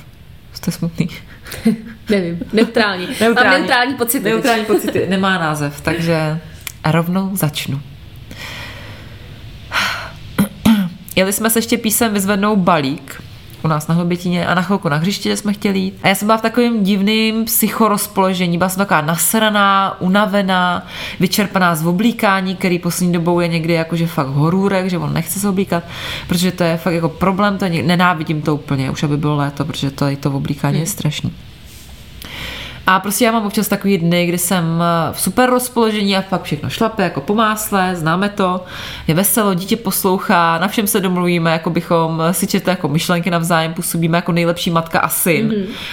Jste 0.53 0.71
smutný. 0.71 1.09
nevím, 2.09 2.39
neutrální. 2.53 3.07
Neutrální. 3.21 3.49
Mám 3.49 3.59
neutrální 3.59 3.95
pocity. 3.95 4.29
Neutrální 4.29 4.65
pocity, 4.65 5.07
nemá 5.09 5.37
název, 5.37 5.81
takže 5.81 6.39
rovnou 6.91 7.35
začnu. 7.35 7.81
Jeli 11.15 11.33
jsme 11.33 11.49
se 11.49 11.61
Štěpísem 11.61 12.13
vyzvednout 12.13 12.59
balík 12.59 13.21
u 13.63 13.67
nás 13.67 13.87
na 13.87 13.95
Hlobitíně 13.95 14.47
a 14.47 14.55
na 14.55 14.61
chvilku 14.61 14.89
na 14.89 14.97
hřiště 14.97 15.29
kde 15.29 15.37
jsme 15.37 15.53
chtěli 15.53 15.79
jít. 15.79 15.99
A 16.03 16.07
já 16.07 16.15
jsem 16.15 16.25
byla 16.25 16.37
v 16.37 16.41
takovém 16.41 16.83
divném 16.83 17.45
psychorozpoložení, 17.45 18.57
byla 18.57 18.69
jsem 18.69 18.77
taková 18.77 19.01
nasraná, 19.01 20.01
unavená, 20.01 20.87
vyčerpaná 21.19 21.75
z 21.75 21.85
oblíkání, 21.85 22.55
který 22.55 22.79
poslední 22.79 23.13
dobou 23.13 23.39
je 23.39 23.47
někdy 23.47 23.73
jakože 23.73 24.07
fakt 24.07 24.27
horůrek, 24.27 24.89
že 24.89 24.97
on 24.97 25.13
nechce 25.13 25.39
se 25.39 25.49
oblíkat, 25.49 25.83
protože 26.27 26.51
to 26.51 26.63
je 26.63 26.77
fakt 26.77 26.93
jako 26.93 27.09
problém, 27.09 27.57
to 27.57 27.65
je, 27.65 27.83
nenávidím 27.83 28.41
to 28.41 28.55
úplně, 28.55 28.91
už 28.91 29.03
aby 29.03 29.17
bylo 29.17 29.35
léto, 29.35 29.65
protože 29.65 29.91
to, 29.91 30.05
to 30.19 30.31
oblíkání 30.31 30.79
je 30.79 30.85
strašný. 30.85 31.31
A 32.91 32.99
prostě 32.99 33.25
já 33.25 33.31
mám 33.31 33.45
občas 33.45 33.67
takový 33.67 33.97
dny, 33.97 34.25
kdy 34.25 34.37
jsem 34.37 34.83
eh, 34.83 35.13
v 35.13 35.21
super 35.21 35.49
rozpoložení 35.49 36.17
a 36.17 36.21
fakt 36.21 36.43
všechno 36.43 36.69
šlape 36.69 37.03
jako 37.03 37.21
po 37.21 37.35
másle, 37.35 37.95
známe 37.95 38.29
to, 38.29 38.63
je 39.07 39.15
veselo, 39.15 39.53
dítě 39.53 39.77
poslouchá, 39.77 40.57
na 40.57 40.67
všem 40.67 40.87
se 40.87 40.99
domluvíme, 40.99 41.51
jako 41.51 41.69
bychom 41.69 42.23
si 42.31 42.47
četli 42.47 42.69
jako 42.69 42.87
myšlenky 42.87 43.31
navzájem, 43.31 43.73
působíme 43.73 44.17
jako 44.17 44.31
nejlepší 44.31 44.69
matka 44.69 44.99
a 44.99 45.09
syn. 45.09 45.49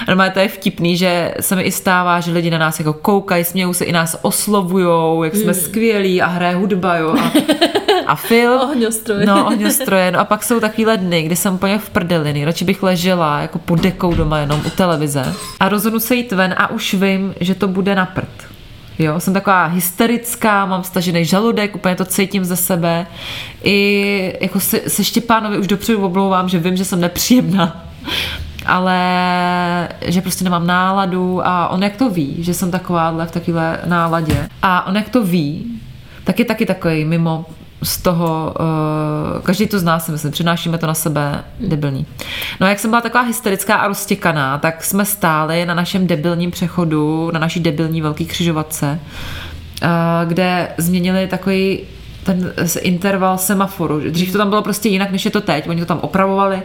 Mm-hmm. 0.08 0.22
A 0.22 0.30
to 0.30 0.38
je 0.38 0.48
vtipný, 0.48 0.96
že 0.96 1.34
se 1.40 1.56
mi 1.56 1.62
i 1.62 1.72
stává, 1.72 2.20
že 2.20 2.32
lidi 2.32 2.50
na 2.50 2.58
nás 2.58 2.78
jako 2.78 2.92
koukají, 2.92 3.44
smějou 3.44 3.72
se 3.72 3.84
i 3.84 3.92
nás 3.92 4.18
oslovujou, 4.22 5.24
jak 5.24 5.36
jsme 5.36 5.54
skvělí 5.54 6.22
a 6.22 6.26
hraje 6.26 6.54
hudba, 6.54 6.96
jo. 6.96 7.14
A, 7.20 7.32
a 8.06 8.14
film. 8.14 8.60
Ohňostroje. 8.60 9.26
No, 9.26 9.46
ohňostroje. 9.46 10.10
No 10.10 10.18
a 10.18 10.24
pak 10.24 10.44
jsou 10.44 10.60
takový 10.60 10.86
dny, 10.96 11.22
kdy 11.22 11.36
jsem 11.36 11.54
úplně 11.54 11.78
v 11.78 11.90
prdeli, 11.90 12.32
nejradši 12.32 12.64
bych 12.64 12.82
ležela 12.82 13.40
jako 13.40 13.58
pod 13.58 13.80
dekou 13.80 14.14
doma 14.14 14.38
jenom 14.38 14.62
u 14.66 14.70
televize 14.70 15.34
a 15.60 15.68
rozhodnu 15.68 16.00
se 16.00 16.14
jít 16.14 16.32
ven 16.32 16.54
a 16.58 16.70
už 16.70 16.87
vím, 16.92 17.34
že 17.40 17.54
to 17.54 17.68
bude 17.68 17.94
na 17.94 18.06
prd. 18.06 18.48
Jo, 18.98 19.20
jsem 19.20 19.34
taková 19.34 19.66
hysterická, 19.66 20.66
mám 20.66 20.84
stažený 20.84 21.24
žaludek, 21.24 21.76
úplně 21.76 21.94
to 21.94 22.04
cítím 22.04 22.44
ze 22.44 22.56
sebe. 22.56 23.06
I 23.64 24.38
jako 24.40 24.60
se, 24.60 24.80
se 24.90 25.04
Štěpánovi 25.04 25.58
už 25.58 25.66
dopředu 25.66 26.06
oblouvám, 26.06 26.48
že 26.48 26.58
vím, 26.58 26.76
že 26.76 26.84
jsem 26.84 27.00
nepříjemná. 27.00 27.84
Ale 28.66 28.98
že 30.06 30.20
prostě 30.20 30.44
nemám 30.44 30.66
náladu 30.66 31.46
a 31.46 31.68
on 31.68 31.82
jak 31.82 31.96
to 31.96 32.10
ví, 32.10 32.36
že 32.38 32.54
jsem 32.54 32.70
takováhle 32.70 33.26
v 33.26 33.30
takové 33.30 33.80
náladě. 33.86 34.48
A 34.62 34.86
on 34.86 34.96
jak 34.96 35.08
to 35.08 35.24
ví, 35.24 35.80
tak 36.24 36.38
je 36.38 36.44
taky 36.44 36.66
takový 36.66 37.04
mimo 37.04 37.46
z 37.82 37.98
toho, 37.98 38.54
uh, 38.60 39.42
každý 39.42 39.66
to 39.66 39.78
zná 39.78 39.98
si 39.98 40.12
myslím, 40.12 40.32
přenášíme 40.32 40.78
to 40.78 40.86
na 40.86 40.94
sebe, 40.94 41.44
debilní. 41.60 42.06
No 42.60 42.66
a 42.66 42.70
jak 42.70 42.78
jsem 42.78 42.90
byla 42.90 43.00
taková 43.00 43.22
hysterická 43.22 43.74
a 43.76 43.88
roztěkaná, 43.88 44.58
tak 44.58 44.84
jsme 44.84 45.04
stáli 45.04 45.66
na 45.66 45.74
našem 45.74 46.06
debilním 46.06 46.50
přechodu, 46.50 47.30
na 47.32 47.40
naší 47.40 47.60
debilní 47.60 48.02
velký 48.02 48.26
křižovatce, 48.26 49.00
uh, 49.82 49.88
kde 50.28 50.68
změnili 50.78 51.26
takový 51.26 51.80
ten 52.24 52.52
interval 52.80 53.38
semaforu. 53.38 54.00
Dřív 54.00 54.32
to 54.32 54.38
tam 54.38 54.48
bylo 54.48 54.62
prostě 54.62 54.88
jinak, 54.88 55.10
než 55.10 55.24
je 55.24 55.30
to 55.30 55.40
teď. 55.40 55.68
Oni 55.68 55.80
to 55.80 55.86
tam 55.86 55.98
opravovali, 56.02 56.62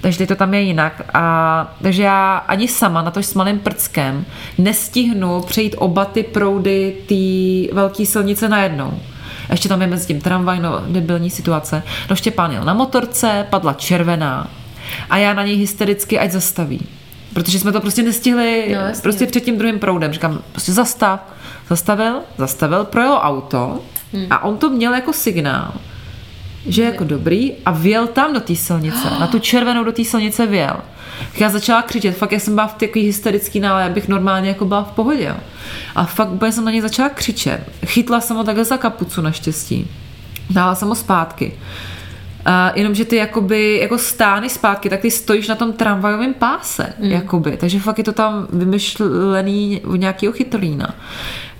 takže 0.00 0.18
teď 0.18 0.28
to 0.28 0.34
tam 0.34 0.54
je 0.54 0.60
jinak. 0.60 1.02
A, 1.14 1.74
takže 1.82 2.02
já 2.02 2.36
ani 2.36 2.68
sama 2.68 3.02
na 3.02 3.10
to 3.10 3.22
s 3.22 3.34
malým 3.34 3.58
prckem 3.58 4.24
nestihnu 4.58 5.40
přejít 5.40 5.74
oba 5.78 6.04
ty 6.04 6.22
proudy 6.22 6.96
té 7.08 7.74
velké 7.74 8.06
silnice 8.06 8.48
najednou. 8.48 9.00
A 9.48 9.52
ještě 9.52 9.68
tam 9.68 9.80
je 9.80 9.86
mezi 9.86 10.06
tím 10.06 10.20
tramvaj, 10.20 10.60
no 10.60 10.80
debilní 10.88 11.30
situace. 11.30 11.82
No 12.10 12.16
Štěpán 12.16 12.50
jel 12.52 12.64
na 12.64 12.74
motorce, 12.74 13.46
padla 13.50 13.72
červená 13.72 14.48
a 15.10 15.16
já 15.16 15.34
na 15.34 15.42
něj 15.44 15.56
hystericky 15.56 16.18
ať 16.18 16.30
zastaví. 16.30 16.86
Protože 17.34 17.58
jsme 17.58 17.72
to 17.72 17.80
prostě 17.80 18.02
nestihli 18.02 18.64
No, 18.68 18.74
jasně. 18.80 19.02
prostě 19.02 19.26
před 19.26 19.40
tím 19.40 19.58
druhým 19.58 19.78
proudem. 19.78 20.12
Říkám, 20.12 20.38
prostě 20.52 20.72
zastav. 20.72 21.20
Zastavil, 21.68 22.20
zastavil, 22.38 22.84
projelo 22.84 23.20
auto 23.20 23.78
Hmm. 24.14 24.26
a 24.30 24.44
on 24.44 24.56
to 24.56 24.70
měl 24.70 24.94
jako 24.94 25.12
signál, 25.12 25.72
že 26.66 26.82
je 26.82 26.90
jako 26.90 27.04
dobrý 27.04 27.52
a 27.64 27.70
vjel 27.70 28.06
tam 28.06 28.32
do 28.34 28.40
té 28.40 28.56
silnice, 28.56 29.10
na 29.20 29.26
tu 29.26 29.38
červenou 29.38 29.84
do 29.84 29.92
té 29.92 30.04
silnice 30.04 30.46
vjel. 30.46 30.76
Já 31.38 31.48
začala 31.48 31.82
křičet, 31.82 32.16
fakt 32.16 32.32
já 32.32 32.38
jsem 32.38 32.54
byla 32.54 32.66
v 32.66 32.74
takový 32.74 33.04
hysterický 33.04 33.60
nále, 33.60 33.84
abych 33.84 34.08
normálně 34.08 34.48
jako 34.48 34.64
byla 34.64 34.84
v 34.84 34.92
pohodě. 34.92 35.24
Jo. 35.24 35.36
A 35.94 36.04
fakt 36.04 36.30
úplně 36.30 36.52
jsem 36.52 36.64
na 36.64 36.70
něj 36.70 36.80
začala 36.80 37.08
křičet. 37.08 37.60
Chytla 37.86 38.20
jsem 38.20 38.36
ho 38.36 38.44
takhle 38.44 38.64
za 38.64 38.76
kapucu 38.76 39.22
naštěstí. 39.22 39.90
Dala 40.50 40.74
jsem 40.74 40.88
ho 40.88 40.94
zpátky. 40.94 41.52
A 42.44 42.72
jenomže 42.74 43.04
ty 43.04 43.16
jakoby, 43.16 43.78
jako 43.82 43.98
stány 43.98 44.48
zpátky, 44.48 44.90
tak 44.90 45.00
ty 45.00 45.10
stojíš 45.10 45.48
na 45.48 45.54
tom 45.54 45.72
tramvajovém 45.72 46.34
páse, 46.34 46.92
mm. 46.98 47.10
jakoby. 47.10 47.56
Takže 47.56 47.80
fakt 47.80 47.98
je 47.98 48.04
to 48.04 48.12
tam 48.12 48.46
vymyšlený 48.52 49.80
u 49.86 49.94
nějakého 49.94 50.32
chytrlína. 50.32 50.94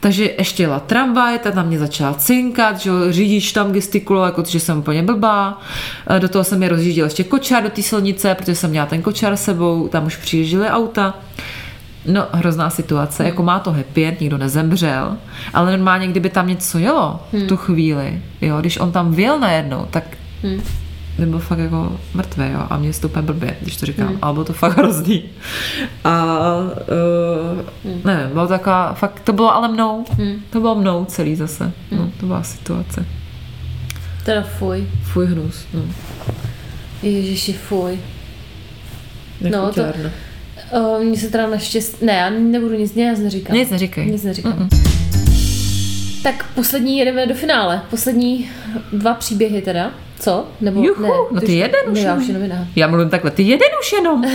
Takže 0.02 0.30
ještě 0.38 0.62
jela 0.62 0.80
tramvaj, 0.80 1.38
ta 1.38 1.50
na 1.50 1.62
mě 1.62 1.78
začala 1.78 2.14
cinkat, 2.14 2.80
že 2.80 2.90
řidič 3.10 3.52
tam 3.52 3.72
gestikuloval, 3.72 4.28
jako 4.28 4.44
že 4.48 4.60
jsem 4.60 4.78
úplně 4.78 5.02
blbá. 5.02 5.60
E, 6.16 6.20
Do 6.20 6.28
toho 6.28 6.44
jsem 6.44 6.62
je 6.62 6.68
rozjížděl 6.68 7.06
ještě 7.06 7.24
kočár 7.24 7.62
do 7.62 7.70
té 7.70 7.82
silnice, 7.82 8.34
protože 8.34 8.54
jsem 8.54 8.70
měla 8.70 8.86
ten 8.86 9.02
kočár 9.02 9.36
sebou, 9.36 9.88
tam 9.88 10.06
už 10.06 10.16
přijížděly 10.16 10.68
auta. 10.68 11.14
No, 12.06 12.26
hrozná 12.32 12.70
situace, 12.70 13.24
jako 13.24 13.42
má 13.42 13.58
to 13.58 13.72
happy 13.72 14.04
end, 14.06 14.20
nikdo 14.20 14.38
nezemřel, 14.38 15.16
ale 15.54 15.70
normálně, 15.70 16.08
kdyby 16.08 16.30
tam 16.30 16.48
něco 16.48 16.78
jelo 16.78 17.20
v 17.32 17.46
tu 17.46 17.56
chvíli, 17.56 18.22
jo, 18.40 18.60
když 18.60 18.78
on 18.78 18.92
tam 18.92 19.14
vjel 19.14 19.40
najednou, 19.40 19.86
tak 19.90 20.04
by 21.18 21.26
byl 21.26 21.38
fakt 21.38 21.58
jako 21.58 22.00
mrtvý, 22.14 22.44
jo, 22.52 22.66
a 22.70 22.78
mě 22.78 22.92
to 22.92 23.08
úplně 23.08 23.22
blbě, 23.22 23.56
když 23.60 23.76
to 23.76 23.86
říkám, 23.86 24.08
hmm. 24.08 24.18
ale 24.22 24.32
bylo 24.32 24.44
to 24.44 24.52
fakt 24.52 24.78
hrozný. 24.78 25.24
A 26.04 26.24
uh, 27.84 27.92
hmm. 27.92 28.00
ne, 28.04 28.30
bylo 28.32 28.46
taková, 28.46 28.94
fakt, 28.94 29.20
to 29.20 29.32
bylo 29.32 29.54
ale 29.54 29.68
mnou, 29.68 30.04
hmm. 30.10 30.42
to 30.50 30.60
bylo 30.60 30.74
mnou 30.74 31.04
celý 31.04 31.36
zase, 31.36 31.64
hmm. 31.64 32.00
no, 32.00 32.10
to 32.20 32.26
byla 32.26 32.42
situace. 32.42 33.06
Teda 34.24 34.42
fuj. 34.42 34.86
Fuj 35.02 35.26
hnus, 35.26 35.66
no. 35.74 35.82
Ježiši, 37.02 37.52
fuj. 37.52 37.98
No, 39.50 39.72
to, 39.72 39.82
uh, 39.82 41.04
mně 41.04 41.18
se 41.18 41.28
teda 41.28 41.46
naštěstí, 41.50 42.06
ne, 42.06 42.12
já 42.12 42.30
nebudu 42.30 42.74
nic, 42.74 42.94
nic 42.94 43.18
neříkat. 43.18 43.56
Nic 43.56 43.70
neříkej. 43.70 44.06
Nic 44.06 44.22
neříkám. 44.22 44.52
Mm-mm. 44.52 44.92
Tak 46.22 46.46
poslední 46.54 46.98
jedeme 46.98 47.26
do 47.26 47.34
finále. 47.34 47.82
Poslední 47.90 48.50
dva 48.92 49.14
příběhy 49.14 49.62
teda. 49.62 49.90
Co? 50.22 50.48
Nebo 50.60 50.82
Juhu, 50.84 51.02
ne, 51.02 51.08
no 51.30 51.40
ty, 51.40 51.52
jeden 51.52 51.80
už 51.90 51.98
já 51.98 52.04
jenom. 52.04 52.18
už 52.22 52.28
jenom. 52.28 52.66
Já 52.76 52.86
mluvím 52.88 53.08
takhle, 53.10 53.30
ty 53.30 53.42
jeden 53.42 53.68
už 53.80 53.92
jenom. 53.92 54.24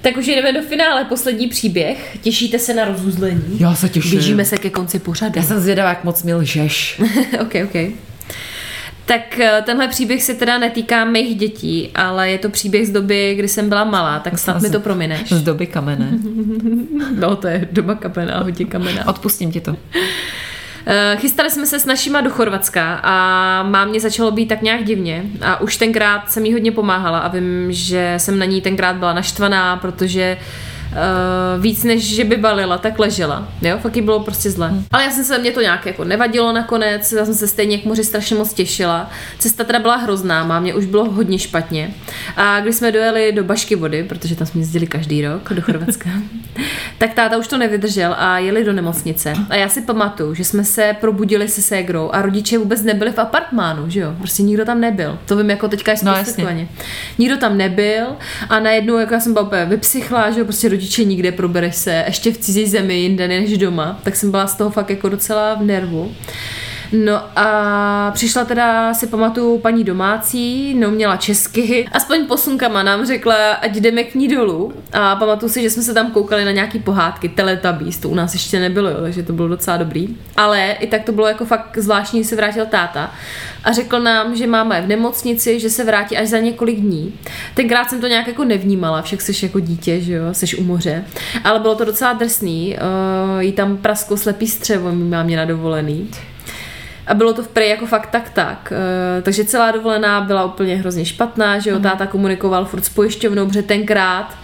Tak 0.00 0.16
už 0.16 0.26
jdeme 0.26 0.52
do 0.52 0.62
finále, 0.62 1.04
poslední 1.04 1.48
příběh. 1.48 2.16
Těšíte 2.22 2.58
se 2.58 2.74
na 2.74 2.84
rozuzlení? 2.84 3.42
Já 3.58 3.74
se 3.74 3.88
těším. 3.88 4.10
Blížíme 4.10 4.44
se 4.44 4.58
ke 4.58 4.70
konci 4.70 4.98
pořadu. 4.98 5.32
Já 5.36 5.42
jsem 5.42 5.60
zvědavá, 5.60 5.88
jak 5.88 6.04
moc 6.04 6.22
mi 6.22 6.34
lžeš. 6.34 7.02
ok, 7.40 7.52
ok. 7.64 7.92
Tak 9.06 9.40
eh, 9.40 9.62
tenhle 9.66 9.88
příběh 9.88 10.22
se 10.22 10.34
teda 10.34 10.58
netýká 10.58 11.04
mých 11.04 11.34
dětí, 11.38 11.90
ale 11.94 12.30
je 12.30 12.38
to 12.38 12.50
příběh 12.50 12.86
z 12.88 12.90
doby, 12.90 13.34
kdy 13.38 13.48
jsem 13.48 13.68
byla 13.68 13.84
malá, 13.84 14.18
tak 14.18 14.38
snad 14.38 14.62
mi 14.62 14.70
to 14.70 14.80
promineš. 14.80 15.32
Z 15.32 15.42
doby 15.42 15.66
kamene. 15.66 16.10
No, 17.18 17.36
to 17.36 17.48
je 17.48 17.68
doba 17.72 17.94
kamena, 17.94 18.38
hodně 18.38 18.64
kamena. 18.64 19.08
Odpustím 19.08 19.52
ti 19.52 19.60
to. 19.60 19.76
Eh, 20.86 21.16
chystali 21.20 21.50
jsme 21.50 21.66
se 21.66 21.80
s 21.80 21.86
našima 21.86 22.20
do 22.20 22.30
Chorvatska 22.30 23.00
a 23.02 23.62
mámě 23.62 24.00
začalo 24.00 24.30
být 24.30 24.46
tak 24.46 24.62
nějak 24.62 24.84
divně 24.84 25.24
a 25.42 25.60
už 25.60 25.76
tenkrát 25.76 26.32
jsem 26.32 26.44
jí 26.44 26.52
hodně 26.52 26.72
pomáhala 26.72 27.18
a 27.18 27.28
vím, 27.28 27.72
že 27.72 28.14
jsem 28.16 28.38
na 28.38 28.44
ní 28.44 28.60
tenkrát 28.60 28.96
byla 28.96 29.12
naštvaná, 29.12 29.76
protože 29.76 30.36
uh, 30.40 30.73
uh, 30.92 31.62
víc 31.62 31.84
než 31.84 32.14
že 32.14 32.24
by 32.24 32.36
balila, 32.36 32.78
tak 32.78 32.98
ležela. 32.98 33.48
Jo, 33.62 33.78
fakt 33.78 33.96
jí 33.96 34.02
bylo 34.02 34.20
prostě 34.20 34.50
zle. 34.50 34.68
Hmm. 34.68 34.84
Ale 34.92 35.04
já 35.04 35.10
jsem 35.10 35.24
se, 35.24 35.38
mě 35.38 35.50
to 35.52 35.60
nějak 35.60 35.86
jako 35.86 36.04
nevadilo 36.04 36.52
nakonec, 36.52 37.12
já 37.12 37.24
jsem 37.24 37.34
se 37.34 37.48
stejně 37.48 37.78
k 37.78 37.84
moři 37.84 38.04
strašně 38.04 38.36
moc 38.36 38.52
těšila. 38.52 39.10
Cesta 39.38 39.64
teda 39.64 39.78
byla 39.78 39.96
hrozná, 39.96 40.44
má 40.44 40.60
mě 40.60 40.74
už 40.74 40.86
bylo 40.86 41.10
hodně 41.10 41.38
špatně. 41.38 41.94
A 42.36 42.60
když 42.60 42.74
jsme 42.74 42.92
dojeli 42.92 43.32
do 43.32 43.44
Bašky 43.44 43.76
vody, 43.76 44.04
protože 44.04 44.36
tam 44.36 44.46
jsme 44.46 44.60
jezdili 44.60 44.86
každý 44.86 45.26
rok 45.26 45.52
do 45.52 45.62
Chorvatska, 45.62 46.10
tak 46.98 47.14
táta 47.14 47.36
už 47.36 47.48
to 47.48 47.58
nevydržel 47.58 48.14
a 48.18 48.38
jeli 48.38 48.64
do 48.64 48.72
nemocnice. 48.72 49.34
A 49.50 49.56
já 49.56 49.68
si 49.68 49.82
pamatuju, 49.82 50.34
že 50.34 50.44
jsme 50.44 50.64
se 50.64 50.96
probudili 51.00 51.48
se 51.48 51.62
ségrou 51.62 52.10
a 52.12 52.22
rodiče 52.22 52.58
vůbec 52.58 52.82
nebyli 52.82 53.12
v 53.12 53.18
apartmánu, 53.18 53.90
že 53.90 54.00
jo? 54.00 54.14
Prostě 54.18 54.42
nikdo 54.42 54.64
tam 54.64 54.80
nebyl. 54.80 55.18
To 55.26 55.36
vím 55.36 55.50
jako 55.50 55.68
teďka 55.68 55.94
No, 56.02 56.16
je 56.16 56.68
Nikdo 57.18 57.36
tam 57.36 57.56
nebyl 57.56 58.06
a 58.48 58.60
najednou, 58.60 58.96
jako 58.96 59.14
já 59.14 59.20
jsem 59.20 59.32
byla 59.32 59.44
úplně 59.44 59.64
vypsychlá, 59.64 60.30
že 60.30 60.40
jo, 60.40 60.44
prostě 60.44 60.68
rodiče 60.74 61.04
nikde, 61.04 61.32
probereš 61.32 61.74
se 61.76 62.04
ještě 62.06 62.32
v 62.32 62.38
cizí 62.38 62.66
zemi 62.66 62.94
jinde 62.94 63.28
než 63.28 63.58
doma, 63.58 64.00
tak 64.02 64.16
jsem 64.16 64.30
byla 64.30 64.46
z 64.46 64.56
toho 64.56 64.70
fakt 64.70 64.90
jako 64.90 65.08
docela 65.08 65.54
v 65.54 65.62
nervu. 65.62 66.12
No 66.92 67.22
a 67.36 68.10
přišla 68.14 68.44
teda, 68.44 68.94
si 68.94 69.06
pamatuju, 69.06 69.58
paní 69.58 69.84
domácí, 69.84 70.74
no 70.74 70.90
měla 70.90 71.16
česky, 71.16 71.88
aspoň 71.92 72.26
posunkama 72.26 72.82
nám 72.82 73.06
řekla, 73.06 73.52
ať 73.52 73.76
jdeme 73.76 74.04
k 74.04 74.14
ní 74.14 74.28
dolů 74.28 74.72
a 74.92 75.16
pamatuju 75.16 75.52
si, 75.52 75.62
že 75.62 75.70
jsme 75.70 75.82
se 75.82 75.94
tam 75.94 76.10
koukali 76.10 76.44
na 76.44 76.50
nějaký 76.50 76.78
pohádky, 76.78 77.28
Teletubbies, 77.28 77.98
to 77.98 78.08
u 78.08 78.14
nás 78.14 78.32
ještě 78.32 78.60
nebylo, 78.60 78.90
jo, 78.90 78.96
takže 79.00 79.22
to 79.22 79.32
bylo 79.32 79.48
docela 79.48 79.76
dobrý. 79.76 80.16
Ale 80.36 80.70
i 80.80 80.86
tak 80.86 81.04
to 81.04 81.12
bylo 81.12 81.26
jako 81.26 81.44
fakt 81.44 81.78
zvláštní, 81.78 82.24
se 82.24 82.36
vrátil 82.36 82.66
táta 82.66 83.10
a 83.64 83.72
řekl 83.72 84.00
nám, 84.00 84.36
že 84.36 84.46
máma 84.46 84.76
je 84.76 84.82
v 84.82 84.88
nemocnici, 84.88 85.60
že 85.60 85.70
se 85.70 85.84
vrátí 85.84 86.16
až 86.16 86.28
za 86.28 86.38
několik 86.38 86.80
dní. 86.80 87.14
Tenkrát 87.54 87.90
jsem 87.90 88.00
to 88.00 88.06
nějak 88.06 88.26
jako 88.28 88.44
nevnímala, 88.44 89.02
však 89.02 89.20
jsi 89.20 89.46
jako 89.46 89.60
dítě, 89.60 90.00
že 90.00 90.12
jo, 90.12 90.24
jsi 90.32 90.56
u 90.56 90.62
moře. 90.62 91.04
Ale 91.44 91.60
bylo 91.60 91.74
to 91.74 91.84
docela 91.84 92.12
drsný, 92.12 92.76
uh, 92.76 93.40
jí 93.42 93.52
tam 93.52 93.76
prasklo 93.76 94.16
slepý 94.16 94.46
střevo, 94.46 94.92
mě 94.92 95.36
na 95.36 95.44
dovolený. 95.44 96.10
A 97.06 97.14
bylo 97.14 97.32
to 97.32 97.42
v 97.42 97.48
prej 97.48 97.70
jako 97.70 97.86
fakt 97.86 98.10
tak 98.10 98.30
tak. 98.30 98.72
E, 99.18 99.22
takže 99.22 99.44
celá 99.44 99.70
dovolená 99.70 100.20
byla 100.20 100.44
úplně 100.44 100.76
hrozně 100.76 101.04
špatná, 101.04 101.58
že 101.58 101.70
jo, 101.70 101.78
táta 101.80 102.06
komunikoval 102.06 102.64
furt 102.64 102.84
s 102.84 102.88
pojišťovnou, 102.88 103.46
protože 103.46 103.62
tenkrát 103.62 104.34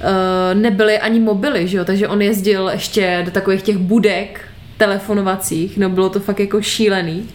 e, 0.00 0.54
nebyly 0.54 0.98
ani 0.98 1.20
mobily, 1.20 1.68
že 1.68 1.76
jo, 1.76 1.84
takže 1.84 2.08
on 2.08 2.22
jezdil 2.22 2.68
ještě 2.68 3.22
do 3.24 3.30
takových 3.30 3.62
těch 3.62 3.78
budek 3.78 4.40
telefonovacích, 4.76 5.78
no 5.78 5.88
bylo 5.88 6.08
to 6.08 6.20
fakt 6.20 6.40
jako 6.40 6.62
šílený. 6.62 7.28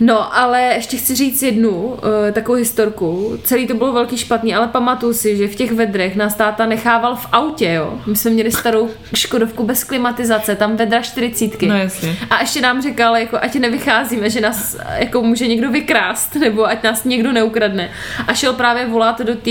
No, 0.00 0.36
ale 0.36 0.62
ještě 0.62 0.96
chci 0.96 1.14
říct 1.14 1.42
jednu 1.42 1.70
uh, 1.70 1.96
takovou 2.32 2.58
historku. 2.58 3.38
Celý 3.44 3.66
to 3.66 3.74
bylo 3.74 3.92
velký 3.92 4.16
špatný, 4.16 4.54
ale 4.54 4.68
pamatuju 4.68 5.12
si, 5.12 5.36
že 5.36 5.48
v 5.48 5.54
těch 5.54 5.72
vedrech 5.72 6.16
nás 6.16 6.34
táta 6.34 6.66
nechával 6.66 7.16
v 7.16 7.26
autě, 7.32 7.72
jo. 7.72 7.98
My 8.06 8.16
jsme 8.16 8.30
měli 8.30 8.52
starou 8.52 8.88
škodovku 9.14 9.64
bez 9.64 9.84
klimatizace, 9.84 10.56
tam 10.56 10.76
vedra 10.76 11.02
čtyřicítky. 11.02 11.66
No 11.66 11.78
jasně. 11.78 12.16
A 12.30 12.40
ještě 12.40 12.60
nám 12.60 12.82
říkal, 12.82 13.16
jako, 13.16 13.38
ať 13.42 13.54
nevycházíme, 13.54 14.30
že 14.30 14.40
nás 14.40 14.76
jako 14.96 15.22
může 15.22 15.46
někdo 15.46 15.70
vykrást, 15.70 16.34
nebo 16.34 16.66
ať 16.66 16.82
nás 16.82 17.04
někdo 17.04 17.32
neukradne. 17.32 17.90
A 18.26 18.34
šel 18.34 18.52
právě 18.52 18.86
volat 18.86 19.20
do 19.20 19.34
té 19.34 19.50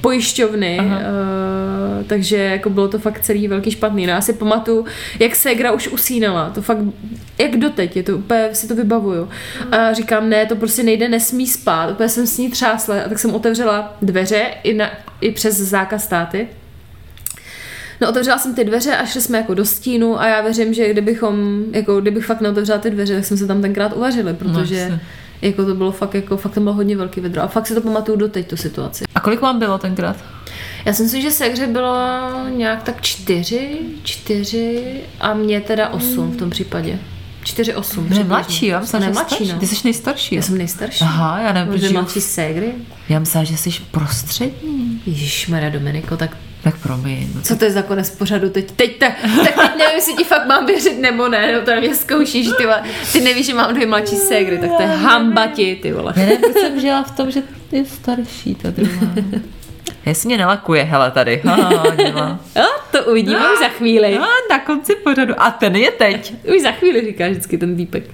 pojišťovny, 0.00 0.80
uh, 0.80 0.92
takže 2.06 2.36
jako 2.36 2.70
bylo 2.70 2.88
to 2.88 2.98
fakt 2.98 3.20
celý 3.20 3.48
velký 3.48 3.70
špatný. 3.70 4.06
No 4.06 4.12
já 4.12 4.20
si 4.20 4.32
pamatuju, 4.32 4.84
jak 5.18 5.36
Segra 5.36 5.72
už 5.72 5.88
usínala, 5.88 6.50
to 6.50 6.62
fakt, 6.62 6.78
jak 7.38 7.56
doteď, 7.56 7.96
je 7.96 8.02
to 8.02 8.16
úplně, 8.16 8.48
si 8.52 8.68
to 8.68 8.74
vybavuju. 8.74 9.28
A 9.72 9.92
říkám, 9.92 10.28
ne, 10.28 10.46
to 10.46 10.56
prostě 10.56 10.82
nejde, 10.82 11.08
nesmí 11.08 11.46
spát, 11.46 11.90
úplně 11.90 12.08
jsem 12.08 12.26
s 12.26 12.38
ní 12.38 12.50
třásla 12.50 12.94
a 13.02 13.08
tak 13.08 13.18
jsem 13.18 13.34
otevřela 13.34 13.96
dveře 14.02 14.42
i, 14.62 14.74
na, 14.74 14.90
i 15.20 15.32
přes 15.32 15.56
zákaz 15.56 16.04
státy. 16.04 16.48
No 18.00 18.08
otevřela 18.08 18.38
jsem 18.38 18.54
ty 18.54 18.64
dveře 18.64 18.96
a 18.96 19.06
šli 19.06 19.20
jsme 19.20 19.38
jako 19.38 19.54
do 19.54 19.64
stínu 19.64 20.20
a 20.20 20.26
já 20.26 20.40
věřím, 20.40 20.74
že 20.74 20.90
kdybychom, 20.90 21.64
jako 21.72 22.00
kdybych 22.00 22.26
fakt 22.26 22.40
neotevřela 22.40 22.78
ty 22.78 22.90
dveře, 22.90 23.14
tak 23.14 23.24
jsme 23.24 23.36
se 23.36 23.46
tam 23.46 23.62
tenkrát 23.62 23.92
uvařili, 23.96 24.34
protože 24.34 24.88
no, 24.90 24.98
jako 25.42 25.64
to 25.64 25.74
bylo 25.74 25.92
fakt, 25.92 26.14
jako, 26.14 26.36
fakt 26.36 26.54
to 26.54 26.60
bylo 26.60 26.72
hodně 26.72 26.96
velký 26.96 27.20
vedro. 27.20 27.42
A 27.42 27.46
fakt 27.46 27.66
si 27.66 27.74
to 27.74 27.80
pamatuju 27.80 28.18
doteď, 28.18 28.48
tu 28.48 28.56
situaci. 28.56 29.04
A 29.14 29.20
kolik 29.20 29.40
vám 29.40 29.58
bylo 29.58 29.78
tenkrát? 29.78 30.16
Já 30.88 30.94
si 30.94 31.02
myslím, 31.02 31.22
že 31.22 31.30
Segře 31.30 31.66
bylo 31.66 31.96
nějak 32.48 32.82
tak 32.82 33.02
čtyři, 33.02 33.68
čtyři 34.02 34.84
a 35.20 35.34
mě 35.34 35.60
teda 35.60 35.88
osm 35.88 36.30
v 36.30 36.36
tom 36.36 36.50
případě. 36.50 36.98
Čtyři, 37.44 37.74
osm. 37.74 38.08
Jsi 38.14 38.24
mladší, 38.24 38.66
já 38.66 38.80
myslím, 38.80 39.02
že 39.02 39.10
mladší, 39.10 39.48
no. 39.48 39.58
Ty 39.58 39.66
jsi 39.66 39.76
nejstarší. 39.84 40.34
Já 40.34 40.42
jsem 40.42 40.58
nejstarší. 40.58 41.04
Aha, 41.04 41.40
já 41.40 41.52
nevím, 41.52 41.72
protože 41.72 41.90
mladší 41.90 42.20
ségry. 42.20 42.72
já 43.08 43.18
myslím, 43.18 43.44
že 43.44 43.56
jsi 43.56 43.70
prostřední. 43.90 45.02
Ježišmarja 45.06 45.70
Dominiko, 45.70 46.16
tak 46.16 46.36
Tak 46.62 46.78
promiň. 46.78 47.28
No, 47.34 47.42
co 47.42 47.56
to 47.56 47.64
je 47.64 47.70
za 47.70 47.82
konec 47.82 48.10
pořadu 48.10 48.50
teď? 48.50 48.70
Teď 48.70 48.98
tak, 48.98 49.12
tak 49.22 49.44
teď 49.44 49.56
nevím, 49.78 49.94
jestli 49.94 50.14
ti 50.14 50.24
fakt 50.24 50.46
mám 50.46 50.66
věřit 50.66 50.98
nebo 51.00 51.28
ne, 51.28 51.52
no 51.54 51.60
to 51.62 51.80
mě 51.80 51.94
zkoušíš, 51.94 52.48
ty 52.58 52.62
vole. 52.62 52.82
Ty 53.12 53.20
nevíš, 53.20 53.46
že 53.46 53.54
mám 53.54 53.74
dvě 53.74 53.86
mladší 53.86 54.16
ségry, 54.16 54.58
tak 54.58 54.70
to 54.76 54.82
je 54.82 54.88
hamba 54.88 55.46
ti, 55.46 55.78
ty 55.82 55.92
vole. 55.92 56.12
Já 56.16 56.22
nevím, 56.22 56.38
proč 56.40 56.56
jsem 56.56 56.80
žila 56.80 57.02
v 57.02 57.10
tom, 57.10 57.30
že 57.30 57.42
je 57.72 57.84
starší 57.84 58.54
ta 58.54 58.70
druhá. 58.76 59.14
Jestli 60.08 60.26
mě 60.26 60.38
nelakuje, 60.38 60.84
hele 60.84 61.10
tady. 61.10 61.40
Ha, 61.44 62.40
to 62.90 63.04
uvidíme 63.04 63.52
už 63.52 63.58
za 63.58 63.68
chvíli. 63.68 64.18
A 64.18 64.26
na 64.50 64.58
konci 64.58 64.94
pořadu. 64.94 65.34
A 65.38 65.50
ten 65.50 65.76
je 65.76 65.90
teď. 65.90 66.34
Už 66.56 66.62
za 66.62 66.70
chvíli 66.72 67.04
říká 67.06 67.28
vždycky 67.28 67.58
ten 67.58 67.76
týpek. 67.76 68.04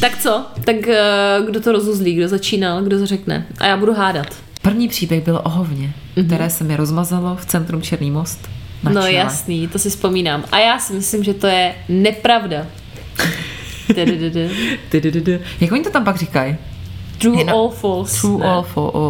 Tak 0.00 0.18
co? 0.18 0.46
Tak 0.64 0.88
eh, 0.88 1.02
kdo 1.46 1.60
to 1.60 1.72
rozuzlí, 1.72 2.14
kdo 2.14 2.28
začínal, 2.28 2.82
kdo 2.82 2.98
to 2.98 3.06
řekne? 3.06 3.46
A 3.58 3.66
já 3.66 3.76
budu 3.76 3.92
hádat. 3.92 4.26
První 4.62 4.88
příběh 4.88 5.24
byl 5.24 5.40
o 5.44 5.48
hovně, 5.48 5.92
které 6.26 6.50
se 6.50 6.64
mi 6.64 6.76
rozmazalo 6.76 7.36
v 7.36 7.46
centrum 7.46 7.82
Černý 7.82 8.10
most. 8.10 8.48
Na 8.82 8.90
no 8.92 9.00
čele. 9.00 9.12
jasný, 9.12 9.68
to 9.68 9.78
si 9.78 9.90
vzpomínám. 9.90 10.44
A 10.52 10.58
já 10.58 10.78
si 10.78 10.92
myslím, 10.92 11.24
že 11.24 11.34
to 11.34 11.46
je 11.46 11.74
nepravda. 11.88 12.66
Jak 15.60 15.72
oni 15.72 15.84
to 15.84 15.90
tam 15.90 16.04
pak 16.04 16.16
říkají? 16.16 16.56
True 17.24 17.38
Je 17.38 17.44
na- 17.44 17.52
all 17.52 17.68
false. 17.68 18.20
True 18.20 18.38
Ne. 18.38 18.46
all 18.46 18.64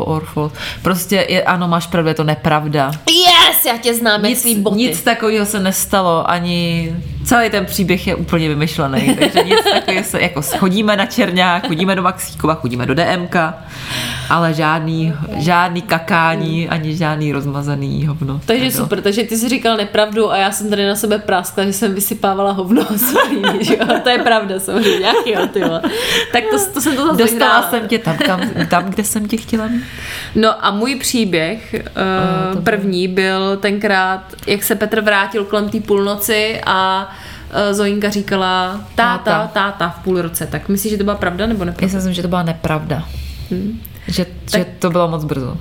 or 0.07 0.25
false. 0.25 0.57
Prostě 0.83 1.27
je, 1.29 1.43
ano, 1.43 1.69
máš 1.69 1.87
pravdu, 1.87 2.09
je 2.09 2.15
to 2.15 2.25
nepravda. 2.25 2.91
Yes, 3.11 3.65
já 3.67 3.77
tě 3.79 3.95
znám, 3.95 4.25
jak 4.25 4.45
Nic, 4.45 4.59
boty. 4.59 4.77
nic 4.77 5.03
takového 5.03 5.47
se 5.47 5.61
nestalo, 5.61 6.31
ani 6.31 6.93
celý 7.25 7.51
ten 7.51 7.67
příběh 7.67 8.07
je 8.07 8.15
úplně 8.15 8.49
vymyšlený, 8.49 9.17
takže 9.21 9.43
nic 9.43 9.65
takového 9.73 10.05
se, 10.05 10.21
jako 10.21 10.43
chodíme 10.43 10.97
na 10.97 11.07
Černák, 11.07 11.67
chodíme 11.67 11.95
do 11.95 12.03
Maxíkova, 12.03 12.55
chodíme 12.55 12.87
do 12.87 12.95
DMK, 12.95 13.37
ale 14.31 14.55
žádný, 14.55 15.15
žádný 15.37 15.83
kakání, 15.83 16.69
ani 16.69 16.97
žádný 16.97 17.33
rozmazaný 17.33 18.07
hovno. 18.07 18.41
Takže 18.47 18.65
nebylo. 18.65 18.85
super, 18.85 19.03
takže 19.03 19.23
ty 19.23 19.37
jsi 19.37 19.49
říkal 19.49 19.77
nepravdu 19.77 20.33
a 20.33 20.37
já 20.37 20.51
jsem 20.53 20.71
tady 20.71 20.87
na 20.87 20.97
sebe 20.97 21.19
praskla, 21.19 21.65
že 21.65 21.73
jsem 21.73 21.95
vysypávala 21.95 22.53
hovno 22.53 22.87
svojí, 22.97 23.43
že 23.61 23.77
jo? 23.77 23.87
To 24.03 24.09
je 24.09 24.19
pravda 24.19 24.61
samozřejmě, 24.61 25.07
jak 25.07 25.27
jo, 25.27 25.47
ty 25.53 25.61
vole. 25.61 25.83
Tak 26.33 26.45
to, 26.51 26.57
to 26.75 26.81
jsem 26.81 26.97
to 26.97 27.07
zase 27.07 27.19
Dostala 27.19 27.55
vyhrála. 27.55 27.71
jsem 27.71 27.89
tě 27.89 27.99
tam, 27.99 28.17
kam, 28.17 28.41
tam, 28.71 28.85
kde 28.85 29.05
jsem 29.05 29.29
tě 29.29 29.37
chtěla 29.37 29.67
mít. 29.67 29.83
No 30.35 30.67
a 30.67 30.71
můj 30.71 30.95
příběh 30.95 31.75
uh, 32.55 32.65
první 32.65 33.09
byl 33.09 33.57
tenkrát, 33.57 34.21
jak 34.47 34.63
se 34.63 34.75
Petr 34.75 35.01
vrátil 35.01 35.45
kolem 35.45 35.69
té 35.69 35.81
půlnoci 35.81 36.61
a 36.67 37.11
Zoinka 37.73 38.11
říkala 38.11 38.81
táta, 38.95 39.25
Táta. 39.25 39.47
táta 39.49 39.89
v 39.89 40.05
půl 40.05 40.23
roce. 40.23 40.47
Tak 40.47 40.69
myslíš, 40.69 40.93
že 40.93 40.99
to 40.99 41.05
byla 41.05 41.17
pravda 41.17 41.47
nebo 41.47 41.63
Já 41.63 41.67
nepravda? 41.67 41.89
si 41.91 41.97
myslím, 41.97 42.15
že 42.15 42.23
to 42.23 42.29
byla 42.29 42.43
nepravda. 42.43 43.05
Že, 44.09 44.27
že 44.57 44.67
to 44.79 44.91
bylo 44.91 45.09
moc 45.09 45.25
brzo. 45.25 45.57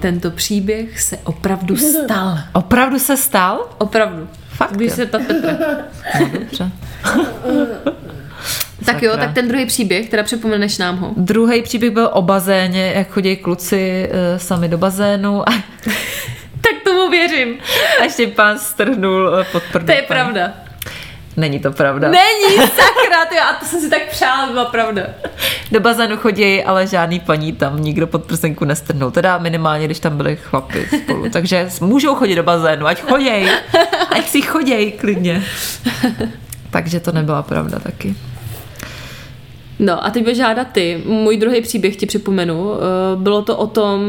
Tento 0.00 0.30
příběh 0.30 1.00
se 1.00 1.18
opravdu 1.24 1.76
stal. 1.76 2.38
Opravdu 2.52 2.98
se 2.98 3.16
stal? 3.16 3.58
Opravdu. 3.78 4.28
Fakt, 4.48 4.72
Když 4.72 4.90
jo? 4.90 4.96
se 4.96 5.06
ptat 5.06 5.22
Petra. 5.26 5.56
No, 6.20 6.28
dobře. 6.32 6.70
Tak 8.84 9.02
jo, 9.02 9.16
tak 9.16 9.32
ten 9.34 9.48
druhý 9.48 9.66
příběh, 9.66 10.08
teda 10.08 10.22
připomeneš 10.22 10.78
nám 10.78 10.96
ho. 10.96 11.10
Druhý 11.16 11.62
příběh 11.62 11.92
byl 11.92 12.10
o 12.12 12.22
bazéně, 12.22 12.92
jak 12.96 13.08
chodí 13.10 13.36
kluci 13.36 14.10
uh, 14.10 14.38
sami 14.38 14.68
do 14.68 14.78
bazénu 14.78 15.48
a, 15.48 15.52
Tak 16.60 16.72
tomu 16.84 17.10
věřím. 17.10 17.54
a 18.04 18.08
Štěpán 18.08 18.58
strhnul 18.58 19.36
eh, 19.40 19.44
pod 19.52 19.62
prdel. 19.72 19.86
To 19.96 20.02
je 20.02 20.06
pravda. 20.08 20.52
Není 21.38 21.60
to 21.60 21.72
pravda. 21.72 22.08
Není, 22.08 22.56
sakra, 22.56 23.24
ty, 23.30 23.38
a 23.38 23.52
to 23.60 23.66
jsem 23.66 23.80
si 23.80 23.90
tak 23.90 24.08
přála, 24.10 24.46
byla 24.46 24.64
pravda. 24.64 25.02
Do 25.72 25.80
bazénu 25.80 26.16
chodí, 26.16 26.64
ale 26.64 26.86
žádný 26.86 27.20
paní 27.20 27.52
tam 27.52 27.82
nikdo 27.82 28.06
pod 28.06 28.24
prsenku 28.24 28.64
nestrhnul. 28.64 29.10
Teda 29.10 29.38
minimálně, 29.38 29.84
když 29.84 30.00
tam 30.00 30.16
byli 30.16 30.36
chlapi 30.36 30.86
spolu. 31.02 31.30
Takže 31.30 31.68
můžou 31.80 32.14
chodit 32.14 32.34
do 32.34 32.42
bazénu, 32.42 32.86
ať 32.86 33.02
choděj. 33.02 33.48
Ať 34.10 34.28
si 34.28 34.42
choděj 34.42 34.92
klidně. 34.92 35.44
Takže 36.70 37.00
to 37.00 37.12
nebyla 37.12 37.42
pravda 37.42 37.78
taky. 37.78 38.14
No 39.78 40.04
a 40.06 40.10
teď 40.10 40.22
budeš 40.22 40.36
žádat 40.38 40.66
ty. 40.72 41.02
Můj 41.06 41.36
druhý 41.36 41.60
příběh 41.60 41.96
ti 41.96 42.06
připomenu. 42.06 42.72
Eh, 42.74 43.16
Bylo 43.16 43.42
to 43.42 43.56
o 43.56 43.66
tom, 43.66 44.00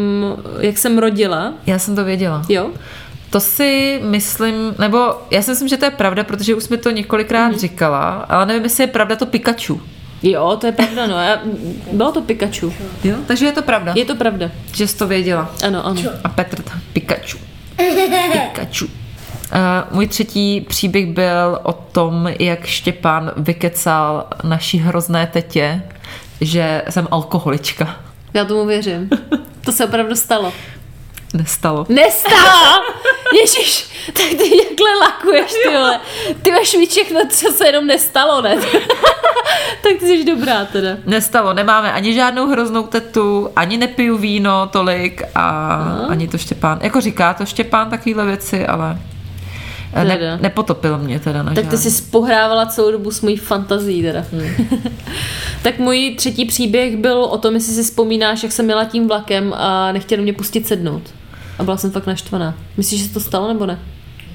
jak 0.60 0.78
jsem 0.78 0.98
rodila. 0.98 1.54
Já 1.66 1.80
jsem 1.80 1.96
to 1.96 2.04
věděla. 2.04 2.42
Jo? 2.50 2.70
To 3.30 3.40
si 3.40 4.00
myslím, 4.04 4.76
nebo 4.80 5.14
já 5.32 5.42
si 5.42 5.52
myslím, 5.52 5.68
že 5.68 5.78
to 5.78 5.86
je 5.86 5.92
pravda, 5.92 6.24
protože 6.24 6.56
už 6.56 6.64
jsme 6.64 6.78
to 6.78 6.90
několikrát 6.92 7.56
říkala, 7.60 8.10
ale 8.30 8.46
nevím, 8.46 8.64
jestli 8.64 8.84
je 8.84 8.88
pravda 8.88 9.16
to 9.16 9.26
Pikachu. 9.26 9.82
Jo, 10.24 10.58
to 10.62 10.66
je 10.66 10.72
pravda, 10.72 11.08
no. 11.08 11.18
Já, 11.22 11.40
bylo 11.92 12.12
to 12.12 12.22
Pikachu. 12.22 12.74
Jo? 13.04 13.16
Takže 13.28 13.46
je 13.46 13.52
to 13.52 13.62
pravda, 13.62 13.94
Je 13.96 14.06
to 14.06 14.16
pravda. 14.16 14.52
že 14.76 14.88
jsi 14.88 14.98
to 14.98 15.08
věděla. 15.08 15.52
Ano, 15.68 15.86
ano. 15.86 16.02
A 16.24 16.30
Petr 16.30 16.62
tam, 16.62 16.80
Pikachu. 16.94 17.38
Pikachu. 18.32 18.86
Uh, 18.86 18.90
můj 19.96 20.08
třetí 20.08 20.62
příběh 20.62 21.06
byl 21.08 21.60
o 21.64 21.74
tom, 21.74 22.30
jak 22.40 22.66
Štěpán 22.66 23.32
vykecal 23.38 24.28
naší 24.44 24.78
hrozné 24.78 25.28
tetě, 25.28 25.82
že 26.42 26.82
jsem 26.90 27.08
alkoholička. 27.12 27.96
Já 28.34 28.46
tomu 28.46 28.66
věřím. 28.66 29.10
To 29.66 29.72
se 29.72 29.86
opravdu 29.86 30.16
stalo. 30.16 30.54
Nestalo. 31.34 31.86
Nestalo! 31.90 32.84
Ježíš, 33.34 33.86
tak 34.14 34.26
ty 34.30 34.58
jakhle 34.58 34.90
lakuješ, 35.02 35.52
ty 35.64 35.70
vole. 35.70 36.00
Ty 36.42 36.52
máš 36.52 36.74
mít 36.74 36.90
všechno, 36.90 37.20
co 37.30 37.52
se 37.52 37.66
jenom 37.68 37.88
nestalo, 37.88 38.42
ne? 38.42 38.56
tak 39.84 39.94
ty 40.00 40.08
jsi 40.08 40.26
dobrá 40.26 40.66
teda. 40.66 40.90
Nestalo, 41.06 41.54
nemáme 41.54 41.92
ani 41.92 42.14
žádnou 42.14 42.48
hroznou 42.48 42.84
tetu, 42.84 43.50
ani 43.56 43.78
nepiju 43.78 44.18
víno 44.18 44.68
tolik 44.72 45.22
a 45.36 45.76
ani 46.10 46.28
to 46.28 46.38
Štěpán. 46.38 46.80
Jako 46.82 47.02
říká 47.02 47.34
to 47.34 47.46
Štěpán 47.46 47.90
takovýhle 47.90 48.26
věci, 48.26 48.68
ale 48.68 48.98
Teda. 49.94 50.16
ne, 50.16 50.38
nepotopil 50.42 50.98
mě 50.98 51.20
teda 51.20 51.44
na 51.44 51.54
Tak 51.54 51.66
ty 51.66 51.72
žádný. 51.78 51.92
jsi 51.92 52.02
pohrávala 52.02 52.66
celou 52.66 52.92
dobu 52.92 53.12
s 53.12 53.22
mojí 53.22 53.38
fantazí 53.38 54.02
teda. 54.02 54.24
tak 55.64 55.80
můj 55.80 56.16
třetí 56.18 56.46
příběh 56.46 56.98
byl 56.98 57.24
o 57.24 57.38
tom, 57.38 57.54
jestli 57.54 57.74
si 57.74 57.84
vzpomínáš, 57.84 58.44
jak 58.44 58.52
jsem 58.52 58.70
jela 58.70 58.86
tím 58.86 59.08
vlakem 59.08 59.54
a 59.58 59.92
nechtěli 59.92 60.22
mě 60.22 60.34
pustit 60.34 60.68
sednout. 60.68 61.04
A 61.60 61.64
byla 61.64 61.78
jsem 61.78 61.92
fakt 61.92 62.06
naštvaná. 62.08 62.54
Myslíš, 62.78 63.02
že 63.02 63.08
se 63.08 63.14
to 63.14 63.20
stalo 63.20 63.48
nebo 63.48 63.66
ne? 63.66 63.80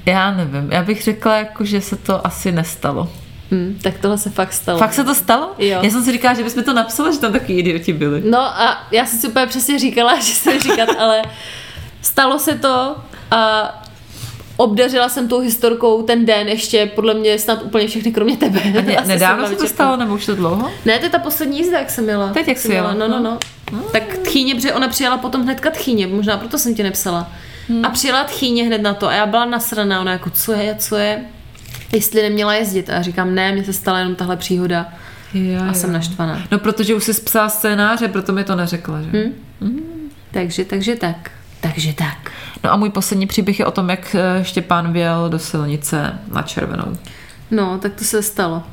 Já 0.05 0.31
nevím, 0.31 0.71
já 0.71 0.83
bych 0.83 1.03
řekla, 1.03 1.35
jako, 1.37 1.65
že 1.65 1.81
se 1.81 1.95
to 1.95 2.27
asi 2.27 2.51
nestalo. 2.51 3.09
Hm, 3.51 3.79
tak 3.81 3.93
tohle 4.01 4.17
se 4.17 4.29
fakt 4.29 4.53
stalo. 4.53 4.79
Fakt 4.79 4.93
se 4.93 5.03
to 5.03 5.15
stalo? 5.15 5.51
Jo. 5.57 5.79
Já 5.83 5.89
jsem 5.89 6.03
si 6.03 6.11
říkala, 6.11 6.33
že 6.33 6.43
bychom 6.43 6.63
to 6.63 6.73
napsali, 6.73 7.13
že 7.13 7.19
tam 7.19 7.31
takový 7.31 7.53
idioti 7.53 7.93
byli. 7.93 8.21
No 8.29 8.39
a 8.39 8.87
já 8.91 9.05
jsem 9.05 9.19
si 9.19 9.27
úplně 9.27 9.45
přesně 9.47 9.79
říkala, 9.79 10.15
že 10.19 10.33
se 10.33 10.59
říkat, 10.59 10.89
ale 10.99 11.21
stalo 12.01 12.39
se 12.39 12.55
to 12.55 12.95
a 13.31 13.71
obdařila 14.57 15.09
jsem 15.09 15.27
tou 15.27 15.39
historkou 15.39 16.01
ten 16.01 16.25
den 16.25 16.47
ještě, 16.47 16.85
podle 16.95 17.13
mě 17.13 17.39
snad 17.39 17.63
úplně 17.63 17.87
všechny, 17.87 18.11
kromě 18.11 18.37
tebe. 18.37 18.59
A 18.59 18.97
Asi 18.99 19.07
nedávno 19.07 19.47
se 19.47 19.55
to 19.55 19.67
stalo, 19.67 19.97
nebo 19.97 20.13
už 20.13 20.25
to 20.25 20.35
dlouho? 20.35 20.71
Ne, 20.85 20.99
to 20.99 21.05
je 21.05 21.09
ta 21.09 21.19
poslední 21.19 21.57
jízda, 21.57 21.79
jak 21.79 21.89
jsem 21.89 22.09
jela. 22.09 22.29
Teď 22.33 22.47
jak 22.47 22.57
jsem 22.57 22.71
jsi 22.71 22.75
jela, 22.75 22.93
No, 22.93 23.07
no, 23.07 23.19
no. 23.19 23.37
No. 23.71 23.79
Tak 23.91 24.17
tchýně, 24.17 24.55
protože 24.55 24.73
ona 24.73 24.87
přijela 24.87 25.17
potom 25.17 25.43
hnedka 25.43 25.69
tchýně, 25.69 26.07
možná 26.07 26.37
proto 26.37 26.57
jsem 26.57 26.75
ti 26.75 26.83
nepsala. 26.83 27.31
A 27.83 27.89
přijela 27.89 28.23
tchýně 28.23 28.63
hned 28.63 28.81
na 28.81 28.93
to 28.93 29.07
a 29.07 29.13
já 29.13 29.25
byla 29.25 29.45
nasraná, 29.45 30.01
ona 30.01 30.11
jako, 30.11 30.29
co 30.29 30.53
je, 30.53 30.75
co 30.75 30.95
je, 30.95 31.25
jestli 31.93 32.21
neměla 32.21 32.53
jezdit. 32.53 32.89
A 32.89 32.93
já 32.93 33.01
říkám, 33.01 33.35
ne, 33.35 33.51
mně 33.51 33.63
se 33.63 33.73
stala 33.73 33.99
jenom 33.99 34.15
tahle 34.15 34.37
příhoda 34.37 34.93
Jo, 35.33 35.61
a 35.69 35.73
jsem 35.73 35.93
naštvaná. 35.93 36.43
No, 36.51 36.59
protože 36.59 36.95
už 36.95 37.03
jsi 37.03 37.13
psala 37.13 37.49
scénáře, 37.49 38.07
proto 38.07 38.33
mi 38.33 38.43
to 38.43 38.55
neřekla, 38.55 39.01
že? 39.01 39.11
Takže, 40.31 40.65
takže 40.65 40.95
tak. 40.95 41.31
Takže 41.61 41.93
tak. 41.93 42.31
No 42.63 42.71
a 42.71 42.75
můj 42.75 42.89
poslední 42.89 43.27
příběh 43.27 43.59
je 43.59 43.65
o 43.65 43.71
tom, 43.71 43.89
jak 43.89 44.15
eh, 44.15 44.43
Štěpán 44.43 44.93
věl 44.93 45.29
do 45.29 45.39
silnice 45.39 46.19
na 46.33 46.41
červenou. 46.41 46.97
No, 47.51 47.79
tak 47.81 47.93
to 47.93 48.03
se 48.03 48.23
stalo. 48.23 48.63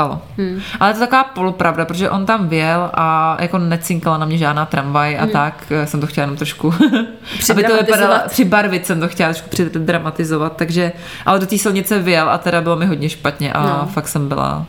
Stalo. 0.00 0.20
Hmm. 0.38 0.60
Ale 0.80 0.92
to 0.92 0.96
je 0.96 1.06
taková 1.06 1.24
polopravda, 1.24 1.84
protože 1.84 2.10
on 2.10 2.26
tam 2.26 2.48
věl 2.48 2.90
a 2.94 3.36
jako 3.40 3.58
necinkala 3.58 4.18
na 4.18 4.26
mě 4.26 4.38
žádná 4.38 4.66
tramvaj 4.66 5.18
a 5.18 5.26
tak 5.26 5.64
eh, 5.70 5.86
jsem 5.86 6.00
to 6.00 6.06
chtěla 6.06 6.22
jenom 6.22 6.36
trošku, 6.36 6.74
aby 7.50 7.64
to 7.64 7.76
vypadalo, 7.76 8.14
přibarvit 8.28 8.86
jsem 8.86 9.00
to 9.00 9.08
chtěla 9.08 9.28
trošku 9.28 9.48
přidramatizovat, 9.50 10.56
takže, 10.56 10.92
ale 11.26 11.38
do 11.40 11.46
té 11.46 11.58
silnice 11.58 11.98
věl 11.98 12.30
a 12.30 12.38
teda 12.38 12.60
bylo 12.60 12.76
mi 12.76 12.86
hodně 12.86 13.08
špatně 13.08 13.52
a 13.52 13.62
No. 13.62 13.86
fakt 13.92 14.08
jsem 14.08 14.28
byla, 14.28 14.66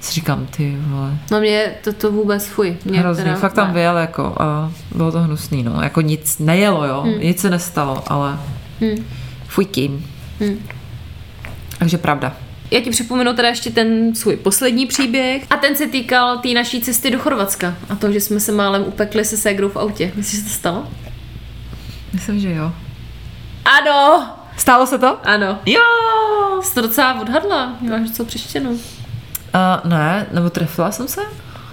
si 0.00 0.12
říkám, 0.12 0.46
ty 0.46 0.76
vole, 0.86 1.10
No 1.30 1.40
mě 1.40 1.72
to, 1.84 1.92
to 1.92 2.12
vůbec 2.12 2.46
fuj. 2.46 2.76
Mě 2.84 2.98
hrozně, 3.00 3.24
teda, 3.24 3.36
fakt 3.36 3.52
tam 3.52 3.68
ne. 3.68 3.74
věl 3.74 3.96
jako 3.98 4.34
a 4.40 4.70
bylo 4.94 5.12
to 5.12 5.22
hnusný, 5.22 5.62
no, 5.62 5.82
jako 5.82 6.00
nic 6.00 6.38
nejelo, 6.38 6.84
jo, 6.84 7.00
hmm. 7.00 7.20
nic 7.20 7.40
se 7.40 7.50
nestalo, 7.50 8.02
ale 8.06 8.38
Hmm. 8.80 9.04
fuj 9.48 9.64
tím. 9.64 10.06
Hmm. 10.40 10.58
Takže 11.78 11.98
pravda. 11.98 12.32
Já 12.72 12.80
ti 12.80 12.90
připomenu 12.90 13.32
teda 13.32 13.48
ještě 13.48 13.70
ten 13.70 14.14
svůj 14.14 14.36
poslední 14.36 14.86
příběh 14.86 15.44
a 15.50 15.56
ten 15.56 15.76
se 15.76 15.86
týkal 15.86 16.38
té 16.38 16.48
naší 16.48 16.80
cesty 16.80 17.10
do 17.10 17.18
Chorvatska 17.18 17.74
a 17.88 17.96
to, 17.96 18.12
že 18.12 18.20
jsme 18.20 18.40
se 18.40 18.52
málem 18.52 18.84
upekli 18.86 19.24
se 19.24 19.36
ségrou 19.36 19.68
v 19.68 19.76
autě. 19.76 20.12
Myslíš, 20.14 20.40
že 20.40 20.48
to 20.48 20.54
stalo? 20.54 20.88
Myslím, 22.12 22.40
že 22.40 22.52
jo. 22.52 22.72
Ano! 23.64 24.28
Stalo 24.56 24.86
se 24.86 24.98
to? 24.98 25.18
Ano. 25.26 25.58
Jo! 25.66 25.80
Jsi 26.62 26.74
to 26.74 26.80
docela 26.80 27.20
odhadla. 27.20 27.76
Máš 27.80 28.10
co 28.10 28.24
přečteno. 28.24 28.70
Uh, 28.70 28.78
ne, 29.84 30.26
nebo 30.32 30.50
trefila 30.50 30.92
jsem 30.92 31.08
se? 31.08 31.20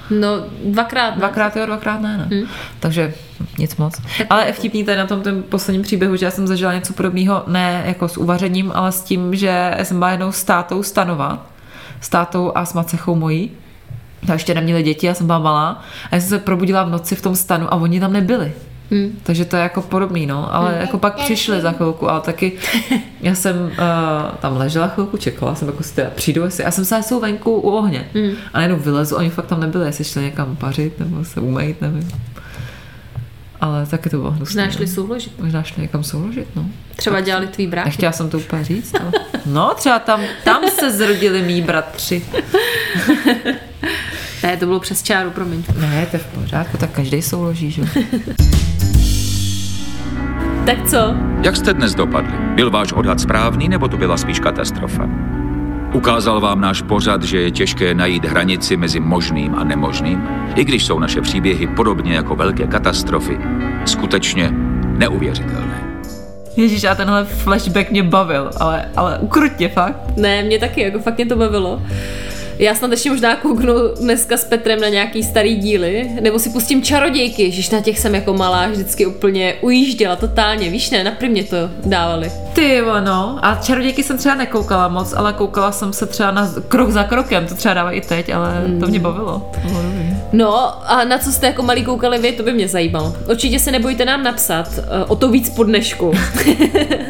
No, 0.09 0.27
dvakrát. 0.65 1.09
ne? 1.09 1.17
Dvakrát 1.17 1.55
jo, 1.55 1.65
dvakrát 1.65 2.01
ne, 2.01 2.17
ne. 2.17 2.37
Hmm. 2.37 2.47
Takže 2.79 3.13
nic 3.59 3.75
moc. 3.75 4.01
Ale 4.29 4.51
vtipný 4.51 4.83
tady 4.83 4.97
na 4.97 5.07
tom 5.07 5.21
tom 5.21 5.43
posledním 5.43 5.81
příběhu, 5.81 6.15
že 6.15 6.25
já 6.25 6.31
jsem 6.31 6.47
zažila 6.47 6.73
něco 6.73 6.93
podobného, 6.93 7.43
ne 7.47 7.83
jako 7.85 8.07
s 8.07 8.17
uvařením, 8.17 8.71
ale 8.75 8.91
s 8.91 9.01
tím, 9.01 9.35
že 9.35 9.77
jsem 9.83 9.99
byla 9.99 10.11
jednou 10.11 10.31
s 10.31 10.43
tátou 10.43 10.83
stanova, 10.83 11.45
s 12.01 12.09
tátou 12.09 12.51
a 12.55 12.65
s 12.65 12.73
macechou 12.73 13.15
mojí. 13.15 13.51
A 14.29 14.33
ještě 14.33 14.53
neměli 14.53 14.83
děti, 14.83 15.07
já 15.07 15.13
jsem 15.13 15.25
byla 15.25 15.39
malá. 15.39 15.81
A 16.11 16.15
já 16.15 16.21
jsem 16.21 16.29
se 16.29 16.39
probudila 16.39 16.83
v 16.83 16.89
noci 16.89 17.15
v 17.15 17.21
tom 17.21 17.35
stanu 17.35 17.73
a 17.73 17.75
oni 17.75 17.99
tam 17.99 18.13
nebyli. 18.13 18.53
Hmm. 18.91 19.19
Takže 19.23 19.45
to 19.45 19.55
je 19.55 19.61
jako 19.63 19.81
podobný, 19.81 20.25
no. 20.25 20.55
Ale 20.55 20.77
jako 20.79 20.97
pak 20.97 21.15
přišli 21.15 21.61
za 21.61 21.71
chvilku, 21.71 22.09
ale 22.09 22.21
taky 22.21 22.51
já 23.21 23.35
jsem 23.35 23.55
uh, 23.61 23.71
tam 24.39 24.57
ležela 24.57 24.87
chvilku, 24.87 25.17
čekala 25.17 25.55
jsem, 25.55 25.67
jako 25.67 25.83
si 25.83 25.95
teda 25.95 26.09
přijdu, 26.15 26.43
jestli, 26.43 26.63
já 26.63 26.71
jsem 26.71 26.85
se 26.85 27.03
jsou 27.03 27.19
venku 27.19 27.55
u 27.55 27.69
ohně. 27.69 28.07
Hmm. 28.13 28.31
A 28.53 28.57
najednou 28.57 28.77
vylezu, 28.77 29.15
oni 29.15 29.29
fakt 29.29 29.45
tam 29.45 29.59
nebyli, 29.59 29.85
jestli 29.85 30.03
šli 30.03 30.21
někam 30.21 30.55
pařit 30.55 30.99
nebo 30.99 31.25
se 31.25 31.41
umýt, 31.41 31.81
nevím. 31.81 32.11
Ale 33.61 33.85
taky 33.85 34.09
to 34.09 34.17
bylo 34.17 34.31
hnusné. 34.31 34.65
Možná 34.65 34.77
šli 34.77 34.85
no. 34.85 34.93
souložit. 34.93 35.39
Možná 35.39 35.63
šli 35.63 35.81
někam 35.81 36.03
souložit, 36.03 36.47
no. 36.55 36.65
Třeba 36.95 37.21
dělali 37.21 37.47
tvý 37.47 37.67
brách. 37.67 37.85
Nechtěla 37.85 38.11
jsem 38.11 38.29
to 38.29 38.37
úplně 38.37 38.63
říct, 38.63 38.95
ale... 39.01 39.11
No, 39.45 39.73
třeba 39.75 39.99
tam, 39.99 40.21
tam 40.43 40.63
se 40.79 40.91
zrodili 40.91 41.41
mý 41.41 41.61
bratři. 41.61 42.23
Ne, 44.43 44.57
to 44.57 44.65
bylo 44.65 44.79
přes 44.79 45.03
čáru, 45.03 45.31
promiň. 45.31 45.63
Ne, 45.77 46.07
to 46.11 46.15
je 46.15 46.19
v 46.19 46.25
pořádku, 46.25 46.77
tak 46.77 46.91
každý 46.91 47.21
souloží, 47.21 47.71
že? 47.71 47.81
Tak 50.69 50.89
co? 50.89 51.15
Jak 51.43 51.55
jste 51.55 51.73
dnes 51.73 51.95
dopadli? 51.95 52.33
Byl 52.55 52.71
váš 52.71 52.93
odhad 52.93 53.19
správný, 53.19 53.69
nebo 53.69 53.87
to 53.87 53.97
byla 53.97 54.17
spíš 54.17 54.39
katastrofa? 54.39 55.09
Ukázal 55.93 56.41
vám 56.41 56.61
náš 56.61 56.81
pořad, 56.81 57.23
že 57.23 57.41
je 57.41 57.51
těžké 57.51 57.93
najít 57.93 58.25
hranici 58.25 58.77
mezi 58.77 58.99
možným 58.99 59.55
a 59.55 59.63
nemožným, 59.63 60.23
i 60.55 60.63
když 60.63 60.85
jsou 60.85 60.99
naše 60.99 61.21
příběhy 61.21 61.67
podobně 61.67 62.13
jako 62.13 62.35
velké 62.35 62.67
katastrofy 62.67 63.37
skutečně 63.85 64.49
neuvěřitelné. 64.83 65.83
Ježíš, 66.57 66.83
a 66.83 66.95
tenhle 66.95 67.23
flashback 67.23 67.91
mě 67.91 68.03
bavil, 68.03 68.51
ale, 68.59 68.91
ale 68.95 69.17
ukrutně 69.19 69.69
fakt. 69.69 70.17
Ne, 70.17 70.43
mě 70.43 70.59
taky, 70.59 70.81
jako 70.81 70.99
fakt 70.99 71.17
mě 71.17 71.25
to 71.25 71.35
bavilo. 71.35 71.81
Já 72.59 72.75
snad 72.75 72.91
ještě 72.91 73.09
možná 73.09 73.35
kouknu 73.35 73.73
dneska 74.01 74.37
s 74.37 74.43
Petrem 74.45 74.81
na 74.81 74.89
nějaký 74.89 75.23
starý 75.23 75.55
díly, 75.55 76.11
nebo 76.21 76.39
si 76.39 76.49
pustím 76.49 76.81
čarodějky, 76.81 77.51
že 77.51 77.75
na 77.75 77.81
těch 77.81 77.99
jsem 77.99 78.15
jako 78.15 78.33
malá 78.33 78.67
vždycky 78.67 79.05
úplně 79.05 79.55
ujížděla 79.61 80.15
totálně, 80.15 80.69
víš 80.69 80.89
ne, 80.89 81.03
na 81.03 81.11
primě 81.11 81.43
to 81.43 81.57
dávali. 81.85 82.31
Ty 82.53 82.81
ono. 82.81 83.39
A 83.41 83.55
čarodějky 83.55 84.03
jsem 84.03 84.17
třeba 84.17 84.35
nekoukala 84.35 84.87
moc, 84.87 85.13
ale 85.13 85.33
koukala 85.33 85.71
jsem 85.71 85.93
se 85.93 86.05
třeba 86.05 86.31
na 86.31 86.53
krok 86.67 86.89
za 86.89 87.03
krokem, 87.03 87.47
to 87.47 87.55
třeba 87.55 87.73
dávají 87.73 87.97
i 87.97 88.01
teď, 88.01 88.33
ale 88.33 88.63
to 88.79 88.87
mě 88.87 88.99
bavilo. 88.99 89.51
To 89.53 89.67
bylo 89.69 89.81
dobrý. 89.83 90.09
No 90.31 90.73
a 90.91 91.03
na 91.03 91.17
co 91.17 91.31
jste 91.31 91.47
jako 91.47 91.63
malí 91.63 91.83
koukali 91.83 92.17
vy, 92.17 92.31
to 92.31 92.43
by 92.43 92.53
mě 92.53 92.67
zajímalo. 92.67 93.13
Určitě 93.29 93.59
se 93.59 93.71
nebojte 93.71 94.05
nám 94.05 94.23
napsat, 94.23 94.67
eh, 94.77 95.05
o 95.07 95.15
to 95.15 95.29
víc 95.29 95.49
po 95.49 95.63
dnešku. 95.63 96.11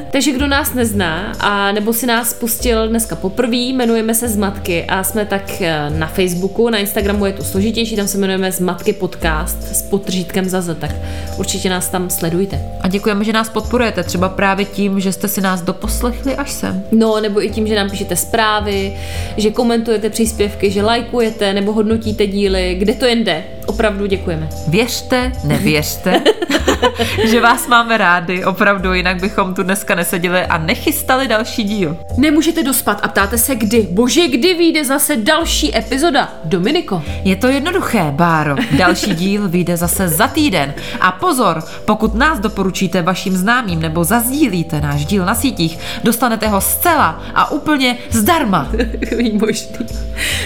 Takže 0.12 0.32
kdo 0.32 0.48
nás 0.48 0.74
nezná 0.74 1.34
a 1.40 1.72
nebo 1.72 1.94
si 1.94 2.06
nás 2.06 2.34
pustil 2.34 2.88
dneska 2.88 3.16
poprvé, 3.16 3.56
jmenujeme 3.56 4.14
se 4.14 4.28
Zmatky 4.30 4.86
a 4.86 5.04
jsme 5.04 5.26
tak 5.26 5.39
eh, 5.62 5.90
na 5.90 6.08
Facebooku, 6.08 6.70
na 6.70 6.78
Instagramu 6.78 7.26
je 7.26 7.34
to 7.34 7.44
složitější, 7.44 7.96
tam 7.96 8.08
se 8.08 8.18
jmenujeme 8.18 8.52
Zmatky 8.52 8.94
podcast 8.94 9.64
s 9.76 9.82
potržítkem 9.82 10.50
za 10.50 10.62
Z, 10.62 10.78
tak 10.80 10.92
určitě 11.38 11.70
nás 11.70 11.90
tam 11.90 12.10
sledujte. 12.10 12.62
A 12.82 12.88
děkujeme, 12.88 13.24
že 13.24 13.34
nás 13.34 13.50
podporujete, 13.50 14.04
třeba 14.04 14.30
právě 14.30 14.66
tím, 14.66 15.00
že 15.00 15.12
jste 15.12 15.28
si 15.28 15.42
nás 15.42 15.62
doposlechli 15.62 16.36
až 16.36 16.52
sem. 16.52 16.84
No, 16.92 17.22
nebo 17.22 17.46
i 17.46 17.50
tím, 17.50 17.68
že 17.68 17.76
nám 17.76 17.90
píšete 17.90 18.16
zprávy, 18.16 18.98
že 19.38 19.52
komentujete 19.52 20.10
příspěvky, 20.10 20.72
že 20.72 20.82
lajkujete 20.82 21.54
nebo 21.54 21.74
hodnotíte 21.74 22.28
díly, 22.28 22.76
kde 22.80 22.94
to 22.94 23.06
jen 23.06 23.24
jde. 23.24 23.44
Opravdu 23.66 24.06
děkujeme. 24.06 24.50
Věřte, 24.68 25.32
nevěřte, 25.44 26.22
že 27.26 27.42
vás 27.42 27.68
máme 27.68 27.98
rádi, 27.98 28.44
opravdu, 28.46 28.94
jinak 28.94 29.22
bychom 29.22 29.54
tu 29.54 29.64
dneska 29.64 29.96
neseděli 29.96 30.40
a 30.40 30.58
nechystali 30.58 31.28
další 31.28 31.64
díl. 31.64 31.98
Nemůžete 32.18 32.64
dospat 32.64 33.00
a 33.04 33.08
ptáte 33.08 33.38
se 33.38 33.56
kdy. 33.56 33.88
Bože, 33.92 34.28
kdy 34.28 34.54
vyjde 34.54 34.86
zase 34.86 35.16
další 35.30 35.78
epizoda? 35.78 36.30
Dominiko. 36.44 37.04
Je 37.24 37.36
to 37.36 37.48
jednoduché, 37.48 38.12
Báro. 38.12 38.56
Další 38.72 39.16
díl 39.16 39.50
vyjde 39.50 39.78
zase 39.78 40.10
za 40.10 40.28
týden. 40.28 40.74
A 41.02 41.12
pozor, 41.12 41.64
pokud 41.86 42.16
nás 42.16 42.40
doporučíte 42.40 43.02
vašim 43.02 43.38
známým 43.38 43.82
nebo 43.82 44.04
zazdílíte 44.04 44.82
náš 44.82 45.06
díl 45.06 45.26
na 45.26 45.36
sítích, 45.36 45.80
dostanete 46.04 46.48
ho 46.48 46.62
zcela 46.62 47.24
a 47.36 47.52
úplně 47.52 47.98
zdarma. 48.10 48.70
Výmožný. 49.18 49.70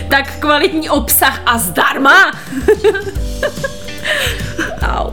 Tak 0.08 0.40
kvalitní 0.40 0.90
obsah 0.90 1.42
a 1.46 1.58
zdarma. 1.58 2.32
Au. 4.82 5.12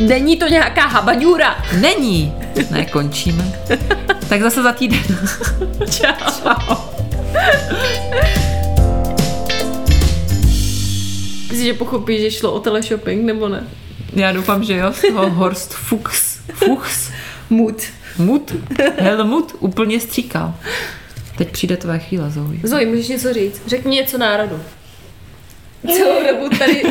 Není 0.00 0.36
to 0.36 0.46
nějaká 0.46 0.86
habaďůra. 0.86 1.56
Není. 1.80 2.34
Ne, 2.70 2.84
končíme. 2.84 3.44
Tak 4.28 4.42
zase 4.42 4.62
za 4.62 4.72
týden. 4.72 5.02
Čau. 5.90 6.12
Čau. 6.42 6.76
Myslíš, 11.56 11.72
že 11.72 11.78
pochopíš, 11.78 12.20
že 12.20 12.30
šlo 12.30 12.52
o 12.52 12.60
teleshopping, 12.60 13.24
nebo 13.24 13.48
ne? 13.48 13.68
Já 14.12 14.32
doufám, 14.32 14.64
že 14.64 14.76
jo, 14.76 14.92
z 14.92 15.00
toho 15.00 15.30
Horst 15.40 15.74
Fuchs. 15.74 16.38
Fuchs. 16.54 17.10
Mut. 17.50 17.82
Mut. 18.18 18.54
Helmut 18.98 19.56
úplně 19.58 20.00
stříkal. 20.00 20.54
Teď 21.38 21.50
přijde 21.50 21.76
tvoje 21.76 21.98
chvíle, 21.98 22.30
Zoe. 22.30 22.58
Zoe, 22.62 22.86
můžeš 22.86 23.08
něco 23.08 23.32
říct? 23.32 23.62
Řekni 23.66 23.96
něco 23.96 24.18
národu. 24.18 24.62
Celou 25.86 26.26
dobu 26.26 26.48
tady, 26.58 26.82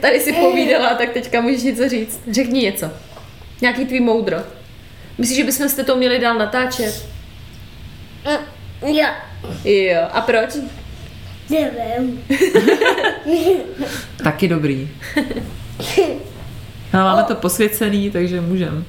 tady 0.00 0.20
si 0.20 0.32
povídala, 0.32 0.94
tak 0.94 1.10
teďka 1.10 1.40
můžeš 1.40 1.62
něco 1.62 1.88
říct. 1.88 2.20
Řekni 2.30 2.60
něco. 2.60 2.90
Nějaký 3.60 3.84
tvý 3.86 4.00
moudro. 4.00 4.36
Myslíš, 5.18 5.36
že 5.38 5.44
bychom 5.44 5.68
jste 5.68 5.84
to 5.84 5.96
měli 5.96 6.18
dál 6.18 6.38
natáčet? 6.38 7.06
Jo, 8.24 9.06
Jo. 9.64 10.00
A 10.12 10.20
proč? 10.20 10.50
Nevím. 11.50 12.24
Taky 14.24 14.48
dobrý. 14.48 14.88
No, 16.94 17.00
máme 17.00 17.22
to 17.22 17.34
posvěcený, 17.34 18.10
takže 18.10 18.40
můžeme. 18.40 18.84